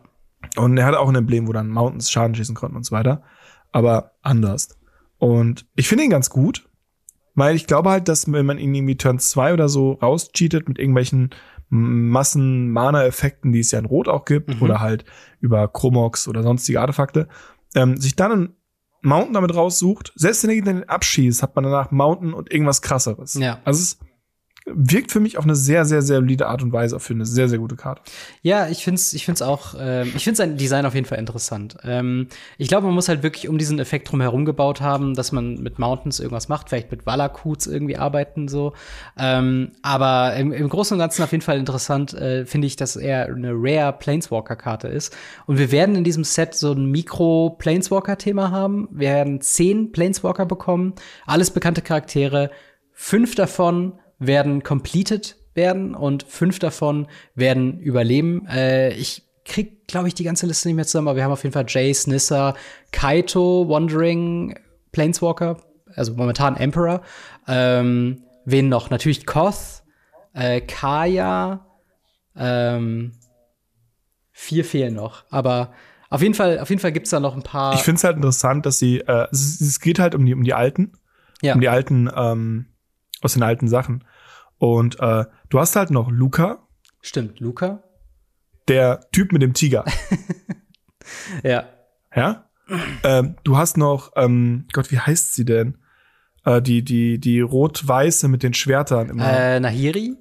Und 0.58 0.78
er 0.78 0.86
hatte 0.86 1.00
auch 1.00 1.08
ein 1.10 1.16
Emblem, 1.16 1.48
wo 1.48 1.54
dann 1.54 1.70
Mountains 1.70 2.12
Schaden 2.12 2.36
schießen 2.36 2.56
konnten 2.56 2.76
und 2.76 2.84
so 2.86 2.92
weiter. 2.96 3.24
Aber 3.72 4.12
anders. 4.22 4.78
Und 5.18 5.66
ich 5.76 5.88
finde 5.88 6.04
ihn 6.04 6.10
ganz 6.10 6.30
gut, 6.30 6.68
weil 7.36 7.56
ich 7.56 7.68
glaube 7.68 7.90
halt, 7.90 8.08
dass 8.10 8.30
wenn 8.32 8.46
man 8.46 8.60
ihn 8.60 8.76
irgendwie 8.76 8.98
Turn 8.98 9.18
2 9.20 9.54
oder 9.54 9.70
so 9.70 9.94
rauscheatet 9.94 10.68
mit 10.68 10.78
irgendwelchen 10.78 11.30
Massen-Mana-Effekten, 11.70 13.52
die 13.52 13.60
es 13.60 13.72
ja 13.72 13.80
in 13.80 13.86
Rot 13.86 14.08
auch 14.08 14.26
gibt, 14.26 14.56
Mhm. 14.56 14.62
oder 14.62 14.80
halt 14.80 15.06
über 15.40 15.68
Chromox 15.68 16.28
oder 16.28 16.44
sonstige 16.44 16.82
Artefakte, 16.82 17.28
ähm, 17.76 17.98
sich 17.98 18.16
dann 18.16 18.56
Mountain 19.08 19.34
damit 19.34 19.56
raussucht, 19.56 20.12
selbst 20.16 20.44
wenn 20.44 20.50
er 20.50 20.62
den 20.62 20.84
abschießt, 20.88 21.42
hat 21.42 21.56
man 21.56 21.64
danach 21.64 21.92
Mountain 21.92 22.34
und 22.34 22.52
irgendwas 22.52 22.82
krasseres. 22.82 23.36
Ja. 23.36 23.60
Also 23.64 23.82
es 23.82 23.98
wirkt 24.70 25.12
für 25.12 25.20
mich 25.20 25.38
auf 25.38 25.46
eine 25.46 25.56
sehr, 25.56 25.86
sehr, 25.86 26.02
sehr 26.02 26.18
solide 26.18 26.48
Art 26.48 26.62
und 26.62 26.74
Weise 26.74 27.00
für 27.00 27.14
eine 27.14 27.26
sehr, 27.26 27.48
sehr 27.48 27.58
gute 27.58 27.76
Karte. 27.76 28.02
Ja, 28.42 28.68
ich 28.68 28.84
find's, 28.84 29.14
ich 29.14 29.26
find's 29.26 29.42
auch, 29.42 29.76
ähm, 29.80 30.12
ich 30.16 30.24
finde 30.24 30.38
sein 30.38 30.58
Design 30.58 30.86
auf 30.86 30.94
jeden 30.94 31.06
Fall 31.06 31.20
interessant. 31.20 31.78
Ähm, 31.84 32.28
ich 32.58 32.68
glaube, 32.68 32.86
man 32.86 32.96
muss 32.96 33.08
halt 33.08 33.24
wirklich 33.24 33.48
um 33.48 33.58
diesen 33.58 33.80
Effekt 33.80 34.12
drum 34.12 34.20
herum 34.20 34.46
gebaut 34.46 34.82
haben, 34.82 35.16
dass 35.16 35.32
man 35.32 35.56
mit 35.56 35.80
Mountains 35.80 36.20
irgendwas 36.20 36.50
macht, 36.50 36.70
vielleicht 36.70 36.92
mit 36.92 37.06
Valakuts 37.06 37.68
irgendwie 37.68 37.98
arbeiten 37.98 38.48
so. 38.48 38.74
Ähm, 39.18 39.72
aber 39.82 40.36
im, 40.36 40.52
im 40.52 40.70
Großen 40.70 40.96
und 40.96 41.00
Ganzen 41.00 41.24
auf 41.24 41.32
jeden 41.32 41.44
Fall 41.44 41.58
interessant 41.60 42.14
äh, 42.14 42.46
finde 42.46 42.68
ich, 42.68 42.76
dass 42.76 42.96
er 42.96 43.28
eine 43.28 43.54
Rare 43.54 43.94
Planeswalker-Karte 43.94 44.90
ist. 44.90 45.16
Und 45.46 45.58
wir 45.58 45.72
werden 45.72 45.96
in 45.96 46.04
diesem 46.04 46.24
Set 46.24 46.56
so 46.56 46.74
ein 46.74 46.92
Mikro-Planeswalker-Thema 46.92 48.52
haben. 48.52 48.90
Wir 48.92 49.10
werden 49.10 49.40
zehn 49.42 49.92
Planeswalker 49.92 50.46
bekommen, 50.46 50.94
alles 51.26 51.52
bekannte 51.52 51.82
Charaktere. 51.82 52.52
Fünf 52.92 53.36
davon 53.36 53.94
werden 54.20 54.64
completed 54.64 55.36
werden 55.54 55.96
und 55.96 56.24
fünf 56.24 56.60
davon 56.60 57.08
werden 57.36 57.80
überleben. 57.80 58.48
Äh, 58.48 58.94
ich 58.94 59.24
krieg, 59.44 59.88
glaube 59.88 60.08
ich, 60.08 60.14
die 60.14 60.24
ganze 60.24 60.46
Liste 60.46 60.68
nicht 60.68 60.76
mehr 60.76 60.86
zusammen, 60.86 61.08
aber 61.08 61.18
wir 61.18 61.24
haben 61.24 61.32
auf 61.32 61.44
jeden 61.44 61.54
Fall 61.54 61.66
Jace, 61.68 62.08
Nissa, 62.08 62.56
Kaito, 62.92 63.68
Wandering, 63.68 64.58
Planeswalker, 64.92 65.58
also 65.96 66.14
momentan 66.14 66.56
Emperor. 66.56 67.02
Ähm, 67.48 68.24
wen 68.46 68.70
noch? 68.70 68.90
Natürlich 68.90 69.26
Koth, 69.26 69.84
äh, 70.34 70.62
Kaya, 70.62 71.66
ähm, 72.36 73.14
vier 74.32 74.64
fehlen 74.64 74.94
noch. 74.94 75.26
Aber 75.30 75.74
auf 76.10 76.22
jeden 76.22 76.34
Fall, 76.34 76.60
auf 76.60 76.70
jeden 76.70 76.82
Fall 76.82 76.92
gibt's 76.92 77.10
da 77.10 77.20
noch 77.20 77.36
ein 77.36 77.44
paar. 77.44 77.74
Ich 77.74 77.82
finde 77.82 77.98
es 77.98 78.04
halt 78.04 78.16
interessant, 78.16 78.66
dass 78.66 78.78
sie, 78.78 79.00
äh, 79.00 79.28
es, 79.32 79.60
es 79.60 79.80
geht 79.80 80.00
halt 80.00 80.14
um 80.14 80.26
die, 80.26 80.34
um 80.34 80.44
die 80.44 80.54
alten, 80.54 80.94
ja. 81.42 81.54
um 81.56 81.62
die 81.62 81.70
alten, 81.70 82.10
ähm, 82.16 82.68
aus 83.28 83.34
den 83.34 83.44
alten 83.44 83.68
Sachen. 83.68 84.04
Und 84.58 85.00
äh, 85.00 85.26
du 85.50 85.60
hast 85.60 85.76
halt 85.76 85.92
noch 85.92 86.10
Luca, 86.10 86.60
Stimmt, 87.02 87.40
Luca. 87.40 87.84
der 88.68 89.02
Typ 89.12 89.32
mit 89.32 89.42
dem 89.42 89.54
Tiger. 89.54 89.86
Ja. 91.44 91.66
ja? 92.16 92.50
ähm, 93.04 93.36
du 93.44 93.58
hast 93.58 93.78
noch, 93.78 94.12
ähm, 94.18 94.66
Gott, 94.74 94.92
wie 94.92 95.00
heißt 95.00 95.34
sie 95.36 95.46
denn? 95.46 95.78
Äh, 96.44 96.62
die, 96.62 96.84
die, 96.84 97.18
die 97.20 97.40
rot-weiße 97.40 98.28
mit 98.28 98.44
den 98.44 98.54
Schwertern 98.54 99.10
immer. 99.10 99.32
Äh, 99.32 99.60
Nahiri? 99.60 100.16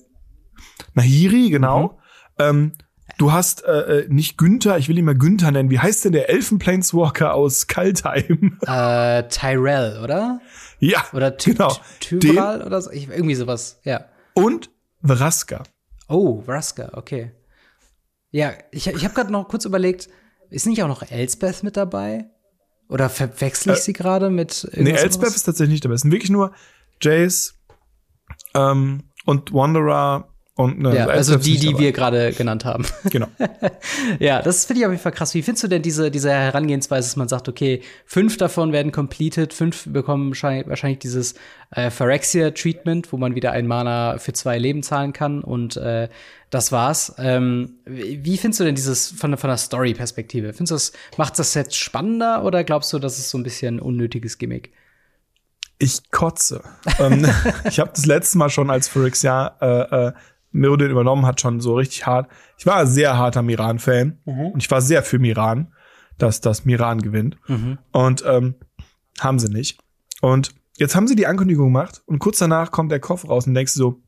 Nahiri, 0.95 1.51
genau. 1.51 1.99
Mhm. 2.39 2.45
Ähm, 2.45 2.73
du 3.19 3.33
hast 3.33 3.65
äh, 3.65 4.03
äh, 4.03 4.07
nicht 4.09 4.39
Günther, 4.39 4.79
ich 4.79 4.89
will 4.89 4.99
ihn 4.99 5.05
mal 5.07 5.17
Günther 5.17 5.51
nennen. 5.51 5.71
Wie 5.71 5.81
heißt 5.81 6.05
denn 6.05 6.13
der 6.13 6.31
Elfenplaneswalker 6.31 7.35
aus 7.35 7.67
Kaltheim? 7.67 8.59
äh, 8.67 9.25
Tyrell, 9.29 10.01
oder? 10.03 10.41
Ja, 10.79 11.05
Oder 11.13 11.37
Ty 11.37 11.53
genau. 11.53 11.77
Ty 12.01 12.19
Tybral 12.19 12.63
oder 12.63 12.81
so? 12.83 12.91
Ich, 12.91 13.09
irgendwie 13.09 13.35
sowas, 13.35 13.81
ja. 13.85 14.05
Und 14.35 14.71
Vraska. 15.03 15.63
Oh, 16.09 16.43
Vraska, 16.43 16.91
okay. 16.95 17.33
Ja, 18.31 18.53
ich, 18.71 18.87
ich 18.87 19.05
habe 19.05 19.15
gerade 19.15 19.33
noch 19.33 19.49
kurz 19.49 19.65
überlegt, 19.65 20.09
ist 20.51 20.67
nicht 20.67 20.83
auch 20.83 20.89
noch 20.89 21.03
Elsbeth 21.11 21.63
mit 21.63 21.77
dabei? 21.77 22.27
Oder 22.89 23.09
verwechsel 23.09 23.73
ich 23.73 23.79
Äh, 23.79 23.83
sie 23.83 23.93
gerade 23.93 24.31
mit 24.31 24.69
Nee, 24.75 24.93
anderes? 24.97 25.35
ist 25.35 25.43
tatsächlich 25.45 25.73
nicht 25.75 25.85
dabei. 25.85 25.95
Es 25.95 26.03
sind 26.03 26.13
wirklich 26.13 26.31
nur 26.31 26.53
Jace 27.01 27.55
ähm, 28.55 29.11
und 29.25 29.53
Wanderer 29.53 30.33
und 30.57 30.81
ne, 30.81 30.97
Ja, 30.97 31.07
also 31.07 31.37
die, 31.37 31.59
die 31.59 31.67
dabei. 31.67 31.79
wir 31.79 31.93
gerade 31.93 32.33
genannt 32.33 32.65
haben. 32.65 32.87
Genau. 33.11 33.29
ja, 34.19 34.43
das 34.43 34.65
finde 34.65 34.81
ich 34.81 34.87
auf 34.87 34.93
jeden 34.93 35.03
Fall 35.03 35.13
krass. 35.13 35.35
Wie 35.35 35.43
findest 35.43 35.65
du 35.65 35.69
denn 35.69 35.83
diese, 35.83 36.11
diese 36.11 36.31
Herangehensweise, 36.31 37.09
dass 37.09 37.17
man 37.17 37.29
sagt, 37.29 37.49
okay, 37.49 37.83
fünf 38.05 38.37
davon 38.39 38.73
werden 38.73 38.91
completed, 38.91 39.53
fünf 39.53 39.85
bekommen 39.87 40.31
wahrscheinlich, 40.31 40.99
dieses 40.99 41.35
äh, 41.71 41.91
Phyrexia-Treatment, 41.91 43.13
wo 43.13 43.19
man 43.19 43.35
wieder 43.35 43.53
ein 43.53 43.67
Mana 43.67 44.19
für 44.19 44.33
zwei 44.33 44.59
Leben 44.59 44.83
zahlen 44.83 45.13
kann 45.13 45.43
und 45.45 45.77
äh, 45.77 46.09
das 46.51 46.73
war's. 46.73 47.15
Ähm, 47.19 47.79
wie 47.85 48.39
findest 48.39 48.61
du 48.61 48.65
denn 48.65 48.75
dieses 48.75 49.09
von, 49.09 49.37
von 49.37 49.49
der 49.49 49.59
Story-Perspektive? 49.59 50.55
Findest 50.55 50.71
du 50.71 50.75
das, 50.75 50.93
macht 51.19 51.39
das 51.39 51.53
Set 51.53 51.75
spannender 51.75 52.45
oder 52.45 52.65
glaubst 52.65 52.93
du, 52.93 52.99
das 52.99 53.19
ist 53.19 53.29
so 53.31 53.39
ein 53.39 53.43
bisschen 53.43 53.79
unnötiges 53.79 54.39
Gimmick? 54.39 54.73
Ich 55.79 56.11
kotze. 56.11 56.63
ähm, 56.99 57.27
ich 57.65 57.79
habe 57.79 57.91
das 57.95 58.07
letzte 58.07 58.39
Mal 58.39 58.49
schon, 58.49 58.71
als 58.71 58.89
Phyrexia 58.89 59.57
äh, 59.61 60.07
äh, 60.09 60.13
Mirrodin 60.57 60.91
übernommen 60.91 61.27
hat, 61.27 61.41
schon 61.41 61.61
so 61.61 61.75
richtig 61.77 62.07
hart. 62.07 62.29
Ich 62.59 62.67
war 62.67 62.77
ein 62.77 62.87
sehr 62.87 63.17
harter 63.17 63.43
Miran-Fan 63.43 64.19
und 64.25 64.63
ich 64.63 64.71
war 64.71 64.81
sehr 64.81 65.03
für 65.03 65.19
Miran, 65.19 65.73
dass 66.19 66.41
das 66.41 66.65
Miran 66.65 67.01
gewinnt. 67.03 67.37
Mhm. 67.49 67.79
Und 67.93 68.25
ähm, 68.27 68.55
haben 69.21 69.39
sie 69.39 69.49
nicht. 69.49 69.79
Und 70.21 70.55
jetzt 70.79 70.95
haben 70.97 71.07
sie 71.07 71.17
die 71.17 71.27
Ankündigung 71.27 71.67
gemacht 71.67 72.03
und 72.07 72.19
kurz 72.19 72.39
danach 72.39 72.71
kommt 72.71 72.91
der 72.93 73.01
Koffer 73.01 73.29
raus 73.29 73.47
und 73.47 73.55
denkst 73.55 73.75
du 73.75 73.79
so, 73.79 74.03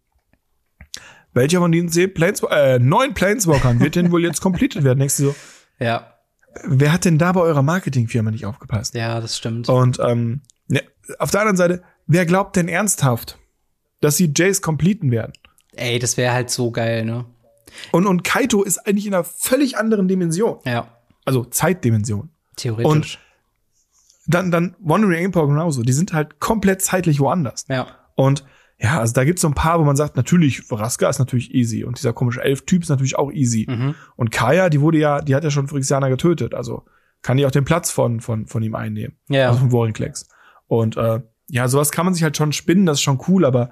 welcher 1.34 1.58
von 1.60 1.70
diesen 1.72 1.88
zehn 1.90 2.12
Planes 2.12 2.42
äh, 2.50 2.78
neun 2.78 3.14
Planeswalkern 3.14 3.80
wird 3.80 3.94
denn 3.94 4.10
wohl 4.10 4.22
jetzt 4.24 4.40
completed 4.40 4.84
werden? 4.84 4.98
Denkst 4.98 5.18
du 5.18 5.24
so, 5.26 5.34
Ja, 5.78 6.14
wer 6.64 6.92
hat 6.92 7.04
denn 7.04 7.18
da 7.18 7.32
bei 7.32 7.40
eurer 7.40 7.62
Marketingfirma 7.62 8.30
nicht 8.30 8.46
aufgepasst? 8.46 8.94
ja, 8.94 9.20
das 9.20 9.36
stimmt. 9.36 9.68
Und 9.68 9.98
ähm, 10.00 10.40
ja, 10.68 10.80
auf 11.18 11.30
der 11.30 11.40
anderen 11.40 11.56
Seite, 11.56 11.82
wer 12.06 12.26
glaubt 12.26 12.56
denn 12.56 12.68
ernsthaft, 12.68 13.38
dass 14.00 14.16
sie 14.16 14.32
Jace 14.34 14.62
completen 14.62 15.10
werden? 15.10 15.32
Ey, 15.78 15.98
das 15.98 16.16
wäre 16.16 16.32
halt 16.32 16.50
so 16.50 16.70
geil, 16.70 17.04
ne? 17.04 17.24
Und, 17.92 18.06
und 18.06 18.24
Kaito 18.24 18.62
ist 18.62 18.78
eigentlich 18.86 19.06
in 19.06 19.14
einer 19.14 19.24
völlig 19.24 19.76
anderen 19.76 20.08
Dimension. 20.08 20.58
Ja, 20.64 20.88
Also 21.24 21.44
Zeitdimension. 21.44 22.30
theoretisch. 22.56 22.90
Und- 22.90 23.18
Dann, 24.26 24.50
dann 24.50 24.76
Wandering 24.80 25.24
Empire 25.26 25.46
genauso. 25.46 25.82
Die 25.82 25.92
sind 25.92 26.12
halt 26.12 26.38
komplett 26.40 26.82
zeitlich 26.82 27.20
woanders. 27.20 27.64
ja. 27.68 27.86
Und 28.14 28.44
ja, 28.80 29.00
also 29.00 29.12
da 29.12 29.24
gibt's 29.24 29.42
so 29.42 29.48
ein 29.48 29.54
paar, 29.54 29.80
wo 29.80 29.84
man 29.84 29.96
sagt, 29.96 30.16
natürlich, 30.16 30.60
Vraska 30.62 31.08
ist 31.08 31.18
natürlich 31.18 31.52
easy. 31.54 31.82
Und 31.84 31.98
dieser 31.98 32.12
komische 32.12 32.42
Elf-Typ 32.42 32.82
ist 32.82 32.88
natürlich 32.88 33.16
auch 33.18 33.32
easy. 33.32 33.66
Mhm. 33.68 33.94
Und 34.16 34.30
Kaya, 34.30 34.68
die 34.70 34.80
wurde 34.80 34.98
ja, 34.98 35.20
die 35.20 35.34
hat 35.34 35.42
ja 35.44 35.50
schon 35.50 35.66
Phyrexianer 35.68 36.08
getötet. 36.10 36.54
Also 36.54 36.84
kann 37.22 37.36
die 37.38 37.46
auch 37.46 37.50
den 37.50 37.64
Platz 37.64 37.90
von, 37.90 38.20
von, 38.20 38.46
von 38.46 38.62
ihm 38.62 38.74
einnehmen. 38.76 39.16
Ja. 39.28 39.48
Also 39.48 39.60
von 39.60 39.72
Warrenklecks. 39.72 40.28
Und 40.68 40.96
äh, 40.96 41.20
ja, 41.48 41.66
sowas 41.68 41.90
kann 41.90 42.04
man 42.06 42.14
sich 42.14 42.22
halt 42.22 42.36
schon 42.36 42.52
spinnen, 42.52 42.86
das 42.86 42.98
ist 42.98 43.02
schon 43.02 43.20
cool, 43.28 43.44
aber 43.44 43.70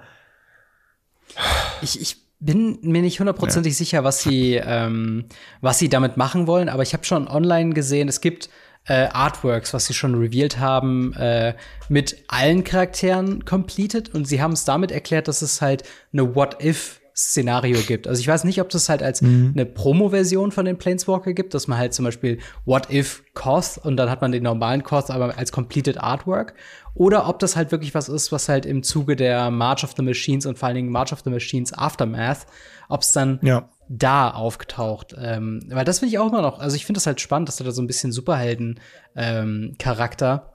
Ich, 1.83 2.01
ich 2.01 2.16
bin 2.39 2.79
mir 2.83 3.03
nicht 3.03 3.18
hundertprozentig 3.18 3.77
sicher, 3.77 4.05
was 4.05 4.22
sie, 4.22 4.55
ähm, 4.55 5.27
was 5.61 5.79
sie 5.79 5.89
damit 5.89 6.16
machen 6.16 6.47
wollen, 6.47 6.68
aber 6.68 6.83
ich 6.83 6.93
habe 6.93 7.05
schon 7.05 7.29
online 7.29 7.72
gesehen, 7.72 8.09
es 8.09 8.20
gibt 8.20 8.51
äh, 8.87 9.09
Artworks, 9.12 9.74
was 9.74 9.87
sie 9.87 9.95
schon 9.95 10.14
revealed 10.14 10.59
haben, 10.59 11.12
äh, 11.14 11.55
mit 11.89 12.24
allen 12.29 12.62
Charakteren 12.62 13.45
completed 13.45 14.14
und 14.14 14.27
sie 14.27 14.41
haben 14.41 14.53
es 14.53 14.64
damit 14.64 14.93
erklärt, 14.93 15.29
dass 15.29 15.43
es 15.43 15.61
halt 15.61 15.83
eine 16.12 16.35
What-If 16.35 17.01
Szenario 17.17 17.81
gibt. 17.81 18.07
Also 18.07 18.21
ich 18.21 18.29
weiß 18.29 18.45
nicht, 18.45 18.61
ob 18.61 18.69
das 18.69 18.91
halt 18.91 19.03
als 19.03 19.23
eine 19.23 19.64
Promo-Version 19.64 20.53
von 20.53 20.67
den 20.67 20.77
Planeswalker 20.77 21.33
gibt, 21.33 21.55
dass 21.55 21.67
man 21.67 21.79
halt 21.79 21.95
zum 21.95 22.05
Beispiel 22.05 22.41
What 22.67 22.93
If 22.93 23.23
Koth 23.33 23.81
und 23.83 23.97
dann 23.97 24.11
hat 24.11 24.21
man 24.21 24.33
den 24.33 24.43
normalen 24.43 24.83
Koth 24.83 25.09
aber 25.11 25.39
als 25.39 25.51
completed 25.51 25.97
Artwork 25.99 26.53
oder 26.95 27.27
ob 27.29 27.39
das 27.39 27.57
halt 27.57 27.73
wirklich 27.73 27.95
was 27.95 28.11
ist, 28.11 28.33
was 28.33 28.51
halt 28.51 28.67
im 28.67 28.83
Zuge 28.83 29.17
der 29.17 29.51
March 29.51 29.83
of 29.83 29.95
the 29.97 30.03
Machines 30.03 30.45
und 30.45 30.59
vor 30.59 30.69
allen 30.69 30.77
Dingen 30.77 30.91
March 30.91 31.11
of 31.12 31.23
the 31.25 31.31
Machines 31.31 31.73
Aftermath, 31.73 32.47
ob 32.91 33.01
es 33.01 33.12
dann 33.12 33.41
ja. 33.43 33.67
da 33.89 34.31
aufgetaucht. 34.31 35.17
Ähm, 35.19 35.62
weil 35.71 35.87
das 35.87 36.01
finde 36.01 36.12
ich 36.12 36.19
auch 36.19 36.29
immer 36.29 36.43
noch, 36.43 36.59
also 36.59 36.77
ich 36.77 36.85
finde 36.85 36.99
das 36.99 37.07
halt 37.07 37.23
spannend, 37.23 37.49
dass 37.49 37.57
da 37.57 37.71
so 37.71 37.81
ein 37.81 37.87
bisschen 37.87 38.12
Superhelden-Charakter 38.12 40.53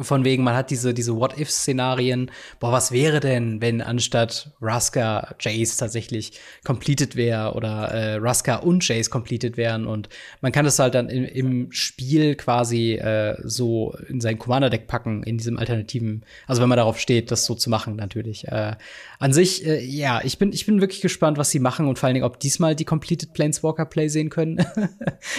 Von 0.00 0.24
wegen, 0.24 0.44
man 0.44 0.54
hat 0.54 0.70
diese, 0.70 0.94
diese 0.94 1.16
What-If-Szenarien. 1.16 2.30
Boah, 2.60 2.70
was 2.70 2.92
wäre 2.92 3.18
denn, 3.18 3.60
wenn 3.60 3.82
anstatt 3.82 4.52
Ruska 4.62 5.34
Jace 5.40 5.76
tatsächlich 5.76 6.38
completed 6.64 7.16
wäre 7.16 7.54
oder 7.54 7.88
äh, 7.88 8.14
Ruska 8.14 8.56
und 8.56 8.86
Jace 8.86 9.10
completed 9.10 9.56
wären 9.56 9.88
und 9.88 10.08
man 10.40 10.52
kann 10.52 10.64
das 10.64 10.78
halt 10.78 10.94
dann 10.94 11.08
im, 11.08 11.24
im 11.24 11.72
Spiel 11.72 12.36
quasi 12.36 12.92
äh, 12.92 13.36
so 13.42 13.92
in 14.08 14.20
sein 14.20 14.38
Commander-Deck 14.38 14.86
packen, 14.86 15.24
in 15.24 15.36
diesem 15.36 15.58
alternativen, 15.58 16.24
also 16.46 16.62
wenn 16.62 16.68
man 16.68 16.78
darauf 16.78 17.00
steht, 17.00 17.32
das 17.32 17.44
so 17.44 17.56
zu 17.56 17.68
machen, 17.68 17.96
natürlich. 17.96 18.46
Äh, 18.46 18.76
an 19.18 19.32
sich, 19.32 19.66
äh, 19.66 19.84
ja, 19.84 20.20
ich 20.22 20.38
bin, 20.38 20.52
ich 20.52 20.64
bin 20.64 20.80
wirklich 20.80 21.00
gespannt, 21.00 21.38
was 21.38 21.50
sie 21.50 21.58
machen 21.58 21.88
und 21.88 21.98
vor 21.98 22.06
allen 22.06 22.14
Dingen, 22.14 22.26
ob 22.26 22.38
diesmal 22.38 22.76
die 22.76 22.84
completed 22.84 23.32
Planeswalker-Play 23.32 24.06
sehen 24.06 24.30
können. 24.30 24.58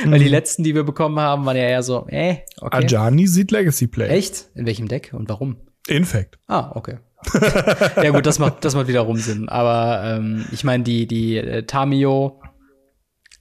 Weil 0.06 0.20
die 0.20 0.26
mhm. 0.26 0.32
letzten, 0.32 0.64
die 0.64 0.76
wir 0.76 0.84
bekommen 0.84 1.18
haben, 1.18 1.46
waren 1.46 1.56
ja 1.56 1.64
eher 1.64 1.84
so, 1.84 2.06
äh, 2.10 2.40
okay. 2.60 2.84
Ajani 2.84 3.26
sieht 3.26 3.52
Legacy-Play. 3.52 4.10
Echt? 4.10 4.49
In 4.60 4.66
welchem 4.66 4.88
Deck 4.88 5.12
und 5.14 5.30
warum? 5.30 5.58
Infect. 5.88 6.38
Ah, 6.48 6.72
okay. 6.76 6.98
ja 7.96 8.12
gut, 8.12 8.26
das 8.26 8.40
macht, 8.40 8.64
das 8.64 8.76
macht 8.76 8.88
wiederum 8.88 9.18
Sinn. 9.18 9.50
Aber 9.50 10.04
ähm, 10.06 10.46
ich 10.52 10.64
meine, 10.64 10.84
die, 10.84 11.08
die 11.08 11.38
äh, 11.38 11.64
Tamio, 11.64 12.42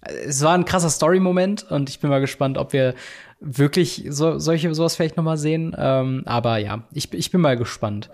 es 0.00 0.42
war 0.42 0.54
ein 0.54 0.64
krasser 0.64 0.90
Story-Moment 0.90 1.64
und 1.70 1.90
ich 1.90 2.00
bin 2.00 2.10
mal 2.10 2.20
gespannt, 2.20 2.56
ob 2.58 2.72
wir 2.72 2.94
wirklich 3.40 4.04
so, 4.08 4.38
solche 4.38 4.72
sowas 4.74 4.96
vielleicht 4.96 5.16
noch 5.16 5.24
mal 5.24 5.36
sehen. 5.36 5.74
Ähm, 5.76 6.22
aber 6.26 6.58
ja, 6.58 6.84
ich, 6.92 7.12
ich 7.12 7.30
bin 7.30 7.40
mal 7.40 7.56
gespannt. 7.56 8.10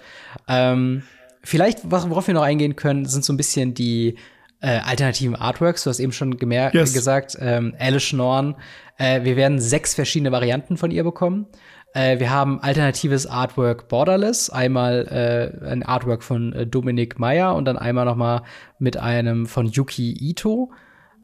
Ähm, 0.49 1.03
vielleicht, 1.43 1.91
worauf 1.91 2.27
wir 2.27 2.35
noch 2.35 2.43
eingehen 2.43 2.77
können, 2.77 3.07
sind 3.07 3.25
so 3.25 3.33
ein 3.33 3.37
bisschen 3.37 3.75
die 3.75 4.17
äh, 4.61 4.79
alternativen 4.79 5.37
Artworks. 5.37 5.85
Du 5.85 5.91
hast 5.91 6.01
eben 6.01 6.13
schon 6.13 6.37
gemerkt, 6.39 6.75
yes. 6.75 6.93
gesagt, 6.93 7.37
ähm, 7.41 7.75
Alice 7.79 8.13
Norn. 8.13 8.57
Äh, 8.97 9.25
wir 9.25 9.37
werden 9.37 9.61
sechs 9.61 9.95
verschiedene 9.95 10.33
Varianten 10.33 10.77
von 10.77 10.91
ihr 10.91 11.05
bekommen. 11.05 11.47
Äh, 11.95 12.19
wir 12.19 12.31
haben 12.31 12.61
alternatives 12.61 13.27
Artwork 13.27 13.89
Borderless, 13.89 14.51
einmal 14.51 15.07
äh, 15.63 15.67
ein 15.67 15.85
Artwork 15.85 16.23
von 16.23 16.53
äh, 16.53 16.67
Dominik 16.67 17.19
Meyer 17.19 17.55
und 17.55 17.65
dann 17.65 17.79
einmal 17.79 18.05
noch 18.05 18.17
mal 18.17 18.43
mit 18.79 18.97
einem 18.97 19.47
von 19.47 19.67
Yuki 19.67 20.13
Ito. 20.13 20.73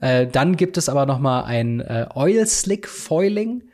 Äh, 0.01 0.29
dann 0.29 0.57
gibt 0.57 0.79
es 0.79 0.89
aber 0.89 1.07
noch 1.07 1.19
mal 1.19 1.43
ein 1.43 1.81
äh, 1.81 2.07
Oil 2.15 2.47
Slick 2.47 2.89
Foiling, 2.89 3.65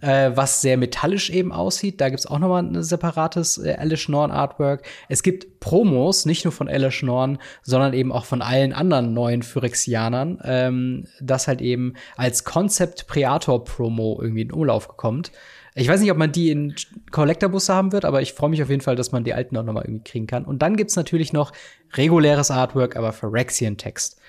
äh, 0.00 0.30
was 0.34 0.60
sehr 0.60 0.76
metallisch 0.76 1.28
eben 1.30 1.50
aussieht. 1.50 2.00
Da 2.00 2.08
gibt's 2.08 2.26
auch 2.26 2.38
noch 2.38 2.48
mal 2.48 2.62
ein 2.62 2.82
separates 2.84 3.58
äh, 3.58 3.74
Alice 3.74 4.08
Norn 4.08 4.30
Artwork. 4.30 4.86
Es 5.08 5.24
gibt 5.24 5.58
Promos, 5.58 6.24
nicht 6.24 6.44
nur 6.44 6.52
von 6.52 6.68
Alice 6.68 7.02
Norn, 7.02 7.38
sondern 7.64 7.94
eben 7.94 8.12
auch 8.12 8.26
von 8.26 8.42
allen 8.42 8.72
anderen 8.72 9.12
neuen 9.12 9.42
Phyrexianern, 9.42 10.38
ähm, 10.44 11.08
das 11.20 11.48
halt 11.48 11.60
eben 11.60 11.94
als 12.16 12.44
Concept 12.44 13.08
Preator 13.08 13.64
Promo 13.64 14.20
irgendwie 14.22 14.42
in 14.42 14.52
Umlauf 14.52 14.86
kommt. 14.96 15.32
Ich 15.76 15.88
weiß 15.88 16.00
nicht, 16.00 16.12
ob 16.12 16.18
man 16.18 16.30
die 16.30 16.50
in 16.50 16.74
Collectorbusse 17.10 17.74
haben 17.74 17.90
wird, 17.90 18.04
aber 18.04 18.22
ich 18.22 18.32
freue 18.32 18.50
mich 18.50 18.62
auf 18.62 18.70
jeden 18.70 18.80
Fall, 18.80 18.94
dass 18.94 19.10
man 19.10 19.24
die 19.24 19.34
alten 19.34 19.56
auch 19.56 19.64
noch 19.64 19.72
mal 19.72 19.84
irgendwie 19.84 20.04
kriegen 20.04 20.26
kann. 20.28 20.44
Und 20.44 20.62
dann 20.62 20.76
gibt's 20.76 20.94
natürlich 20.94 21.32
noch 21.32 21.52
reguläres 21.94 22.52
Artwork, 22.52 22.94
aber 22.94 23.12
Phyrexian-Text. 23.12 24.20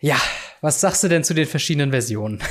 Ja, 0.00 0.16
was 0.62 0.80
sagst 0.80 1.04
du 1.04 1.08
denn 1.08 1.24
zu 1.24 1.34
den 1.34 1.46
verschiedenen 1.46 1.90
Versionen? 1.90 2.42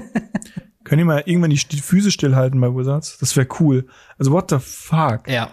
Können 0.84 0.98
die 0.98 1.04
mal 1.04 1.22
irgendwann 1.26 1.50
die 1.50 1.58
Füße 1.58 2.10
stillhalten 2.10 2.60
bei 2.60 2.68
Wizards? 2.68 3.18
Das 3.18 3.36
wäre 3.36 3.48
cool. 3.60 3.86
Also 4.18 4.32
what 4.32 4.50
the 4.50 4.58
fuck? 4.60 5.28
Ja. 5.28 5.50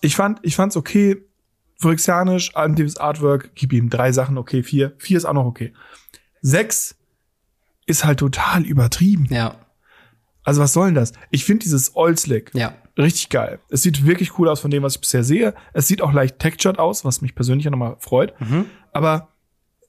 Ich 0.00 0.16
fand, 0.16 0.40
ich 0.42 0.56
fand's 0.56 0.76
okay. 0.76 1.22
Phyrexianisch, 1.78 2.54
alternatives 2.54 2.96
Artwork, 2.96 3.50
gib 3.54 3.72
ihm 3.72 3.90
drei 3.90 4.12
Sachen, 4.12 4.38
okay, 4.38 4.62
vier. 4.62 4.94
Vier 4.98 5.16
ist 5.16 5.24
auch 5.24 5.32
noch 5.32 5.46
okay. 5.46 5.72
Sechs 6.40 6.96
ist 7.86 8.04
halt 8.04 8.20
total 8.20 8.64
übertrieben. 8.64 9.26
Ja. 9.30 9.56
Also 10.44 10.60
was 10.60 10.72
soll 10.72 10.86
denn 10.86 10.94
das? 10.94 11.12
Ich 11.30 11.44
finde 11.44 11.62
dieses 11.62 11.94
Oil 11.96 12.16
Slick 12.16 12.50
ja. 12.54 12.74
richtig 12.98 13.28
geil. 13.28 13.60
Es 13.68 13.82
sieht 13.82 14.04
wirklich 14.06 14.38
cool 14.38 14.48
aus 14.48 14.60
von 14.60 14.70
dem, 14.70 14.82
was 14.82 14.94
ich 14.96 15.00
bisher 15.00 15.24
sehe. 15.24 15.54
Es 15.72 15.86
sieht 15.86 16.02
auch 16.02 16.12
leicht 16.12 16.38
textured 16.38 16.78
aus, 16.78 17.04
was 17.04 17.20
mich 17.20 17.34
persönlich 17.34 17.64
ja 17.64 17.70
nochmal 17.70 17.96
freut. 18.00 18.38
Mhm. 18.40 18.66
Aber 18.92 19.28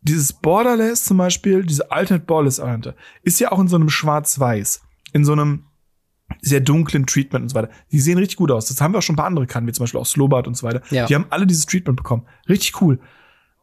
dieses 0.01 0.33
Borderless 0.33 1.05
zum 1.05 1.17
Beispiel, 1.17 1.63
diese 1.63 1.91
Alternate 1.91 2.25
Borderless 2.25 2.59
Variante, 2.59 2.95
ist 3.23 3.39
ja 3.39 3.51
auch 3.51 3.59
in 3.59 3.67
so 3.67 3.77
einem 3.77 3.89
Schwarz-Weiß, 3.89 4.81
in 5.13 5.25
so 5.25 5.31
einem 5.31 5.65
sehr 6.41 6.59
dunklen 6.59 7.05
Treatment 7.05 7.43
und 7.43 7.49
so 7.49 7.55
weiter. 7.55 7.69
Die 7.91 7.99
sehen 7.99 8.17
richtig 8.17 8.37
gut 8.37 8.51
aus. 8.51 8.67
Das 8.67 8.81
haben 8.81 8.93
wir 8.93 8.99
auch 8.99 9.03
schon 9.03 9.13
ein 9.13 9.17
paar 9.17 9.27
andere 9.27 9.47
Kanten, 9.47 9.67
wie 9.67 9.71
zum 9.71 9.83
Beispiel 9.83 9.99
auch 9.99 10.05
Slowbart 10.05 10.47
und 10.47 10.55
so 10.55 10.67
weiter. 10.67 10.81
Ja. 10.89 11.05
Die 11.05 11.15
haben 11.15 11.25
alle 11.29 11.47
dieses 11.47 11.65
Treatment 11.65 11.97
bekommen. 11.97 12.25
Richtig 12.49 12.81
cool. 12.81 12.99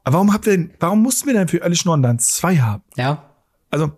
Aber 0.02 0.14
warum 0.14 0.32
habt 0.32 0.46
ihr 0.46 0.52
denn, 0.52 0.72
warum 0.80 1.02
mussten 1.02 1.26
wir 1.26 1.34
denn 1.34 1.48
für 1.48 1.62
Alice 1.62 1.84
Norn 1.84 2.02
dann 2.02 2.18
zwei 2.18 2.58
haben? 2.58 2.82
Ja. 2.96 3.30
Also, 3.70 3.92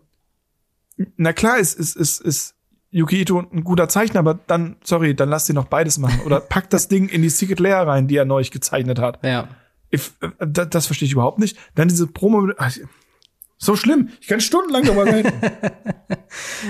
na 1.17 1.33
klar, 1.33 1.59
ist, 1.59 1.75
ist, 1.75 1.97
ist, 1.97 2.21
ist 2.21 2.55
Yuki 2.93 3.23
Ito 3.23 3.39
ein 3.39 3.65
guter 3.65 3.89
Zeichner, 3.89 4.21
aber 4.21 4.39
dann, 4.47 4.77
sorry, 4.85 5.17
dann 5.17 5.31
lass 5.31 5.49
ihn 5.49 5.55
noch 5.55 5.67
beides 5.67 5.99
machen. 5.99 6.21
Oder 6.25 6.41
pack 6.49 6.71
das 6.71 6.89
Ding 6.89 7.09
in 7.09 7.23
die 7.23 7.31
Secret 7.31 7.59
Layer 7.59 7.87
rein, 7.87 8.07
die 8.07 8.17
er 8.17 8.27
neu 8.27 8.45
gezeichnet 8.45 8.99
hat. 8.99 9.19
Ja. 9.25 9.49
Ich, 9.91 10.11
äh, 10.21 10.29
das, 10.47 10.69
das 10.71 10.87
verstehe 10.87 11.07
ich 11.07 11.13
überhaupt 11.13 11.39
nicht. 11.39 11.59
Dann 11.75 11.89
diese 11.89 12.07
Promo. 12.07 12.53
Ach, 12.59 12.71
so 13.57 13.77
schlimm. 13.77 14.11
Ich 14.21 14.27
kann 14.27 14.41
stundenlang 14.41 14.85
darüber 14.85 15.07
reden. 15.07 15.33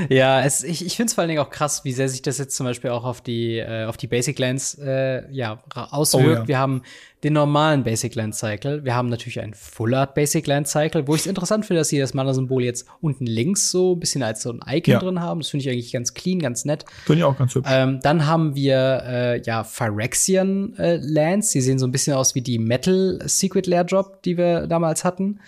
ja, 0.08 0.42
es, 0.42 0.62
ich, 0.62 0.84
ich 0.84 0.96
finde 0.96 1.08
es 1.08 1.14
vor 1.14 1.22
allen 1.22 1.28
Dingen 1.28 1.40
auch 1.40 1.50
krass, 1.50 1.84
wie 1.84 1.92
sehr 1.92 2.08
sich 2.08 2.22
das 2.22 2.38
jetzt 2.38 2.56
zum 2.56 2.66
Beispiel 2.66 2.90
auch 2.90 3.04
auf 3.04 3.20
die, 3.20 3.58
äh, 3.58 3.84
auf 3.84 3.96
die 3.96 4.06
Basic 4.06 4.38
Lands 4.38 4.78
äh, 4.78 5.30
ja, 5.32 5.62
auswirkt. 5.74 6.26
Oh, 6.26 6.40
ja. 6.42 6.48
Wir 6.48 6.58
haben 6.58 6.82
den 7.22 7.34
normalen 7.34 7.84
Basic 7.84 8.14
Land 8.14 8.34
Cycle. 8.34 8.84
Wir 8.84 8.94
haben 8.94 9.08
natürlich 9.08 9.40
einen 9.40 9.54
Full 9.54 9.94
Art 9.94 10.14
Basic 10.14 10.46
Land 10.46 10.66
Cycle, 10.66 11.06
wo 11.06 11.14
ich 11.14 11.22
es 11.22 11.26
interessant 11.26 11.64
finde, 11.64 11.80
dass 11.80 11.88
sie 11.88 11.98
das 11.98 12.14
Mana-Symbol 12.14 12.64
jetzt 12.64 12.86
unten 13.00 13.26
links 13.26 13.70
so 13.70 13.94
ein 13.94 14.00
bisschen 14.00 14.22
als 14.22 14.42
so 14.42 14.50
ein 14.50 14.60
Icon 14.66 14.92
ja. 14.92 14.98
drin 14.98 15.20
haben. 15.20 15.40
Das 15.40 15.50
finde 15.50 15.64
ich 15.64 15.70
eigentlich 15.70 15.92
ganz 15.92 16.14
clean, 16.14 16.40
ganz 16.40 16.64
nett. 16.64 16.84
Finde 17.04 17.20
ich 17.20 17.24
auch 17.24 17.38
ganz 17.38 17.54
hübsch. 17.54 17.68
Ähm, 17.72 18.00
dann 18.02 18.26
haben 18.26 18.56
wir 18.56 19.02
äh, 19.06 19.42
ja 19.42 19.62
Phyrexian 19.62 20.76
äh, 20.78 20.98
Lands. 21.00 21.50
Die 21.52 21.60
sehen 21.60 21.78
so 21.78 21.86
ein 21.86 21.92
bisschen 21.92 22.14
aus 22.14 22.34
wie 22.34 22.42
die 22.42 22.58
Metal 22.58 23.20
Secret 23.24 23.66
Lair 23.68 23.84
Drop, 23.84 24.22
die 24.22 24.36
wir 24.36 24.66
damals 24.66 25.04
hatten. 25.04 25.38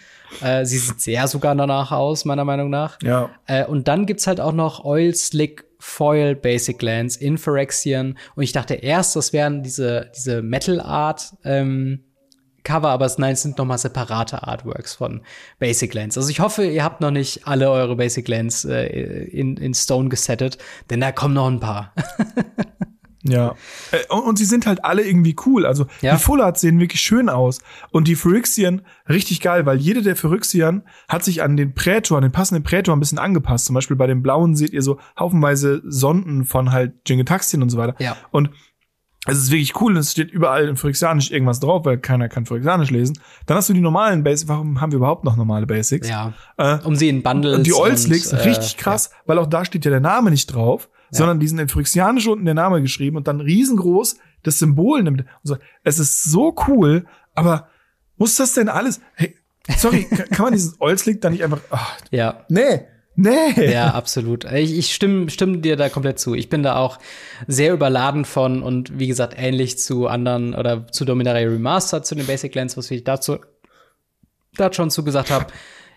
Äh, 0.43 0.65
sie 0.65 0.79
sieht 0.79 1.01
sehr 1.01 1.27
sogar 1.29 1.55
danach 1.55 1.93
aus, 1.93 2.25
meiner 2.25 2.45
Meinung 2.45 2.71
nach. 2.71 2.99
Ja. 3.03 3.31
Äh, 3.47 3.67
und 3.67 3.89
dann 3.89 4.07
gibt's 4.07 4.27
halt 4.27 4.41
auch 4.41 4.53
noch 4.53 4.85
Oil 4.85 5.15
Slick 5.15 5.65
Foil 5.79 6.35
Basic 6.35 6.81
Lands 6.81 7.17
in 7.17 7.37
Phyrexian. 7.37 8.17
Und 8.35 8.43
ich 8.43 8.53
dachte 8.53 8.75
erst, 8.75 9.17
das 9.17 9.33
wären 9.33 9.63
diese, 9.63 10.11
diese 10.17 10.41
Metal 10.41 10.81
Art 10.81 11.35
ähm, 11.45 12.05
Cover, 12.65 12.89
aber 12.89 13.05
es, 13.05 13.19
nein, 13.19 13.35
es 13.35 13.43
sind 13.43 13.59
nochmal 13.59 13.77
separate 13.77 14.43
Artworks 14.43 14.95
von 14.95 15.21
Basic 15.59 15.93
Lands. 15.93 16.17
Also 16.17 16.31
ich 16.31 16.41
hoffe, 16.41 16.65
ihr 16.65 16.83
habt 16.83 17.03
noch 17.03 17.11
nicht 17.11 17.47
alle 17.47 17.71
eure 17.71 17.97
Basic 17.97 18.27
Lands 18.27 18.65
äh, 18.65 18.87
in, 18.87 19.59
in 19.59 19.75
Stone 19.75 20.09
gesettet, 20.09 20.57
denn 20.89 21.01
da 21.01 21.13
kommen 21.13 21.35
noch 21.35 21.49
ein 21.49 21.61
paar. 21.61 21.93
Ja. 23.25 23.55
Äh, 23.91 24.13
und, 24.13 24.21
und, 24.21 24.39
sie 24.39 24.45
sind 24.45 24.67
halt 24.67 24.85
alle 24.85 25.03
irgendwie 25.03 25.35
cool. 25.47 25.65
Also 25.67 25.87
ja. 26.03 26.15
die 26.15 26.23
Full 26.23 26.43
Arts 26.43 26.61
sehen 26.61 26.79
wirklich 26.79 27.01
schön 27.01 27.29
aus. 27.29 27.61
Und 27.91 28.07
die 28.07 28.17
Phyrexian 28.17 28.83
richtig 29.09 29.41
geil, 29.41 29.65
weil 29.67 29.79
jede 29.79 30.03
der 30.03 30.15
Phyrexian 30.15 30.83
hat 31.09 31.25
sich 31.25 31.43
an 31.43 31.57
den 31.57 31.75
Prätor, 31.75 32.19
an 32.19 32.23
den 32.23 32.33
passenden 32.33 32.63
Prätor 32.63 32.95
ein 32.95 33.01
bisschen 33.01 33.19
angepasst. 33.19 33.65
Zum 33.65 33.75
Beispiel 33.75 33.97
bei 33.97 34.07
den 34.07 34.23
blauen 34.23 34.55
seht 34.55 34.73
ihr 34.73 34.83
so 34.83 34.99
haufenweise 35.19 35.83
Sonden 35.87 36.45
von 36.45 36.71
halt 36.71 36.93
Jingetaxien 37.07 37.63
und 37.63 37.71
so 37.71 37.79
weiter. 37.79 37.95
Ja. 37.99 38.17
Und 38.31 38.51
es 39.27 39.39
ist 39.39 39.51
wirklich 39.51 39.81
cool, 39.81 39.97
es 39.97 40.13
steht 40.13 40.31
überall 40.31 40.69
in 40.69 40.77
Phyrexianisch 40.77 41.31
irgendwas 41.31 41.59
drauf, 41.59 41.87
weil 41.87 41.97
keiner 41.97 42.29
kann 42.29 42.45
Phyrexianisch 42.45 42.91
lesen. 42.91 43.19
Dann 43.47 43.57
hast 43.57 43.71
du 43.71 43.73
die 43.73 43.81
normalen 43.81 44.23
Basics. 44.23 44.49
Warum 44.49 44.83
haben 44.83 44.93
wir 44.93 44.99
überhaupt 44.99 45.25
noch 45.25 45.37
normale 45.37 45.67
Basics? 45.67 46.11
Ja. 46.11 46.35
Äh, 46.59 46.79
um 46.85 46.95
sie 46.95 47.09
in 47.09 47.23
Bundles. 47.23 47.63
Die 47.63 47.73
Oldslicks, 47.73 48.33
äh, 48.33 48.37
richtig 48.37 48.77
krass, 48.77 49.11
ja. 49.11 49.19
weil 49.25 49.39
auch 49.39 49.47
da 49.47 49.65
steht 49.65 49.87
ja 49.87 49.91
der 49.91 50.01
Name 50.01 50.31
nicht 50.31 50.47
drauf 50.53 50.91
sondern 51.17 51.41
die 51.41 51.49
sind 51.49 51.59
in 51.59 51.69
Phyrexianisch 51.69 52.27
unten 52.27 52.45
der 52.45 52.55
Name 52.55 52.83
geschrieben 52.83 53.17
und 53.17 53.29
dann 53.29 53.41
riesengroß 53.41 54.17
das 54.43 54.59
Symbol 54.59 55.03
nimmt. 55.03 55.25
So. 55.43 55.57
Es 55.83 55.99
ist 55.99 56.25
so 56.25 56.55
cool, 56.69 57.07
aber 57.35 57.69
muss 58.17 58.37
das 58.37 58.55
denn 58.55 58.69
alles? 58.69 59.01
Hey, 59.15 59.35
sorry, 59.77 60.05
kann 60.31 60.45
man 60.45 60.53
dieses 60.53 60.81
Olslick 60.81 61.21
da 61.21 61.31
nicht 61.31 61.45
einfach. 61.45 61.61
Ach, 61.71 61.97
ja. 62.11 62.45
Nee. 62.49 62.83
Nee. 63.17 63.71
Ja, 63.73 63.95
absolut. 63.95 64.45
Ich, 64.53 64.77
ich 64.77 64.93
stimme, 64.93 65.31
stimme 65.31 65.59
dir 65.59 65.77
da 65.77 65.89
komplett 65.89 66.19
zu. 66.19 66.35
Ich 66.35 66.49
bin 66.49 66.65
da 66.65 66.77
auch 66.77 66.99
sehr 67.47 67.73
überladen 67.73 68.25
von 68.25 68.63
und 68.63 68.99
wie 68.99 69.07
gesagt, 69.07 69.35
ähnlich 69.37 69.79
zu 69.79 70.09
anderen 70.09 70.55
oder 70.55 70.89
zu 70.89 71.05
Dominaria 71.05 71.49
Remastered, 71.49 72.05
zu 72.05 72.17
den 72.17 72.27
Basic 72.27 72.55
Lands, 72.55 72.77
was 72.77 72.91
ich 72.91 73.05
dazu 73.05 73.39
da 74.57 74.73
schon 74.73 74.91
zugesagt 74.91 75.31
habe. 75.31 75.47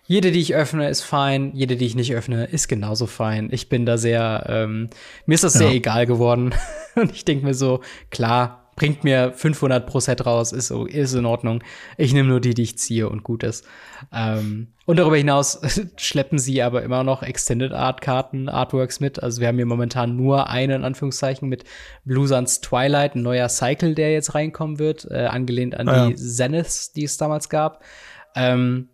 Jede, 0.08 0.32
die 0.32 0.40
ich 0.40 0.56
öffne, 0.56 0.90
ist 0.90 1.02
fein. 1.02 1.52
Jede, 1.54 1.76
die 1.76 1.86
ich 1.86 1.96
nicht 1.96 2.16
öffne, 2.16 2.46
ist 2.46 2.70
genauso 2.70 3.08
fein. 3.08 3.50
Ich 3.52 3.68
bin 3.68 3.86
da 3.86 3.98
sehr, 3.98 4.46
ähm, 4.48 4.90
mir 5.26 5.36
ist 5.36 5.44
das 5.44 5.56
ja. 5.56 5.60
sehr 5.60 5.72
egal 5.72 6.06
geworden. 6.06 6.56
Und 6.96 7.12
ich 7.12 7.26
denke 7.26 7.46
mir 7.46 7.54
so, 7.54 7.82
klar, 8.10 8.72
bringt 8.78 9.04
mir 9.04 9.34
500 9.34 9.86
pro 9.86 10.00
Set 10.00 10.26
raus, 10.26 10.54
ist, 10.54 10.68
so, 10.68 10.86
ist 10.86 11.14
in 11.14 11.26
Ordnung. 11.26 11.62
Ich 11.98 12.14
nehme 12.14 12.30
nur 12.30 12.40
die, 12.40 12.54
die 12.54 12.62
ich 12.62 12.78
ziehe 12.78 13.10
und 13.10 13.24
gut 13.24 13.44
ist. 13.44 13.66
Ähm, 14.14 14.68
und 14.86 14.98
darüber 14.98 15.18
hinaus 15.18 15.60
schleppen 15.98 16.40
sie 16.40 16.62
aber 16.62 16.84
immer 16.84 17.04
noch 17.04 17.24
Extended 17.24 17.74
Art 17.74 18.02
Karten, 18.02 18.48
Artworks 18.48 19.00
mit. 19.00 19.22
Also 19.22 19.42
wir 19.42 19.50
haben 19.50 19.58
hier 19.58 19.66
momentan 19.66 20.16
nur 20.16 20.50
einen, 20.50 20.78
in 20.78 20.84
Anführungszeichen, 20.86 21.50
mit 21.50 21.66
Blue 22.06 22.28
Suns 22.28 22.62
Twilight, 22.62 23.16
ein 23.16 23.24
neuer 23.24 23.50
Cycle, 23.50 23.96
der 23.96 24.14
jetzt 24.14 24.36
reinkommen 24.36 24.80
wird, 24.80 25.06
äh, 25.10 25.26
angelehnt 25.26 25.76
an 25.76 25.90
ah, 25.90 26.06
die 26.06 26.12
ja. 26.12 26.18
Zeniths, 26.18 26.94
die 26.94 27.04
es 27.04 27.18
damals 27.18 27.50
gab. 27.50 27.84
Ähm, 28.36 28.90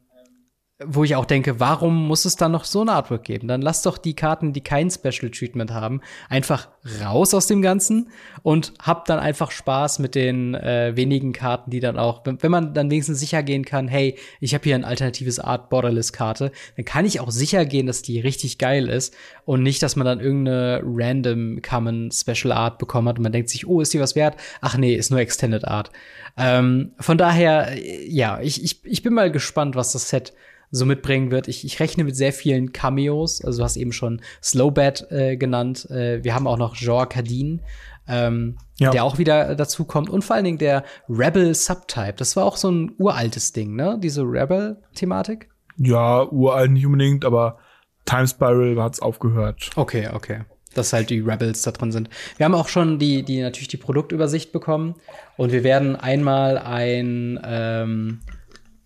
wo 0.80 1.03
ich 1.03 1.15
auch 1.15 1.26
denke, 1.26 1.59
warum 1.59 2.07
muss 2.07 2.26
es 2.26 2.36
dann 2.36 2.51
noch 2.51 2.65
so 2.65 2.82
ein 2.82 2.89
Artwork 2.89 3.24
geben? 3.24 3.47
Dann 3.47 3.61
lass 3.61 3.84
doch 3.84 3.97
die 3.97 4.15
Karten, 4.15 4.53
die 4.53 4.61
kein 4.61 4.89
Special 4.89 5.30
Treatment 5.30 5.71
haben, 5.71 6.01
einfach 6.30 6.67
raus 7.03 7.34
aus 7.36 7.45
dem 7.45 7.61
Ganzen 7.61 8.09
und 8.41 8.74
hab 8.82 9.05
dann 9.05 9.19
einfach 9.19 9.51
Spaß 9.51 9.99
mit 9.99 10.15
den 10.15 10.55
äh, 10.55 10.93
wenigen 10.95 11.32
Karten, 11.32 11.69
die 11.69 11.80
dann 11.80 11.99
auch, 11.99 12.26
wenn, 12.26 12.41
wenn 12.41 12.51
man 12.51 12.74
dann 12.74 12.89
wenigstens 12.89 13.19
sicher 13.19 13.43
gehen 13.43 13.65
kann, 13.65 13.88
hey, 13.88 14.17
ich 14.39 14.55
habe 14.55 14.63
hier 14.63 14.74
ein 14.74 14.84
alternatives 14.84 15.39
Art 15.39 15.69
Borderless 15.69 16.11
Karte, 16.11 16.51
dann 16.76 16.86
kann 16.86 17.05
ich 17.05 17.19
auch 17.19 17.32
sicher 17.32 17.65
gehen, 17.65 17.86
dass 17.86 18.01
die 18.01 18.19
richtig 18.19 18.57
geil 18.57 18.89
ist 18.89 19.15
und 19.45 19.61
nicht, 19.61 19.84
dass 19.84 19.95
man 19.95 20.05
dann 20.05 20.19
irgendeine 20.19 20.82
random 20.84 21.61
Common 21.61 22.09
Special 22.11 22.51
Art 22.51 22.80
bekommen 22.80 23.07
hat 23.07 23.17
und 23.17 23.24
man 23.24 23.32
denkt 23.32 23.49
sich, 23.49 23.67
oh, 23.67 23.80
ist 23.80 23.93
die 23.93 23.99
was 23.99 24.15
wert? 24.15 24.38
Ach 24.59 24.76
nee, 24.76 24.95
ist 24.95 25.11
nur 25.11 25.19
Extended 25.19 25.65
Art. 25.65 25.91
Ähm, 26.36 26.93
von 26.99 27.19
daher, 27.19 27.74
ja, 28.07 28.39
ich, 28.41 28.63
ich, 28.63 28.84
ich 28.86 29.03
bin 29.03 29.13
mal 29.13 29.32
gespannt, 29.32 29.76
was 29.76 29.91
das 29.91 30.09
Set 30.09 30.34
so 30.74 30.88
mitbringen 30.88 31.30
wird. 31.30 31.47
Ich, 31.47 31.63
ich 31.63 31.80
rechne 31.80 32.03
mit 32.03 32.15
sehr 32.15 32.34
vielen 32.34 32.74
Cameos. 32.74 33.45
Also 33.45 33.59
du 33.59 33.63
hast 33.63 33.78
eben 33.78 33.93
schon 33.93 34.21
Slowbat 34.41 35.11
äh, 35.11 35.38
genannt. 35.38 35.89
Äh, 35.91 36.24
wir 36.24 36.34
haben 36.34 36.47
auch 36.47 36.57
noch 36.57 36.76
Jean 36.76 37.07
Cardin, 37.07 37.61
ähm, 38.07 38.57
ja. 38.80 38.89
der 38.89 39.03
auch 39.03 39.19
wieder 39.19 39.55
dazu 39.55 39.86
kommt. 39.86 40.09
Und 40.09 40.24
vor 40.24 40.36
allen 40.36 40.45
Dingen 40.45 40.57
der 40.57 40.84
Rebel 41.07 41.53
Subtype. 41.53 42.15
Das 42.17 42.36
war 42.36 42.45
auch 42.45 42.57
so 42.57 42.71
ein 42.71 42.95
uraltes 42.97 43.53
Ding, 43.53 43.76
ne? 43.76 43.99
Diese 44.01 44.24
Rebel-Thematik. 44.24 45.47
Ja, 45.78 46.28
uralt 46.32 46.71
nicht 46.71 46.88
unbedingt, 46.88 47.24
aber 47.24 47.59
Time 48.05 48.28
Spiral 48.28 48.82
hat's 48.82 48.99
aufgehört. 48.99 49.69
Okay, 49.76 50.09
okay 50.11 50.41
dass 50.74 50.91
halt 50.91 51.11
die 51.11 51.19
Rebels 51.19 51.61
da 51.61 51.69
drin 51.69 51.91
sind. 51.91 52.09
Wir 52.38 52.45
haben 52.45 52.55
auch 52.55 52.67
schon 52.67 52.97
die, 52.97 53.21
die 53.21 53.41
natürlich 53.41 53.67
die 53.67 53.78
Produktübersicht 53.78 54.51
bekommen 54.51 54.95
und 55.38 55.51
wir 55.51 55.63
werden 55.63 55.95
einmal 55.95 56.57
ein 56.57 57.39
ähm, 57.45 58.21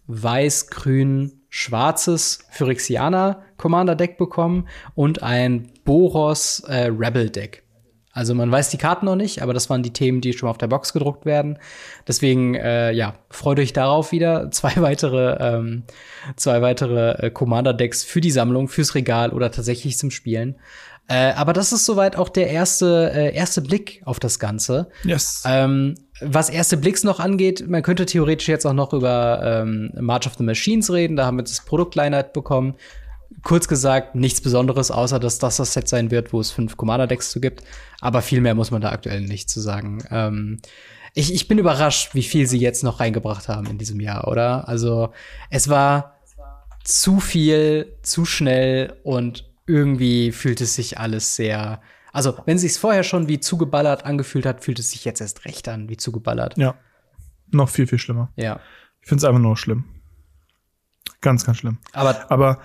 weiß-grün 0.07 1.41
schwarzes 1.49 2.39
Phyrexianer 2.49 3.43
Commander 3.57 3.95
Deck 3.95 4.17
bekommen 4.17 4.67
und 4.95 5.23
ein 5.23 5.71
Boros 5.83 6.61
äh, 6.67 6.89
Rebel 6.91 7.29
Deck. 7.29 7.66
Also 8.17 8.33
man 8.33 8.51
weiß 8.51 8.69
die 8.69 8.79
Karten 8.79 9.05
noch 9.05 9.15
nicht, 9.15 9.43
aber 9.43 9.53
das 9.53 9.69
waren 9.69 9.83
die 9.83 9.93
Themen, 9.93 10.21
die 10.21 10.33
schon 10.33 10.47
mal 10.47 10.49
auf 10.51 10.57
der 10.57 10.65
Box 10.65 10.91
gedruckt 10.91 11.27
werden. 11.27 11.59
Deswegen, 12.07 12.55
äh, 12.55 12.91
ja, 12.91 13.13
freut 13.29 13.59
euch 13.59 13.73
darauf 13.73 14.11
wieder. 14.11 14.49
Zwei 14.57 14.73
weitere, 14.77 15.37
ähm, 15.39 15.83
zwei 16.35 16.63
weitere 16.63 17.27
äh, 17.27 17.29
Commander-Decks 17.29 18.03
für 18.03 18.19
die 18.19 18.31
Sammlung, 18.31 18.69
fürs 18.69 18.95
Regal 18.95 19.33
oder 19.33 19.51
tatsächlich 19.51 19.99
zum 19.99 20.09
Spielen. 20.09 20.55
Äh, 21.07 21.33
aber 21.33 21.53
das 21.53 21.71
ist 21.71 21.85
soweit 21.85 22.15
auch 22.15 22.29
der 22.29 22.49
erste, 22.49 23.11
äh, 23.13 23.35
erste 23.35 23.61
Blick 23.61 24.01
auf 24.03 24.19
das 24.19 24.39
Ganze. 24.39 24.87
Yes. 25.03 25.43
Ähm, 25.45 25.93
was 26.19 26.49
erste 26.49 26.75
Blicks 26.75 27.03
noch 27.03 27.19
angeht, 27.19 27.65
man 27.67 27.83
könnte 27.83 28.07
theoretisch 28.07 28.47
jetzt 28.47 28.65
auch 28.65 28.73
noch 28.73 28.93
über 28.93 29.41
ähm, 29.43 29.91
March 29.99 30.25
of 30.25 30.33
the 30.39 30.43
Machines 30.43 30.91
reden. 30.91 31.17
Da 31.17 31.27
haben 31.27 31.37
wir 31.37 31.43
das 31.43 31.63
Produktline 31.63 32.23
bekommen. 32.33 32.73
Kurz 33.47 33.69
gesagt, 33.69 34.13
nichts 34.13 34.41
Besonderes, 34.41 34.91
außer 34.91 35.21
dass 35.21 35.39
das 35.39 35.55
das 35.55 35.71
Set 35.71 35.87
sein 35.87 36.11
wird, 36.11 36.33
wo 36.33 36.41
es 36.41 36.51
fünf 36.51 36.75
Commander-Decks 36.75 37.31
zu 37.31 37.39
gibt. 37.39 37.63
Aber 38.01 38.21
viel 38.21 38.41
mehr 38.41 38.55
muss 38.55 38.71
man 38.71 38.81
da 38.81 38.91
aktuell 38.91 39.21
nicht 39.21 39.49
zu 39.49 39.61
sagen. 39.61 40.03
Ähm, 40.11 40.59
ich, 41.13 41.33
ich 41.33 41.47
bin 41.47 41.57
überrascht, 41.57 42.13
wie 42.13 42.23
viel 42.23 42.45
sie 42.45 42.59
jetzt 42.59 42.83
noch 42.83 42.99
reingebracht 42.99 43.47
haben 43.47 43.67
in 43.67 43.77
diesem 43.77 44.01
Jahr, 44.01 44.27
oder? 44.27 44.67
Also, 44.67 45.13
es 45.49 45.69
war 45.69 46.17
zu 46.83 47.21
viel, 47.21 47.97
zu 48.01 48.25
schnell 48.25 48.99
und 49.05 49.49
irgendwie 49.65 50.33
fühlt 50.33 50.59
es 50.59 50.75
sich 50.75 50.99
alles 50.99 51.37
sehr. 51.37 51.79
Also, 52.11 52.37
wenn 52.45 52.57
es 52.57 52.63
sich 52.63 52.73
vorher 52.73 53.03
schon 53.03 53.29
wie 53.29 53.39
zugeballert 53.39 54.03
angefühlt 54.03 54.45
hat, 54.45 54.61
fühlt 54.61 54.79
es 54.79 54.91
sich 54.91 55.05
jetzt 55.05 55.21
erst 55.21 55.45
recht 55.45 55.69
an, 55.69 55.87
wie 55.87 55.95
zugeballert. 55.95 56.57
Ja. 56.57 56.75
Noch 57.49 57.69
viel, 57.69 57.87
viel 57.87 57.99
schlimmer. 57.99 58.29
Ja. 58.35 58.59
Ich 58.99 59.07
finde 59.07 59.21
es 59.21 59.23
einfach 59.23 59.39
nur 59.39 59.55
schlimm. 59.55 59.85
Ganz, 61.21 61.45
ganz 61.45 61.59
schlimm. 61.59 61.77
Aber, 61.93 62.29
Aber 62.29 62.59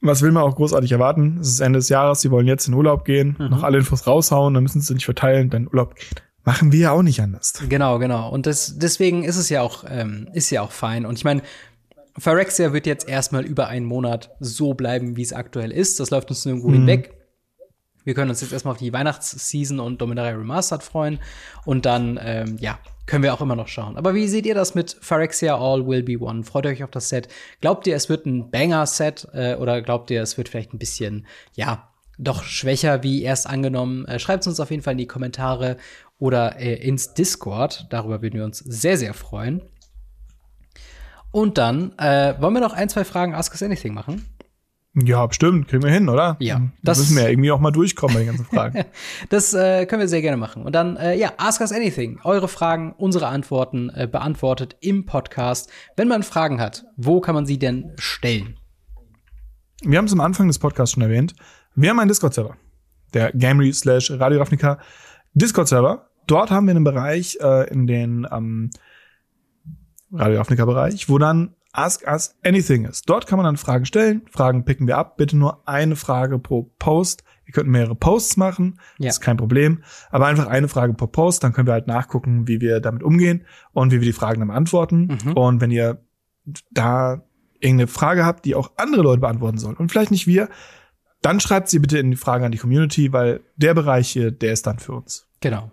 was 0.00 0.22
will 0.22 0.32
man 0.32 0.42
auch 0.42 0.56
großartig 0.56 0.92
erwarten? 0.92 1.38
Es 1.40 1.48
ist 1.48 1.60
Ende 1.60 1.78
des 1.78 1.88
Jahres, 1.88 2.20
sie 2.20 2.30
wollen 2.30 2.46
jetzt 2.46 2.68
in 2.68 2.74
Urlaub 2.74 3.04
gehen, 3.04 3.36
mhm. 3.38 3.48
noch 3.48 3.62
alle 3.62 3.78
Infos 3.78 4.06
raushauen, 4.06 4.54
dann 4.54 4.62
müssen 4.62 4.80
sie 4.80 4.94
nicht 4.94 5.04
verteilen, 5.04 5.50
dann 5.50 5.66
Urlaub 5.66 5.94
machen 6.44 6.72
wir 6.72 6.78
ja 6.78 6.90
auch 6.92 7.02
nicht 7.02 7.20
anders. 7.20 7.54
Genau, 7.68 7.98
genau. 7.98 8.30
Und 8.30 8.46
das, 8.46 8.78
deswegen 8.78 9.24
ist 9.24 9.36
es 9.36 9.48
ja 9.48 9.62
auch, 9.62 9.84
ähm, 9.88 10.28
ist 10.32 10.50
ja 10.50 10.62
auch 10.62 10.70
fein. 10.70 11.04
Und 11.04 11.18
ich 11.18 11.24
meine, 11.24 11.42
Phyrexia 12.18 12.72
wird 12.72 12.86
jetzt 12.86 13.08
erstmal 13.08 13.44
über 13.44 13.66
einen 13.66 13.84
Monat 13.84 14.30
so 14.40 14.72
bleiben, 14.72 15.16
wie 15.16 15.22
es 15.22 15.32
aktuell 15.32 15.72
ist. 15.72 16.00
Das 16.00 16.10
läuft 16.10 16.30
uns 16.30 16.44
nirgendwo 16.44 16.68
mhm. 16.68 16.74
hinweg. 16.74 17.14
Wir 18.04 18.14
können 18.14 18.30
uns 18.30 18.40
jetzt 18.40 18.52
erstmal 18.52 18.72
auf 18.72 18.78
die 18.78 18.92
Weihnachtsseason 18.92 19.80
und 19.80 20.00
Dominaria 20.00 20.36
Remastered 20.36 20.84
freuen. 20.84 21.18
Und 21.64 21.84
dann, 21.84 22.18
ähm, 22.22 22.56
ja, 22.60 22.78
können 23.06 23.22
wir 23.22 23.32
auch 23.32 23.40
immer 23.40 23.56
noch 23.56 23.68
schauen. 23.68 23.96
Aber 23.96 24.14
wie 24.14 24.28
seht 24.28 24.46
ihr 24.46 24.54
das 24.54 24.74
mit 24.74 24.96
Phyrexia 25.00 25.56
All 25.56 25.86
Will 25.86 26.02
Be 26.02 26.18
One? 26.18 26.42
Freut 26.42 26.66
euch 26.66 26.82
auf 26.82 26.90
das 26.90 27.08
Set? 27.08 27.28
Glaubt 27.60 27.86
ihr, 27.86 27.96
es 27.96 28.08
wird 28.08 28.26
ein 28.26 28.50
Banger-Set? 28.50 29.28
Äh, 29.32 29.54
oder 29.54 29.80
glaubt 29.80 30.10
ihr, 30.10 30.22
es 30.22 30.36
wird 30.36 30.48
vielleicht 30.48 30.74
ein 30.74 30.78
bisschen, 30.78 31.26
ja, 31.54 31.88
doch 32.18 32.42
schwächer 32.42 33.02
wie 33.02 33.22
erst 33.22 33.46
angenommen? 33.46 34.04
Äh, 34.06 34.18
Schreibt 34.18 34.42
es 34.42 34.48
uns 34.48 34.60
auf 34.60 34.70
jeden 34.70 34.82
Fall 34.82 34.92
in 34.92 34.98
die 34.98 35.06
Kommentare 35.06 35.76
oder 36.18 36.58
äh, 36.58 36.74
ins 36.74 37.14
Discord. 37.14 37.86
Darüber 37.90 38.22
würden 38.22 38.34
wir 38.34 38.44
uns 38.44 38.58
sehr, 38.58 38.96
sehr 38.96 39.14
freuen. 39.14 39.62
Und 41.30 41.58
dann 41.58 41.92
äh, 41.98 42.34
wollen 42.40 42.54
wir 42.54 42.60
noch 42.60 42.72
ein, 42.72 42.88
zwei 42.88 43.04
Fragen 43.04 43.34
Ask 43.34 43.52
Us 43.52 43.62
Anything 43.62 43.94
machen. 43.94 44.24
Ja, 45.04 45.26
bestimmt, 45.26 45.68
kriegen 45.68 45.82
wir 45.82 45.90
hin, 45.90 46.08
oder? 46.08 46.36
Ja. 46.40 46.62
Das 46.82 46.98
müssen 46.98 47.16
wir 47.16 47.24
ja 47.24 47.28
irgendwie 47.28 47.50
auch 47.50 47.60
mal 47.60 47.70
durchkommen 47.70 48.14
bei 48.14 48.20
den 48.20 48.28
ganzen 48.28 48.46
Fragen. 48.46 48.84
das 49.28 49.52
äh, 49.52 49.84
können 49.84 50.00
wir 50.00 50.08
sehr 50.08 50.22
gerne 50.22 50.38
machen. 50.38 50.64
Und 50.64 50.74
dann, 50.74 50.96
äh, 50.96 51.14
ja, 51.18 51.32
Ask 51.36 51.60
Us 51.60 51.70
Anything. 51.70 52.18
Eure 52.24 52.48
Fragen, 52.48 52.94
unsere 52.96 53.26
Antworten 53.26 53.90
äh, 53.90 54.08
beantwortet 54.10 54.76
im 54.80 55.04
Podcast. 55.04 55.70
Wenn 55.96 56.08
man 56.08 56.22
Fragen 56.22 56.62
hat, 56.62 56.86
wo 56.96 57.20
kann 57.20 57.34
man 57.34 57.44
sie 57.44 57.58
denn 57.58 57.92
stellen? 57.98 58.58
Wir 59.82 59.98
haben 59.98 60.06
es 60.06 60.14
am 60.14 60.20
Anfang 60.20 60.48
des 60.48 60.58
Podcasts 60.58 60.94
schon 60.94 61.02
erwähnt. 61.02 61.34
Wir 61.74 61.90
haben 61.90 62.00
einen 62.00 62.08
Discord-Server. 62.08 62.56
Der 63.12 63.32
Gamery 63.32 63.74
slash 63.74 64.10
Radio 64.12 64.38
Ravnica 64.38 64.78
Discord-Server. 65.34 66.08
Dort 66.26 66.50
haben 66.50 66.66
wir 66.66 66.74
einen 66.74 66.84
Bereich, 66.84 67.36
äh, 67.42 67.68
in 67.70 67.86
den 67.86 68.26
ähm, 68.32 68.70
Radio 70.10 70.38
Ravnica-Bereich, 70.38 71.10
wo 71.10 71.18
dann 71.18 71.55
Ask 71.76 72.06
Us 72.06 72.36
Anything 72.44 72.84
ist. 72.84 73.08
Dort 73.08 73.26
kann 73.26 73.36
man 73.36 73.44
dann 73.44 73.56
Fragen 73.56 73.84
stellen. 73.84 74.22
Fragen 74.30 74.64
picken 74.64 74.86
wir 74.86 74.96
ab. 74.96 75.16
Bitte 75.16 75.36
nur 75.36 75.68
eine 75.68 75.96
Frage 75.96 76.38
pro 76.38 76.72
Post. 76.78 77.22
Ihr 77.46 77.52
könnt 77.52 77.68
mehrere 77.68 77.94
Posts 77.94 78.38
machen, 78.38 78.80
ja. 78.98 79.08
ist 79.08 79.20
kein 79.20 79.36
Problem. 79.36 79.84
Aber 80.10 80.26
einfach 80.26 80.48
eine 80.48 80.66
Frage 80.66 80.94
pro 80.94 81.06
Post, 81.06 81.44
dann 81.44 81.52
können 81.52 81.68
wir 81.68 81.74
halt 81.74 81.86
nachgucken, 81.86 82.48
wie 82.48 82.60
wir 82.60 82.80
damit 82.80 83.04
umgehen 83.04 83.44
und 83.72 83.92
wie 83.92 84.00
wir 84.00 84.06
die 84.06 84.12
Fragen 84.12 84.40
dann 84.40 84.48
beantworten. 84.48 85.18
Mhm. 85.24 85.32
Und 85.34 85.60
wenn 85.60 85.70
ihr 85.70 86.02
da 86.72 87.22
irgendeine 87.60 87.86
Frage 87.86 88.24
habt, 88.24 88.44
die 88.44 88.56
auch 88.56 88.72
andere 88.76 89.02
Leute 89.02 89.20
beantworten 89.20 89.58
sollen 89.58 89.76
und 89.76 89.90
vielleicht 89.92 90.10
nicht 90.10 90.26
wir, 90.26 90.48
dann 91.22 91.40
schreibt 91.40 91.68
sie 91.68 91.78
bitte 91.78 91.98
in 91.98 92.10
die 92.10 92.16
Fragen 92.16 92.44
an 92.44 92.52
die 92.52 92.58
Community, 92.58 93.12
weil 93.12 93.40
der 93.56 93.74
Bereich 93.74 94.08
hier, 94.08 94.32
der 94.32 94.52
ist 94.52 94.66
dann 94.66 94.78
für 94.78 94.92
uns. 94.92 95.25
Genau. 95.46 95.70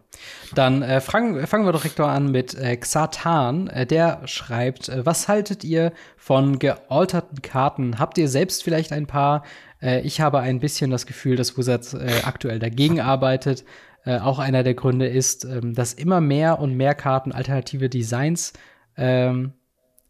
Dann 0.53 0.83
äh, 0.83 1.01
fangen, 1.01 1.47
fangen 1.47 1.65
wir 1.65 1.71
direkt 1.71 1.97
mal 1.97 2.13
an 2.13 2.29
mit 2.31 2.53
äh, 2.53 2.77
Xatan. 2.77 3.67
Äh, 3.69 3.87
der 3.87 4.21
schreibt, 4.25 4.87
äh, 4.87 5.03
was 5.03 5.27
haltet 5.27 5.63
ihr 5.63 5.93
von 6.15 6.59
gealterten 6.59 7.41
Karten? 7.41 7.97
Habt 7.97 8.19
ihr 8.19 8.29
selbst 8.29 8.63
vielleicht 8.63 8.91
ein 8.91 9.07
paar? 9.07 9.43
Äh, 9.81 10.01
ich 10.01 10.21
habe 10.21 10.41
ein 10.41 10.59
bisschen 10.59 10.91
das 10.91 11.07
Gefühl, 11.07 11.37
dass 11.37 11.57
Wizards 11.57 11.95
äh, 11.95 12.21
aktuell 12.23 12.59
dagegen 12.59 12.99
arbeitet. 13.01 13.65
Äh, 14.05 14.19
auch 14.19 14.37
einer 14.37 14.61
der 14.61 14.75
Gründe 14.75 15.07
ist, 15.07 15.43
ähm, 15.43 15.73
dass 15.73 15.93
immer 15.93 16.21
mehr 16.21 16.59
und 16.59 16.75
mehr 16.75 16.93
Karten 16.93 17.31
alternative 17.31 17.89
Designs 17.89 18.53
ähm, 18.95 19.53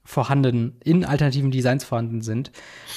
vorhanden, 0.05 0.77
in 0.83 1.05
alternativen 1.05 1.51
Designs 1.51 1.83
vorhanden 1.83 2.21
sind. 2.21 2.51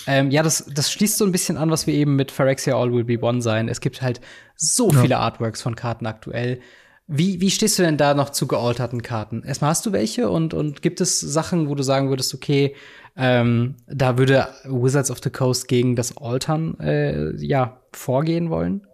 Ähm, 0.06 0.30
ja, 0.30 0.42
das, 0.42 0.66
das 0.74 0.90
schließt 0.90 1.18
so 1.18 1.24
ein 1.24 1.32
bisschen 1.32 1.56
an, 1.56 1.70
was 1.70 1.86
wir 1.86 1.94
eben 1.94 2.16
mit 2.16 2.30
Phyrexia 2.30 2.74
All 2.74 2.92
Will 2.92 3.04
Be 3.04 3.22
One 3.22 3.42
sein. 3.42 3.68
Es 3.68 3.80
gibt 3.80 4.02
halt 4.02 4.20
so 4.56 4.90
ja. 4.90 5.00
viele 5.02 5.18
Artworks 5.18 5.62
von 5.62 5.76
Karten 5.76 6.06
aktuell. 6.06 6.60
Wie, 7.06 7.40
wie 7.40 7.50
stehst 7.50 7.78
du 7.78 7.84
denn 7.84 7.96
da 7.96 8.14
noch 8.14 8.30
zu 8.30 8.48
gealterten 8.48 9.02
Karten? 9.02 9.44
Erstmal 9.44 9.70
hast 9.70 9.86
du 9.86 9.92
welche 9.92 10.28
und, 10.28 10.54
und 10.54 10.82
gibt 10.82 11.00
es 11.00 11.20
Sachen, 11.20 11.68
wo 11.68 11.76
du 11.76 11.84
sagen 11.84 12.08
würdest, 12.08 12.34
okay, 12.34 12.74
ähm, 13.16 13.76
da 13.86 14.18
würde 14.18 14.48
Wizards 14.64 15.12
of 15.12 15.20
the 15.22 15.30
Coast 15.30 15.68
gegen 15.68 15.94
das 15.94 16.16
Altern 16.16 16.78
äh, 16.80 17.36
ja 17.36 17.80
vorgehen 17.92 18.50
wollen? 18.50 18.84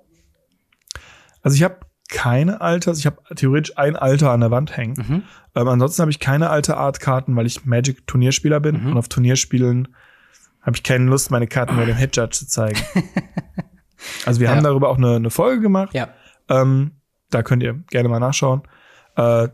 Also 1.42 1.56
ich 1.56 1.62
habe 1.62 1.78
keine 2.12 2.60
Alters. 2.60 2.98
Ich 2.98 3.06
habe 3.06 3.22
theoretisch 3.34 3.76
ein 3.78 3.96
Alter 3.96 4.30
an 4.30 4.40
der 4.40 4.50
Wand 4.50 4.76
hängen. 4.76 4.94
Mhm. 4.96 5.22
Ähm, 5.54 5.68
ansonsten 5.68 6.02
habe 6.02 6.10
ich 6.10 6.20
keine 6.20 6.50
alte 6.50 6.76
Art-Karten, 6.76 7.34
weil 7.34 7.46
ich 7.46 7.64
Magic-Turnierspieler 7.64 8.60
bin. 8.60 8.82
Mhm. 8.82 8.92
Und 8.92 8.98
auf 8.98 9.08
Turnierspielen 9.08 9.88
habe 10.60 10.76
ich 10.76 10.82
keine 10.82 11.06
Lust, 11.06 11.30
meine 11.30 11.46
Karten 11.48 11.74
nur 11.74 11.86
dem 11.86 11.96
Head 11.96 12.16
Judge 12.16 12.38
zu 12.38 12.46
zeigen. 12.46 12.78
also 14.26 14.40
wir 14.40 14.48
ja. 14.48 14.54
haben 14.54 14.62
darüber 14.62 14.90
auch 14.90 14.98
eine, 14.98 15.16
eine 15.16 15.30
Folge 15.30 15.60
gemacht. 15.60 15.94
Ja. 15.94 16.08
Ähm, 16.48 16.92
da 17.30 17.42
könnt 17.42 17.62
ihr 17.62 17.82
gerne 17.90 18.08
mal 18.08 18.20
nachschauen. 18.20 18.62
Äh, 19.16 19.48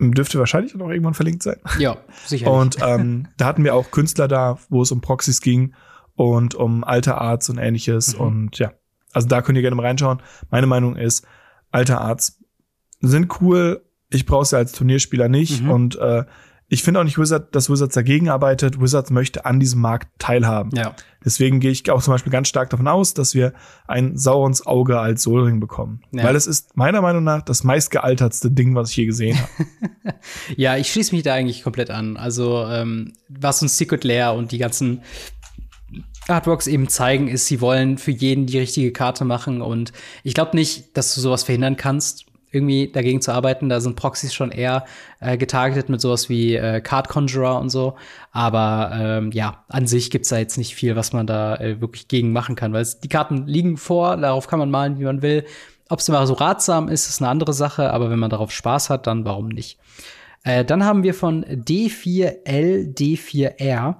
dürfte 0.00 0.38
wahrscheinlich 0.38 0.74
auch 0.74 0.88
irgendwann 0.88 1.14
verlinkt 1.14 1.42
sein. 1.42 1.56
Ja, 1.78 1.98
sicher. 2.24 2.50
Und 2.50 2.78
ähm, 2.82 3.28
da 3.36 3.46
hatten 3.46 3.64
wir 3.64 3.74
auch 3.74 3.90
Künstler 3.90 4.28
da, 4.28 4.58
wo 4.68 4.82
es 4.82 4.90
um 4.90 5.00
Proxys 5.00 5.40
ging 5.40 5.74
und 6.16 6.54
um 6.54 6.84
alte 6.84 7.16
Arts 7.16 7.48
und 7.48 7.58
ähnliches. 7.58 8.14
Mhm. 8.14 8.20
Und 8.20 8.58
ja, 8.58 8.72
also 9.12 9.28
da 9.28 9.42
könnt 9.42 9.56
ihr 9.56 9.62
gerne 9.62 9.76
mal 9.76 9.86
reinschauen. 9.86 10.22
Meine 10.50 10.66
Meinung 10.66 10.96
ist, 10.96 11.26
alte 11.70 11.98
Arts 11.98 12.38
sind 13.00 13.40
cool. 13.40 13.84
Ich 14.10 14.26
brauche 14.26 14.44
sie 14.44 14.56
als 14.56 14.72
Turnierspieler 14.72 15.28
nicht. 15.28 15.62
Mhm. 15.62 15.70
Und 15.70 15.96
äh, 15.96 16.24
ich 16.72 16.84
finde 16.84 17.00
auch 17.00 17.04
nicht, 17.04 17.18
Wizard, 17.18 17.52
dass 17.54 17.68
Wizards 17.68 17.96
dagegen 17.96 18.28
arbeitet. 18.28 18.80
Wizards 18.80 19.10
möchte 19.10 19.44
an 19.44 19.58
diesem 19.58 19.80
Markt 19.80 20.08
teilhaben. 20.20 20.70
Ja. 20.72 20.94
Deswegen 21.24 21.58
gehe 21.58 21.72
ich 21.72 21.90
auch 21.90 22.00
zum 22.00 22.14
Beispiel 22.14 22.30
ganz 22.30 22.46
stark 22.46 22.70
davon 22.70 22.86
aus, 22.86 23.12
dass 23.12 23.34
wir 23.34 23.54
ein 23.88 24.16
Saurons 24.16 24.64
Auge 24.64 25.00
als 25.00 25.24
Solring 25.24 25.58
bekommen. 25.58 26.02
Ja. 26.12 26.22
Weil 26.22 26.36
es 26.36 26.46
ist 26.46 26.76
meiner 26.76 27.02
Meinung 27.02 27.24
nach 27.24 27.42
das 27.42 27.64
meistgealtertste 27.64 28.52
Ding, 28.52 28.76
was 28.76 28.90
ich 28.90 28.96
je 28.96 29.06
gesehen 29.06 29.36
habe. 29.36 29.50
Ja, 30.56 30.76
ich 30.76 30.92
schließe 30.92 31.14
mich 31.14 31.24
da 31.24 31.34
eigentlich 31.34 31.62
komplett 31.62 31.90
an. 31.90 32.16
Also, 32.16 32.66
ähm, 32.66 33.14
was 33.28 33.62
uns 33.62 33.78
Secret 33.78 34.04
Lair 34.04 34.34
und 34.34 34.52
die 34.52 34.58
ganzen 34.58 35.02
Artworks 36.30 36.66
eben 36.66 36.88
zeigen, 36.88 37.28
ist, 37.28 37.46
sie 37.46 37.60
wollen 37.60 37.98
für 37.98 38.10
jeden 38.10 38.46
die 38.46 38.58
richtige 38.58 38.92
Karte 38.92 39.24
machen. 39.24 39.62
Und 39.62 39.92
ich 40.22 40.34
glaube 40.34 40.56
nicht, 40.56 40.96
dass 40.96 41.14
du 41.14 41.20
sowas 41.20 41.42
verhindern 41.42 41.76
kannst, 41.76 42.26
irgendwie 42.52 42.88
dagegen 42.88 43.20
zu 43.20 43.32
arbeiten. 43.32 43.68
Da 43.68 43.80
sind 43.80 43.96
Proxys 43.96 44.34
schon 44.34 44.50
eher 44.50 44.84
äh, 45.20 45.36
getargetet 45.36 45.88
mit 45.88 46.00
sowas 46.00 46.28
wie 46.28 46.56
äh, 46.56 46.80
Card 46.80 47.08
Conjurer 47.08 47.60
und 47.60 47.70
so. 47.70 47.94
Aber 48.32 48.90
ähm, 48.94 49.30
ja, 49.32 49.64
an 49.68 49.86
sich 49.86 50.10
gibt's 50.10 50.30
da 50.30 50.38
jetzt 50.38 50.58
nicht 50.58 50.74
viel, 50.74 50.96
was 50.96 51.12
man 51.12 51.26
da 51.26 51.56
äh, 51.56 51.80
wirklich 51.80 52.08
gegen 52.08 52.32
machen 52.32 52.56
kann, 52.56 52.72
weil 52.72 52.86
die 53.02 53.08
Karten 53.08 53.46
liegen 53.46 53.76
vor, 53.76 54.16
darauf 54.16 54.48
kann 54.48 54.58
man 54.58 54.70
malen, 54.70 54.98
wie 54.98 55.04
man 55.04 55.22
will. 55.22 55.44
Ob 55.88 56.00
es 56.00 56.08
immer 56.08 56.26
so 56.26 56.34
ratsam 56.34 56.88
ist, 56.88 57.08
ist 57.08 57.20
eine 57.20 57.30
andere 57.30 57.52
Sache, 57.52 57.92
aber 57.92 58.10
wenn 58.10 58.18
man 58.18 58.30
darauf 58.30 58.52
Spaß 58.52 58.90
hat, 58.90 59.06
dann 59.06 59.24
warum 59.24 59.48
nicht? 59.48 59.78
Äh, 60.42 60.64
dann 60.64 60.84
haben 60.84 61.02
wir 61.02 61.14
von 61.14 61.44
D4L 61.44 62.94
D4R. 62.94 63.96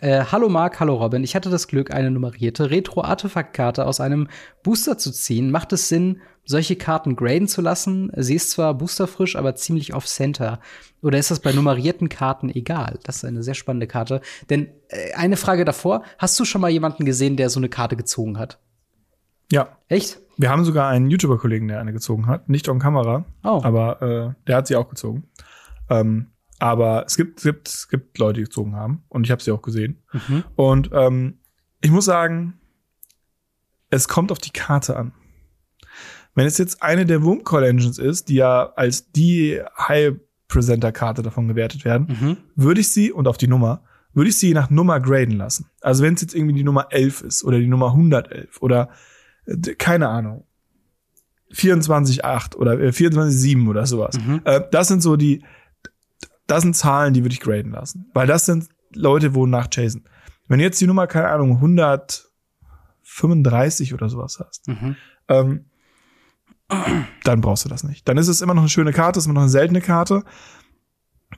Äh, 0.00 0.24
hallo 0.30 0.48
Marc, 0.48 0.78
hallo 0.78 0.94
Robin. 0.94 1.24
Ich 1.24 1.34
hatte 1.34 1.50
das 1.50 1.66
Glück, 1.66 1.92
eine 1.92 2.10
nummerierte 2.12 2.70
Retro-Artefakt-Karte 2.70 3.84
aus 3.84 4.00
einem 4.00 4.28
Booster 4.62 4.96
zu 4.96 5.10
ziehen. 5.10 5.50
Macht 5.50 5.72
es 5.72 5.88
Sinn, 5.88 6.20
solche 6.44 6.76
Karten 6.76 7.16
graden 7.16 7.48
zu 7.48 7.60
lassen? 7.60 8.12
Sie 8.16 8.36
ist 8.36 8.50
zwar 8.50 8.74
boosterfrisch, 8.74 9.34
aber 9.34 9.56
ziemlich 9.56 9.94
off-center. 9.94 10.60
Oder 11.02 11.18
ist 11.18 11.32
das 11.32 11.40
bei 11.40 11.52
nummerierten 11.52 12.08
Karten 12.08 12.48
egal? 12.48 13.00
Das 13.02 13.16
ist 13.16 13.24
eine 13.24 13.42
sehr 13.42 13.54
spannende 13.54 13.88
Karte. 13.88 14.20
Denn 14.50 14.68
äh, 14.88 15.14
eine 15.14 15.36
Frage 15.36 15.64
davor, 15.64 16.04
hast 16.18 16.38
du 16.38 16.44
schon 16.44 16.60
mal 16.60 16.70
jemanden 16.70 17.04
gesehen, 17.04 17.36
der 17.36 17.50
so 17.50 17.58
eine 17.58 17.68
Karte 17.68 17.96
gezogen 17.96 18.38
hat? 18.38 18.60
ja. 19.50 19.68
Echt? 19.88 20.20
Wir 20.36 20.50
haben 20.50 20.64
sogar 20.66 20.88
einen 20.90 21.10
YouTuber-Kollegen, 21.10 21.66
der 21.66 21.80
eine 21.80 21.92
gezogen 21.92 22.26
hat. 22.28 22.48
Nicht 22.48 22.68
on 22.68 22.78
Kamera, 22.78 23.24
Oh. 23.42 23.60
aber 23.64 24.02
äh, 24.02 24.44
der 24.46 24.56
hat 24.56 24.66
sie 24.68 24.76
auch 24.76 24.88
gezogen. 24.90 25.24
Ähm, 25.90 26.26
aber 26.58 27.04
es 27.06 27.16
gibt, 27.16 27.38
es 27.38 27.44
gibt, 27.44 27.68
es 27.68 27.88
gibt 27.88 28.18
Leute, 28.18 28.40
die 28.40 28.44
gezogen 28.44 28.74
haben. 28.76 29.02
Und 29.08 29.24
ich 29.24 29.30
habe 29.30 29.42
sie 29.42 29.50
auch 29.52 29.62
gesehen. 29.62 30.02
Mhm. 30.12 30.44
Und 30.56 30.90
ähm, 30.92 31.38
ich 31.80 31.90
muss 31.90 32.04
sagen, 32.04 32.54
es 33.90 34.08
kommt 34.08 34.32
auf 34.32 34.38
die 34.38 34.50
Karte 34.50 34.96
an. 34.96 35.12
Wenn 36.34 36.46
es 36.46 36.58
jetzt 36.58 36.82
eine 36.82 37.06
der 37.06 37.22
Wurmcall 37.22 37.64
Engines 37.64 37.98
ist, 37.98 38.28
die 38.28 38.34
ja 38.36 38.72
als 38.76 39.10
die 39.12 39.60
High-Presenter-Karte 39.78 41.22
davon 41.22 41.48
gewertet 41.48 41.84
werden, 41.84 42.06
Mhm. 42.20 42.36
würde 42.54 42.80
ich 42.80 42.90
sie, 42.90 43.12
und 43.12 43.26
auf 43.28 43.38
die 43.38 43.48
Nummer, 43.48 43.82
würde 44.14 44.30
ich 44.30 44.38
sie 44.38 44.52
nach 44.54 44.70
Nummer 44.70 45.00
graden 45.00 45.36
lassen. 45.36 45.70
Also 45.80 46.02
wenn 46.02 46.14
es 46.14 46.20
jetzt 46.20 46.34
irgendwie 46.34 46.54
die 46.54 46.64
Nummer 46.64 46.88
11 46.90 47.22
ist 47.22 47.44
oder 47.44 47.58
die 47.58 47.66
Nummer 47.68 47.88
111 47.88 48.60
oder 48.62 48.90
äh, 49.46 49.56
keine 49.74 50.08
Ahnung, 50.08 50.44
24,8 51.52 52.56
oder 52.56 52.78
äh, 52.80 52.88
24,7 52.88 53.68
oder 53.68 53.86
sowas. 53.86 54.18
Mhm. 54.18 54.40
Äh, 54.44 54.62
das 54.70 54.88
sind 54.88 55.02
so 55.02 55.16
die, 55.16 55.42
das 56.48 56.62
sind 56.62 56.74
Zahlen, 56.74 57.14
die 57.14 57.22
würde 57.22 57.32
ich 57.34 57.40
graden 57.40 57.70
lassen. 57.70 58.10
Weil 58.14 58.26
das 58.26 58.44
sind 58.46 58.68
Leute, 58.94 59.34
wo 59.36 59.46
nach 59.46 59.68
chasen. 59.70 60.08
Wenn 60.48 60.58
du 60.58 60.64
jetzt 60.64 60.80
die 60.80 60.86
Nummer, 60.88 61.06
keine 61.06 61.28
Ahnung, 61.28 61.60
135 63.04 63.94
oder 63.94 64.08
sowas 64.08 64.38
hast, 64.44 64.66
Mhm. 64.68 64.96
ähm, 65.28 65.64
dann 67.24 67.40
brauchst 67.40 67.64
du 67.64 67.68
das 67.68 67.82
nicht. 67.84 68.06
Dann 68.08 68.18
ist 68.18 68.28
es 68.28 68.40
immer 68.42 68.54
noch 68.54 68.62
eine 68.62 68.68
schöne 68.68 68.92
Karte, 68.92 69.18
ist 69.18 69.24
immer 69.26 69.34
noch 69.34 69.40
eine 69.42 69.50
seltene 69.50 69.80
Karte. 69.80 70.22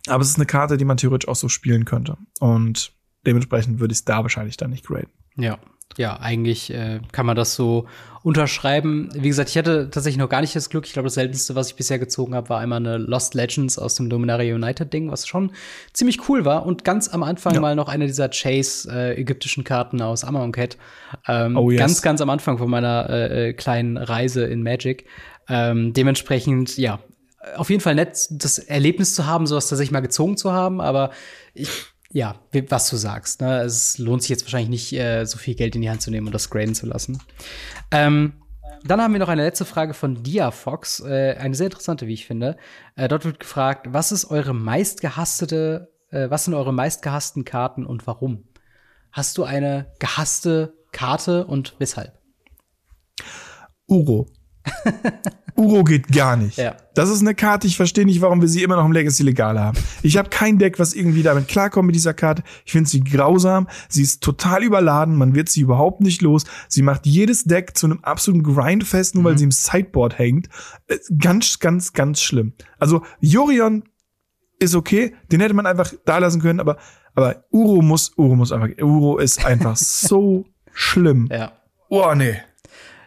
Aber 0.09 0.23
es 0.23 0.29
ist 0.31 0.37
eine 0.37 0.47
Karte, 0.47 0.77
die 0.77 0.85
man 0.85 0.97
theoretisch 0.97 1.29
auch 1.29 1.37
so 1.37 1.49
spielen 1.49 1.85
könnte. 1.85 2.17
Und 2.41 2.93
dementsprechend 3.27 3.79
würde 3.81 3.93
ich 3.93 3.99
es 3.99 4.05
da 4.05 4.23
wahrscheinlich 4.23 4.57
dann 4.57 4.71
nicht 4.71 4.87
graden. 4.87 5.11
Ja, 5.37 5.59
ja, 5.97 6.19
eigentlich 6.19 6.73
äh, 6.73 7.01
kann 7.13 7.27
man 7.27 7.37
das 7.37 7.55
so 7.55 7.87
unterschreiben. 8.23 9.09
Wie 9.15 9.29
gesagt, 9.29 9.49
ich 9.49 9.57
hatte 9.57 9.89
tatsächlich 9.91 10.19
noch 10.19 10.29
gar 10.29 10.43
nicht 10.43 10.55
das 10.55 10.69
Glück. 10.69 10.87
Ich 10.87 10.93
glaube, 10.93 11.07
das 11.07 11.15
seltenste, 11.15 11.55
was 11.55 11.69
ich 11.71 11.77
bisher 11.77 11.99
gezogen 11.99 12.35
habe, 12.35 12.51
war 12.51 12.61
einmal 12.61 12.77
eine 12.79 12.99
Lost 12.99 13.35
Legends 13.35 13.79
aus 13.79 13.95
dem 13.95 14.11
Dominaria 14.11 14.55
United 14.55 14.93
Ding, 14.93 15.11
was 15.11 15.27
schon 15.27 15.53
ziemlich 15.95 16.29
cool 16.29 16.45
war. 16.45 16.67
Und 16.67 16.85
ganz 16.85 17.09
am 17.09 17.23
Anfang 17.23 17.55
Ja. 17.55 17.61
mal 17.61 17.75
noch 17.75 17.89
eine 17.89 18.07
dieser 18.07 18.29
Chase 18.29 18.91
äh, 18.93 19.19
ägyptischen 19.21 19.65
Karten 19.65 20.03
aus 20.03 20.23
Amon 20.25 20.53
Cat. 20.53 20.77
Ähm, 21.27 21.57
Oh, 21.57 21.71
yes. 21.71 21.79
Ganz, 21.79 22.03
ganz 22.03 22.21
am 22.21 22.29
Anfang 22.31 22.59
von 22.59 22.69
meiner 22.69 23.09
äh, 23.09 23.49
äh, 23.49 23.53
kleinen 23.55 23.97
Reise 23.97 24.45
in 24.45 24.63
Magic. 24.63 25.07
Ähm, 25.49 25.93
dementsprechend, 25.95 26.77
ja, 26.77 27.01
auf 27.57 27.71
jeden 27.71 27.81
Fall 27.81 27.95
nett, 27.95 28.27
das 28.31 28.59
Erlebnis 28.59 29.15
zu 29.15 29.27
haben, 29.27 29.47
sowas 29.47 29.67
tatsächlich 29.69 29.93
mal 29.93 30.01
gezogen 30.01 30.37
zu 30.37 30.53
haben, 30.53 30.81
aber 30.83 31.11
ich, 31.55 31.71
ja, 32.13 32.35
was 32.69 32.91
du 32.91 32.97
sagst, 32.97 33.41
ne? 33.41 33.61
Es 33.63 33.99
lohnt 33.99 34.23
sich 34.23 34.31
jetzt 34.31 34.45
wahrscheinlich 34.45 34.71
nicht, 34.71 34.93
äh, 34.93 35.25
so 35.25 35.39
viel 35.39 35.55
Geld 35.55 35.77
in 35.77 35.83
die 35.83 35.91
Hand 35.91 36.03
zu 36.03 36.11
nehmen 36.11 36.27
und 36.27 36.33
das 36.33 36.51
graden 36.51 36.75
zu 36.75 36.87
lassen. 36.87 37.21
Ähm, 37.91 38.35
dann 38.85 39.01
haben 39.01 39.13
wir 39.13 39.21
noch 39.21 39.29
eine 39.29 39.45
letzte 39.45 39.65
Frage 39.65 39.95
von 39.95 40.23
Diafox, 40.23 41.01
äh, 41.01 41.37
eine 41.39 41.55
sehr 41.55 41.67
interessante, 41.67 42.07
wie 42.07 42.15
ich 42.15 42.27
finde. 42.27 42.57
Äh, 42.97 43.09
dort 43.09 43.25
wird 43.25 43.39
gefragt, 43.39 43.89
was 43.91 44.11
ist 44.11 44.31
eure 44.31 44.55
meistgehasste, 44.55 45.93
äh, 46.11 46.31
was 46.31 46.47
sind 46.47 46.55
eure 46.55 46.73
meistgehassten 46.73 47.45
Karten 47.45 47.87
und 47.87 48.07
warum? 48.07 48.45
Hast 49.13 49.39
du 49.39 49.45
eine 49.45 49.93
gehasste 49.99 50.75
Karte 50.93 51.47
und 51.47 51.77
weshalb? 51.79 52.19
Uro. 53.87 54.27
Uro 55.57 55.85
geht 55.85 56.09
gar 56.09 56.37
nicht. 56.37 56.57
Ja. 56.59 56.75
Das 56.95 57.11
ist 57.11 57.21
eine 57.21 57.35
Karte, 57.35 57.67
ich 57.67 57.77
verstehe 57.77 58.07
nicht, 58.07 58.21
warum 58.21 58.41
wir 58.41 58.49
sie 58.49 58.63
immer 58.63 58.77
noch 58.77 58.85
im 58.85 58.93
Legacy 58.93 59.23
legal 59.23 59.59
haben. 59.59 59.79
Ich 60.03 60.17
habe 60.17 60.31
kein 60.31 60.59
Deck, 60.59 60.79
was 60.79 60.95
irgendwie 60.95 61.23
damit 61.23 61.49
klarkommt 61.49 61.87
mit 61.87 61.95
dieser 61.95 62.15
Karte. 62.15 62.43
Ich 62.65 62.73
finde 62.73 62.89
sie 62.89 63.01
grausam, 63.01 63.69
sie 63.89 64.03
ist 64.03 64.23
total 64.23 64.63
überladen, 64.63 65.17
man 65.17 65.35
wird 65.35 65.49
sie 65.49 65.61
überhaupt 65.61 66.01
nicht 66.01 66.23
los. 66.23 66.45
Sie 66.69 66.83
macht 66.83 67.07
jedes 67.07 67.45
Deck 67.45 67.77
zu 67.77 67.87
einem 67.87 68.01
absoluten 68.03 68.43
Grindfest, 68.43 69.15
nur 69.15 69.25
weil 69.25 69.39
sie 69.39 69.45
im 69.45 69.51
Sideboard 69.51 70.19
hängt. 70.19 70.49
Äh, 70.89 70.99
Ganz, 71.19 71.59
ganz, 71.59 71.93
ganz 71.93 72.21
schlimm. 72.23 72.55
Also 72.79 73.03
Jorion 73.21 73.85
ist 74.59 74.75
okay, 74.75 75.15
den 75.33 75.41
hätte 75.41 75.55
man 75.55 75.67
einfach 75.67 75.93
da 76.05 76.19
lassen 76.19 76.41
können, 76.41 76.61
aber, 76.61 76.77
aber 77.15 77.45
Uro 77.51 77.83
muss, 77.83 78.13
Uro 78.17 78.37
muss 78.37 78.53
einfach, 78.53 78.69
Uro 78.81 79.19
ist 79.19 79.45
einfach 79.45 79.77
so 79.79 80.45
schlimm. 80.73 81.29
Ja. 81.31 81.53
Oh, 81.89 82.15
nee. 82.15 82.37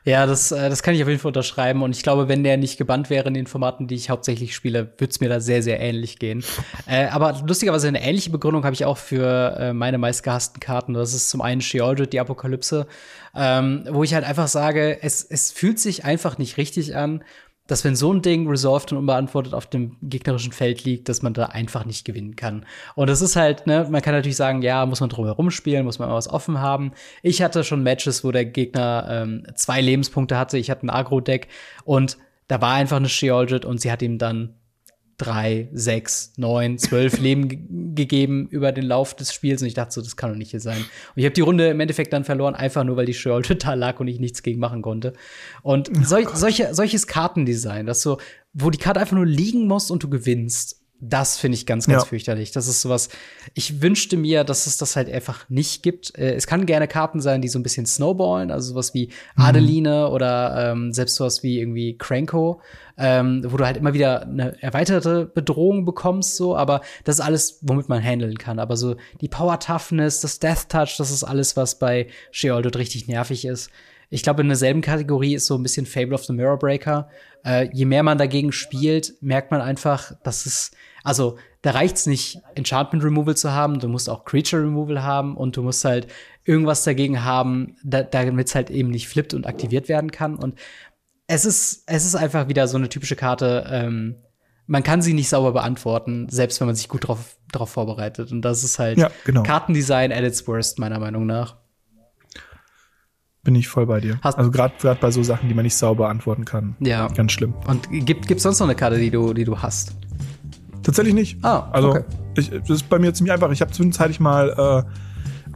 Ja, 0.06 0.26
das, 0.26 0.52
äh, 0.52 0.70
das 0.70 0.84
kann 0.84 0.96
ich 0.96 1.02
auf 1.02 1.08
jeden 1.08 1.20
Fall 1.20 1.30
unterschreiben. 1.30 1.82
Und 1.82 1.96
ich 1.96 2.04
glaube, 2.04 2.28
wenn 2.28 2.44
der 2.44 2.58
nicht 2.58 2.78
gebannt 2.78 3.10
wäre 3.10 3.28
in 3.28 3.34
den 3.34 3.48
Formaten, 3.48 3.88
die 3.88 3.96
ich 3.96 4.10
hauptsächlich 4.10 4.54
spiele, 4.54 4.94
würde 4.98 5.12
es 5.12 5.22
mir 5.22 5.30
da 5.30 5.40
sehr, 5.40 5.64
sehr 5.64 5.80
ähnlich 5.80 6.20
gehen. 6.20 6.44
äh, 6.88 7.06
aber 7.06 7.42
lustigerweise 7.48 7.88
eine 7.88 8.04
ähnliche 8.04 8.30
Begründung 8.30 8.66
habe 8.66 8.74
ich 8.74 8.84
auch 8.84 8.98
für 8.98 9.56
äh, 9.58 9.74
meine 9.74 9.98
meistgehassten 9.98 10.60
Karten. 10.60 10.94
Das 10.94 11.14
ist 11.14 11.30
zum 11.30 11.42
einen 11.42 11.62
Sheoldred, 11.62 12.12
die 12.12 12.20
Apokalypse, 12.20 12.86
ähm, 13.34 13.86
wo 13.90 14.04
ich 14.04 14.14
halt 14.14 14.26
einfach 14.26 14.48
sage, 14.48 15.02
es, 15.02 15.24
es 15.24 15.52
fühlt 15.52 15.80
sich 15.80 16.04
einfach 16.04 16.38
nicht 16.38 16.58
richtig 16.58 16.96
an, 16.96 17.24
dass 17.68 17.86
wenn 17.86 17.96
so 17.96 18.12
ein 18.14 18.22
Ding 18.22 18.48
resolved 18.48 18.92
und 18.92 18.98
unbeantwortet 18.98 19.54
auf 19.54 19.66
dem 19.68 19.96
gegnerischen 20.02 20.52
Feld 20.52 20.84
liegt, 20.84 21.08
dass 21.08 21.22
man 21.22 21.34
da 21.34 21.46
einfach 21.46 21.86
nicht 21.86 22.04
gewinnen 22.04 22.36
kann. 22.36 22.66
Und 22.96 23.10
das 23.10 23.22
ist 23.22 23.36
halt, 23.36 23.68
ne, 23.68 23.88
man 23.90 24.02
kann 24.02 24.14
natürlich 24.14 24.36
sagen, 24.36 24.62
ja, 24.62 24.86
muss 24.86 25.00
man 25.00 25.10
drum 25.10 25.26
herum 25.26 25.50
spielen, 25.50 25.86
muss 25.86 26.00
man 26.00 26.10
mal 26.10 26.16
was 26.16 26.30
offen 26.30 26.60
haben. 26.60 26.92
Ich 27.22 27.42
hatte 27.42 27.64
schon 27.64 27.84
Matches, 27.84 28.24
wo 28.24 28.32
der 28.32 28.46
Gegner 28.46 29.08
ähm, 29.10 29.48
zwei 29.56 29.80
Lebenspunkte 29.80 30.38
hatte. 30.38 30.58
Ich 30.58 30.70
hatte 30.70 30.86
ein 30.86 30.90
Agro-Deck 30.90 31.48
und 31.86 32.18
da 32.50 32.60
war 32.60 32.74
einfach 32.74 32.98
eine 32.98 33.10
Sheoldred 33.10 33.64
und 33.64 33.80
sie 33.80 33.92
hat 33.92 34.02
ihm 34.02 34.18
dann 34.18 34.56
drei, 35.24 35.70
sechs, 35.72 36.34
neun, 36.38 36.78
zwölf 36.78 37.18
Leben 37.22 37.48
ge 37.48 37.60
gegeben 37.96 38.48
über 38.50 38.72
den 38.72 38.86
Lauf 38.86 39.16
des 39.16 39.32
Spiels 39.32 39.62
und 39.62 39.68
ich 39.68 39.76
dachte 39.76 39.94
so, 39.94 40.02
das 40.02 40.18
kann 40.18 40.32
doch 40.32 40.38
nicht 40.38 40.50
hier 40.50 40.60
sein. 40.60 40.80
Und 40.80 41.16
ich 41.16 41.26
habe 41.26 41.34
die 41.34 41.42
Runde 41.42 41.70
im 41.70 41.80
Endeffekt 41.80 42.12
dann 42.12 42.24
verloren, 42.24 42.56
einfach 42.56 42.84
nur, 42.84 42.98
weil 42.98 43.06
die 43.06 43.14
Sheoldred 43.14 43.64
da 43.66 43.76
lag 43.76 44.00
und 44.00 44.08
ich 44.08 44.20
nichts 44.20 44.42
gegen 44.42 44.60
machen 44.60 44.82
konnte. 44.82 45.14
Und 45.62 45.92
sol 46.06 46.28
solche, 46.34 46.74
solches 46.74 47.06
Kartendesign, 47.06 47.86
das 47.86 48.02
so, 48.02 48.18
wo 48.54 48.72
die 48.72 48.80
Karte 48.80 49.00
einfach 49.00 49.16
nur 49.16 49.28
liegen 49.28 49.68
muss 49.68 49.92
und 49.92 50.02
du 50.04 50.10
gewinnst, 50.10 50.83
das 51.10 51.38
finde 51.38 51.58
ich 51.58 51.66
ganz, 51.66 51.86
ganz 51.88 52.04
Ja. 52.04 52.08
fürchterlich. 52.08 52.52
Das 52.52 52.68
ist 52.68 52.82
sowas, 52.82 53.10
ich 53.54 53.82
wünschte 53.82 54.16
mir, 54.16 54.44
dass 54.44 54.68
es 54.68 54.78
das 54.78 54.96
halt 54.96 55.12
einfach 55.12 55.50
nicht 55.50 55.84
gibt. 55.84 56.18
Äh, 56.18 56.34
es 56.36 56.48
kann 56.48 56.66
gerne 56.66 56.88
Karten 56.88 57.20
sein, 57.20 57.42
die 57.42 57.50
so 57.50 57.60
ein 57.60 57.64
bisschen 57.64 57.86
snowballen, 57.86 58.52
also 58.52 58.70
sowas 58.74 58.94
wie 58.94 59.10
Adeline 59.36 60.10
oder 60.10 60.72
ähm, 60.72 60.94
selbst 60.94 61.16
sowas 61.16 61.44
wie 61.44 61.60
irgendwie 61.60 61.98
Cranko, 61.98 62.62
ähm, 62.98 63.44
wo 63.48 63.58
du 63.58 63.66
halt 63.66 63.78
immer 63.78 63.94
wieder 63.94 64.22
eine 64.24 64.62
erweiterte 64.62 65.26
Bedrohung 65.26 65.84
bekommst, 65.84 66.36
so, 66.38 66.56
aber 66.56 66.82
das 67.04 67.20
ist 67.20 67.26
alles, 67.26 67.60
womit 67.62 67.90
man 67.90 68.02
handeln 68.02 68.38
kann. 68.38 68.60
Aber 68.60 68.78
so 68.78 68.96
die 69.20 69.28
Power 69.28 69.60
Toughness, 69.60 70.22
das 70.22 70.40
Death 70.40 70.70
Touch, 70.70 70.96
das 70.98 71.12
ist 71.12 71.24
alles, 71.24 71.58
was 71.58 71.80
bei 71.80 72.08
Sheoldred 72.32 72.78
richtig 72.78 73.08
nervig 73.08 73.46
ist. 73.46 73.70
Ich 74.10 74.22
glaube, 74.22 74.42
in 74.44 74.48
derselben 74.48 74.82
Kategorie 74.82 75.34
ist 75.34 75.48
so 75.48 75.56
ein 75.58 75.64
bisschen 75.64 75.88
Fable 75.88 76.14
of 76.14 76.24
the 76.26 76.34
Mirror 76.34 76.60
Breaker. 76.60 77.10
Äh, 77.44 77.70
je 77.74 77.86
mehr 77.86 78.04
man 78.04 78.20
dagegen 78.20 78.52
spielt, 78.52 79.16
merkt 79.22 79.50
man 79.50 79.60
einfach, 79.60 80.12
dass 80.24 80.46
es, 80.46 80.70
also 81.04 81.38
da 81.62 81.72
reicht's 81.72 82.06
nicht, 82.08 82.40
Enchantment 82.56 83.04
Removal 83.04 83.36
zu 83.38 83.52
haben, 83.52 83.80
du 83.80 83.88
musst 83.88 84.10
auch 84.10 84.26
Creature 84.26 84.64
Removal 84.64 85.04
haben 85.04 85.38
und 85.38 85.56
du 85.58 85.62
musst 85.64 85.86
halt 85.86 86.08
irgendwas 86.46 86.84
dagegen 86.84 87.24
haben, 87.24 87.76
da, 87.84 88.04
damit 88.04 88.48
es 88.48 88.56
halt 88.56 88.70
eben 88.70 88.90
nicht 88.90 89.08
flippt 89.08 89.34
und 89.34 89.46
aktiviert 89.48 89.88
werden 89.90 90.12
kann. 90.12 90.36
Und 90.36 90.60
es 91.28 91.46
ist, 91.46 91.84
es 91.88 92.06
ist 92.06 92.16
einfach 92.16 92.48
wieder 92.50 92.68
so 92.68 92.78
eine 92.78 92.90
typische 92.90 93.16
Karte, 93.16 93.66
ähm, 93.70 94.16
man 94.66 94.84
kann 94.84 95.02
sie 95.02 95.14
nicht 95.14 95.28
sauber 95.30 95.52
beantworten, 95.52 96.28
selbst 96.30 96.60
wenn 96.62 96.68
man 96.68 96.76
sich 96.76 96.88
gut 96.88 97.08
drauf, 97.08 97.38
drauf 97.52 97.70
vorbereitet. 97.70 98.32
Und 98.32 98.42
das 98.44 98.64
ist 98.64 98.80
halt 98.80 98.98
Ja, 98.98 99.12
genau. 99.26 99.44
Kartendesign 99.44 100.12
at 100.14 100.24
its 100.24 100.48
worst, 100.48 100.80
meiner 100.80 101.00
Meinung 101.00 101.26
nach. 101.26 101.58
Bin 103.44 103.56
ich 103.56 103.68
voll 103.68 103.86
bei 103.88 104.00
dir. 104.00 104.20
Hast- 104.22 104.38
also 104.38 104.52
gerade 104.52 104.74
gerade 104.80 105.00
bei 105.02 105.12
so 105.12 105.22
Sachen, 105.22 105.50
die 105.50 105.54
man 105.56 105.64
nicht 105.64 105.76
sauber 105.76 106.08
antworten 106.08 106.46
kann. 106.46 106.78
Ja. 106.80 107.08
Ganz 107.10 107.34
schlimm. 107.34 107.54
Und 107.68 107.90
gibt 108.06 108.32
es 108.32 108.44
sonst 108.44 108.60
noch 108.60 108.68
eine 108.68 108.76
Karte, 108.76 108.98
die 108.98 109.12
du, 109.12 109.34
die 109.34 109.44
du 109.44 109.62
hast? 109.62 109.96
Tatsächlich 110.84 111.14
nicht. 111.14 111.38
Ah, 111.44 111.68
also 111.72 111.90
okay. 111.90 112.04
ich, 112.38 112.50
das 112.50 112.70
ist 112.70 112.90
bei 112.90 113.00
mir 113.00 113.14
ziemlich 113.14 113.34
einfach. 113.34 113.52
Ich 113.52 113.62
habe 113.62 113.72
zwischenzeitlich 113.72 114.20
mal 114.20 114.86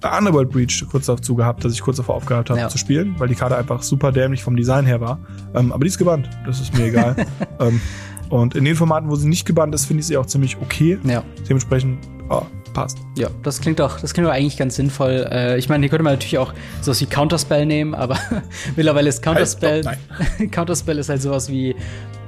äh, 0.01 0.07
Underworld 0.17 0.49
Breach 0.49 0.85
kurz 0.89 1.07
dazu 1.07 1.35
gehabt, 1.35 1.65
dass 1.65 1.73
ich 1.73 1.81
kurz 1.81 1.97
davor 1.97 2.15
aufgehört 2.15 2.49
habe 2.49 2.59
Ja. 2.59 2.69
zu 2.69 2.77
spielen, 2.77 3.15
weil 3.17 3.27
die 3.27 3.35
Karte 3.35 3.57
einfach 3.57 3.81
super 3.81 4.11
dämlich 4.11 4.43
vom 4.43 4.55
Design 4.55 4.85
her 4.85 5.01
war. 5.01 5.19
Ähm, 5.53 5.71
aber 5.71 5.83
die 5.83 5.89
ist 5.89 5.97
gebannt. 5.97 6.29
Das 6.45 6.59
ist 6.59 6.75
mir 6.77 6.85
egal. 6.85 7.15
ähm, 7.59 7.81
und 8.29 8.55
in 8.55 8.65
den 8.65 8.75
Formaten, 8.75 9.09
wo 9.09 9.15
sie 9.15 9.27
nicht 9.27 9.45
gebannt 9.45 9.73
ist, 9.73 9.85
finde 9.85 10.01
ich 10.01 10.07
sie 10.07 10.17
auch 10.17 10.25
ziemlich 10.25 10.57
okay. 10.61 10.99
Ja. 11.03 11.23
Dementsprechend 11.47 11.99
oh, 12.29 12.43
passt. 12.73 12.99
Ja, 13.15 13.29
das 13.43 13.61
klingt 13.61 13.79
doch, 13.79 13.99
das 13.99 14.13
klingt 14.13 14.27
doch 14.27 14.33
eigentlich 14.33 14.57
ganz 14.57 14.75
sinnvoll. 14.75 15.27
Äh, 15.31 15.57
ich 15.57 15.69
meine, 15.69 15.81
hier 15.81 15.89
könnte 15.89 16.03
man 16.03 16.13
natürlich 16.13 16.37
auch 16.37 16.53
sowas 16.81 16.99
wie 17.01 17.05
Counterspell 17.05 17.65
nehmen, 17.65 17.95
aber 17.95 18.17
mittlerweile 18.75 19.09
ist 19.09 19.21
Counterspell, 19.21 19.83
Halt, 19.85 20.51
Counterspell 20.51 20.99
ist 20.99 21.09
halt 21.09 21.21
sowas 21.21 21.49
wie, 21.49 21.75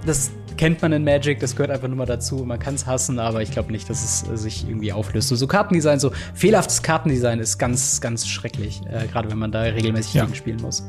das 0.06 0.32
kennt 0.60 0.82
man 0.82 0.92
in 0.92 1.06
Magic, 1.06 1.40
das 1.40 1.56
gehört 1.56 1.72
einfach 1.72 1.88
nur 1.88 1.96
mal 1.96 2.06
dazu. 2.06 2.44
Man 2.44 2.60
kann 2.60 2.76
es 2.76 2.86
hassen, 2.86 3.18
aber 3.18 3.42
ich 3.42 3.50
glaube 3.50 3.72
nicht, 3.72 3.90
dass 3.90 4.04
es 4.04 4.30
äh, 4.30 4.36
sich 4.38 4.68
irgendwie 4.68 4.92
auflöst. 4.92 5.30
So, 5.30 5.38
so 5.38 5.48
Kartendesign, 5.48 6.02
so 6.02 6.12
fehlerhaftes 6.34 6.82
Kartendesign 6.84 7.40
ist 7.40 7.58
ganz, 7.58 8.02
ganz 8.02 8.28
schrecklich, 8.28 8.82
äh, 8.92 9.08
gerade 9.08 9.32
wenn 9.32 9.38
man 9.38 9.54
da 9.54 9.62
regelmäßig 9.62 10.16
Ja. 10.16 10.26
gegen 10.26 10.36
spielen 10.36 10.62
muss. 10.62 10.84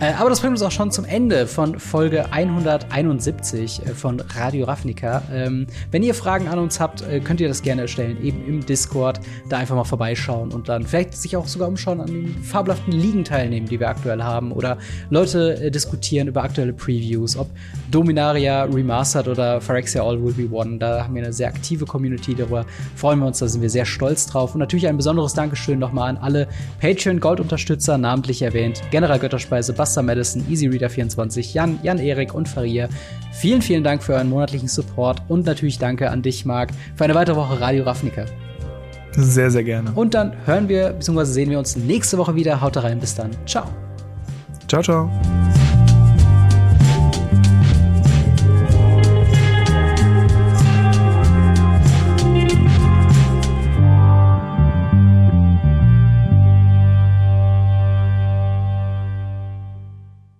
Äh, 0.00 0.12
aber 0.14 0.28
das 0.28 0.40
bringt 0.40 0.52
uns 0.52 0.62
auch 0.62 0.72
schon 0.72 0.90
zum 0.90 1.04
Ende 1.04 1.46
von 1.46 1.78
Folge 1.78 2.32
171 2.32 3.86
äh, 3.86 3.94
von 3.94 4.20
Radio 4.20 4.66
Ravnica. 4.66 5.22
Ähm, 5.32 5.66
wenn 5.92 6.02
ihr 6.02 6.14
Fragen 6.14 6.48
an 6.48 6.58
uns 6.58 6.80
habt, 6.80 7.02
äh, 7.02 7.20
könnt 7.20 7.40
ihr 7.40 7.46
das 7.46 7.62
gerne 7.62 7.86
stellen, 7.86 8.22
eben 8.22 8.44
im 8.46 8.66
Discord. 8.66 9.20
Da 9.48 9.58
einfach 9.58 9.76
mal 9.76 9.84
vorbeischauen 9.84 10.52
und 10.52 10.68
dann 10.68 10.84
vielleicht 10.84 11.16
sich 11.16 11.36
auch 11.36 11.46
sogar 11.46 11.68
umschauen 11.68 12.00
an 12.00 12.08
den 12.08 12.42
fabelhaften 12.42 12.92
Ligen 12.92 13.24
teilnehmen, 13.24 13.68
die 13.68 13.78
wir 13.78 13.88
aktuell 13.88 14.22
haben. 14.22 14.50
Oder 14.50 14.78
Leute 15.10 15.70
diskutieren 15.70 16.26
über 16.26 16.42
aktuelle 16.42 16.72
Previews, 16.72 17.36
ob 17.36 17.48
Dominaria 17.90 18.64
Remastered 18.64 19.28
oder 19.28 19.60
Phyrexia 19.60 20.02
All 20.02 20.22
Will 20.22 20.32
Be 20.32 20.52
One. 20.52 20.78
Da 20.78 21.04
haben 21.04 21.14
wir 21.14 21.22
eine 21.22 21.32
sehr 21.32 21.48
aktive 21.48 21.84
Community, 21.86 22.34
darüber 22.34 22.66
freuen 22.96 23.20
wir 23.20 23.26
uns, 23.26 23.38
da 23.38 23.46
sind 23.46 23.62
wir 23.62 23.70
sehr 23.70 23.84
stolz 23.84 24.26
drauf. 24.26 24.54
Und 24.54 24.58
natürlich 24.58 24.88
ein 24.88 24.96
besonderes 24.96 25.34
Dankeschön 25.34 25.78
nochmal 25.78 26.10
an 26.10 26.16
alle 26.16 26.48
Patreon-Gold-Unterstützer, 26.80 27.96
namentlich 27.96 28.42
erwähnt 28.42 28.82
General 28.90 29.18
Götterspeise, 29.18 29.72
Buster 29.84 30.02
Madison, 30.02 30.42
EasyReader24, 30.50 31.52
Jan, 31.52 31.78
Jan-Erik 31.82 32.32
und 32.32 32.48
Faria. 32.48 32.88
Vielen, 33.32 33.60
vielen 33.60 33.84
Dank 33.84 34.02
für 34.02 34.14
euren 34.14 34.30
monatlichen 34.30 34.66
Support 34.66 35.20
und 35.28 35.44
natürlich 35.44 35.78
danke 35.78 36.10
an 36.10 36.22
dich, 36.22 36.46
Marc, 36.46 36.70
für 36.96 37.04
eine 37.04 37.14
weitere 37.14 37.36
Woche 37.36 37.60
Radio 37.60 37.84
Ravnica. 37.84 38.24
Sehr, 39.12 39.50
sehr 39.50 39.62
gerne. 39.62 39.92
Und 39.94 40.14
dann 40.14 40.32
hören 40.46 40.70
wir 40.70 40.94
bzw. 40.94 41.24
sehen 41.24 41.50
wir 41.50 41.58
uns 41.58 41.76
nächste 41.76 42.16
Woche 42.16 42.34
wieder. 42.34 42.62
Haut 42.62 42.82
rein, 42.82 42.98
bis 42.98 43.14
dann. 43.14 43.30
Ciao. 43.44 43.66
Ciao, 44.68 44.82
ciao. 44.82 45.10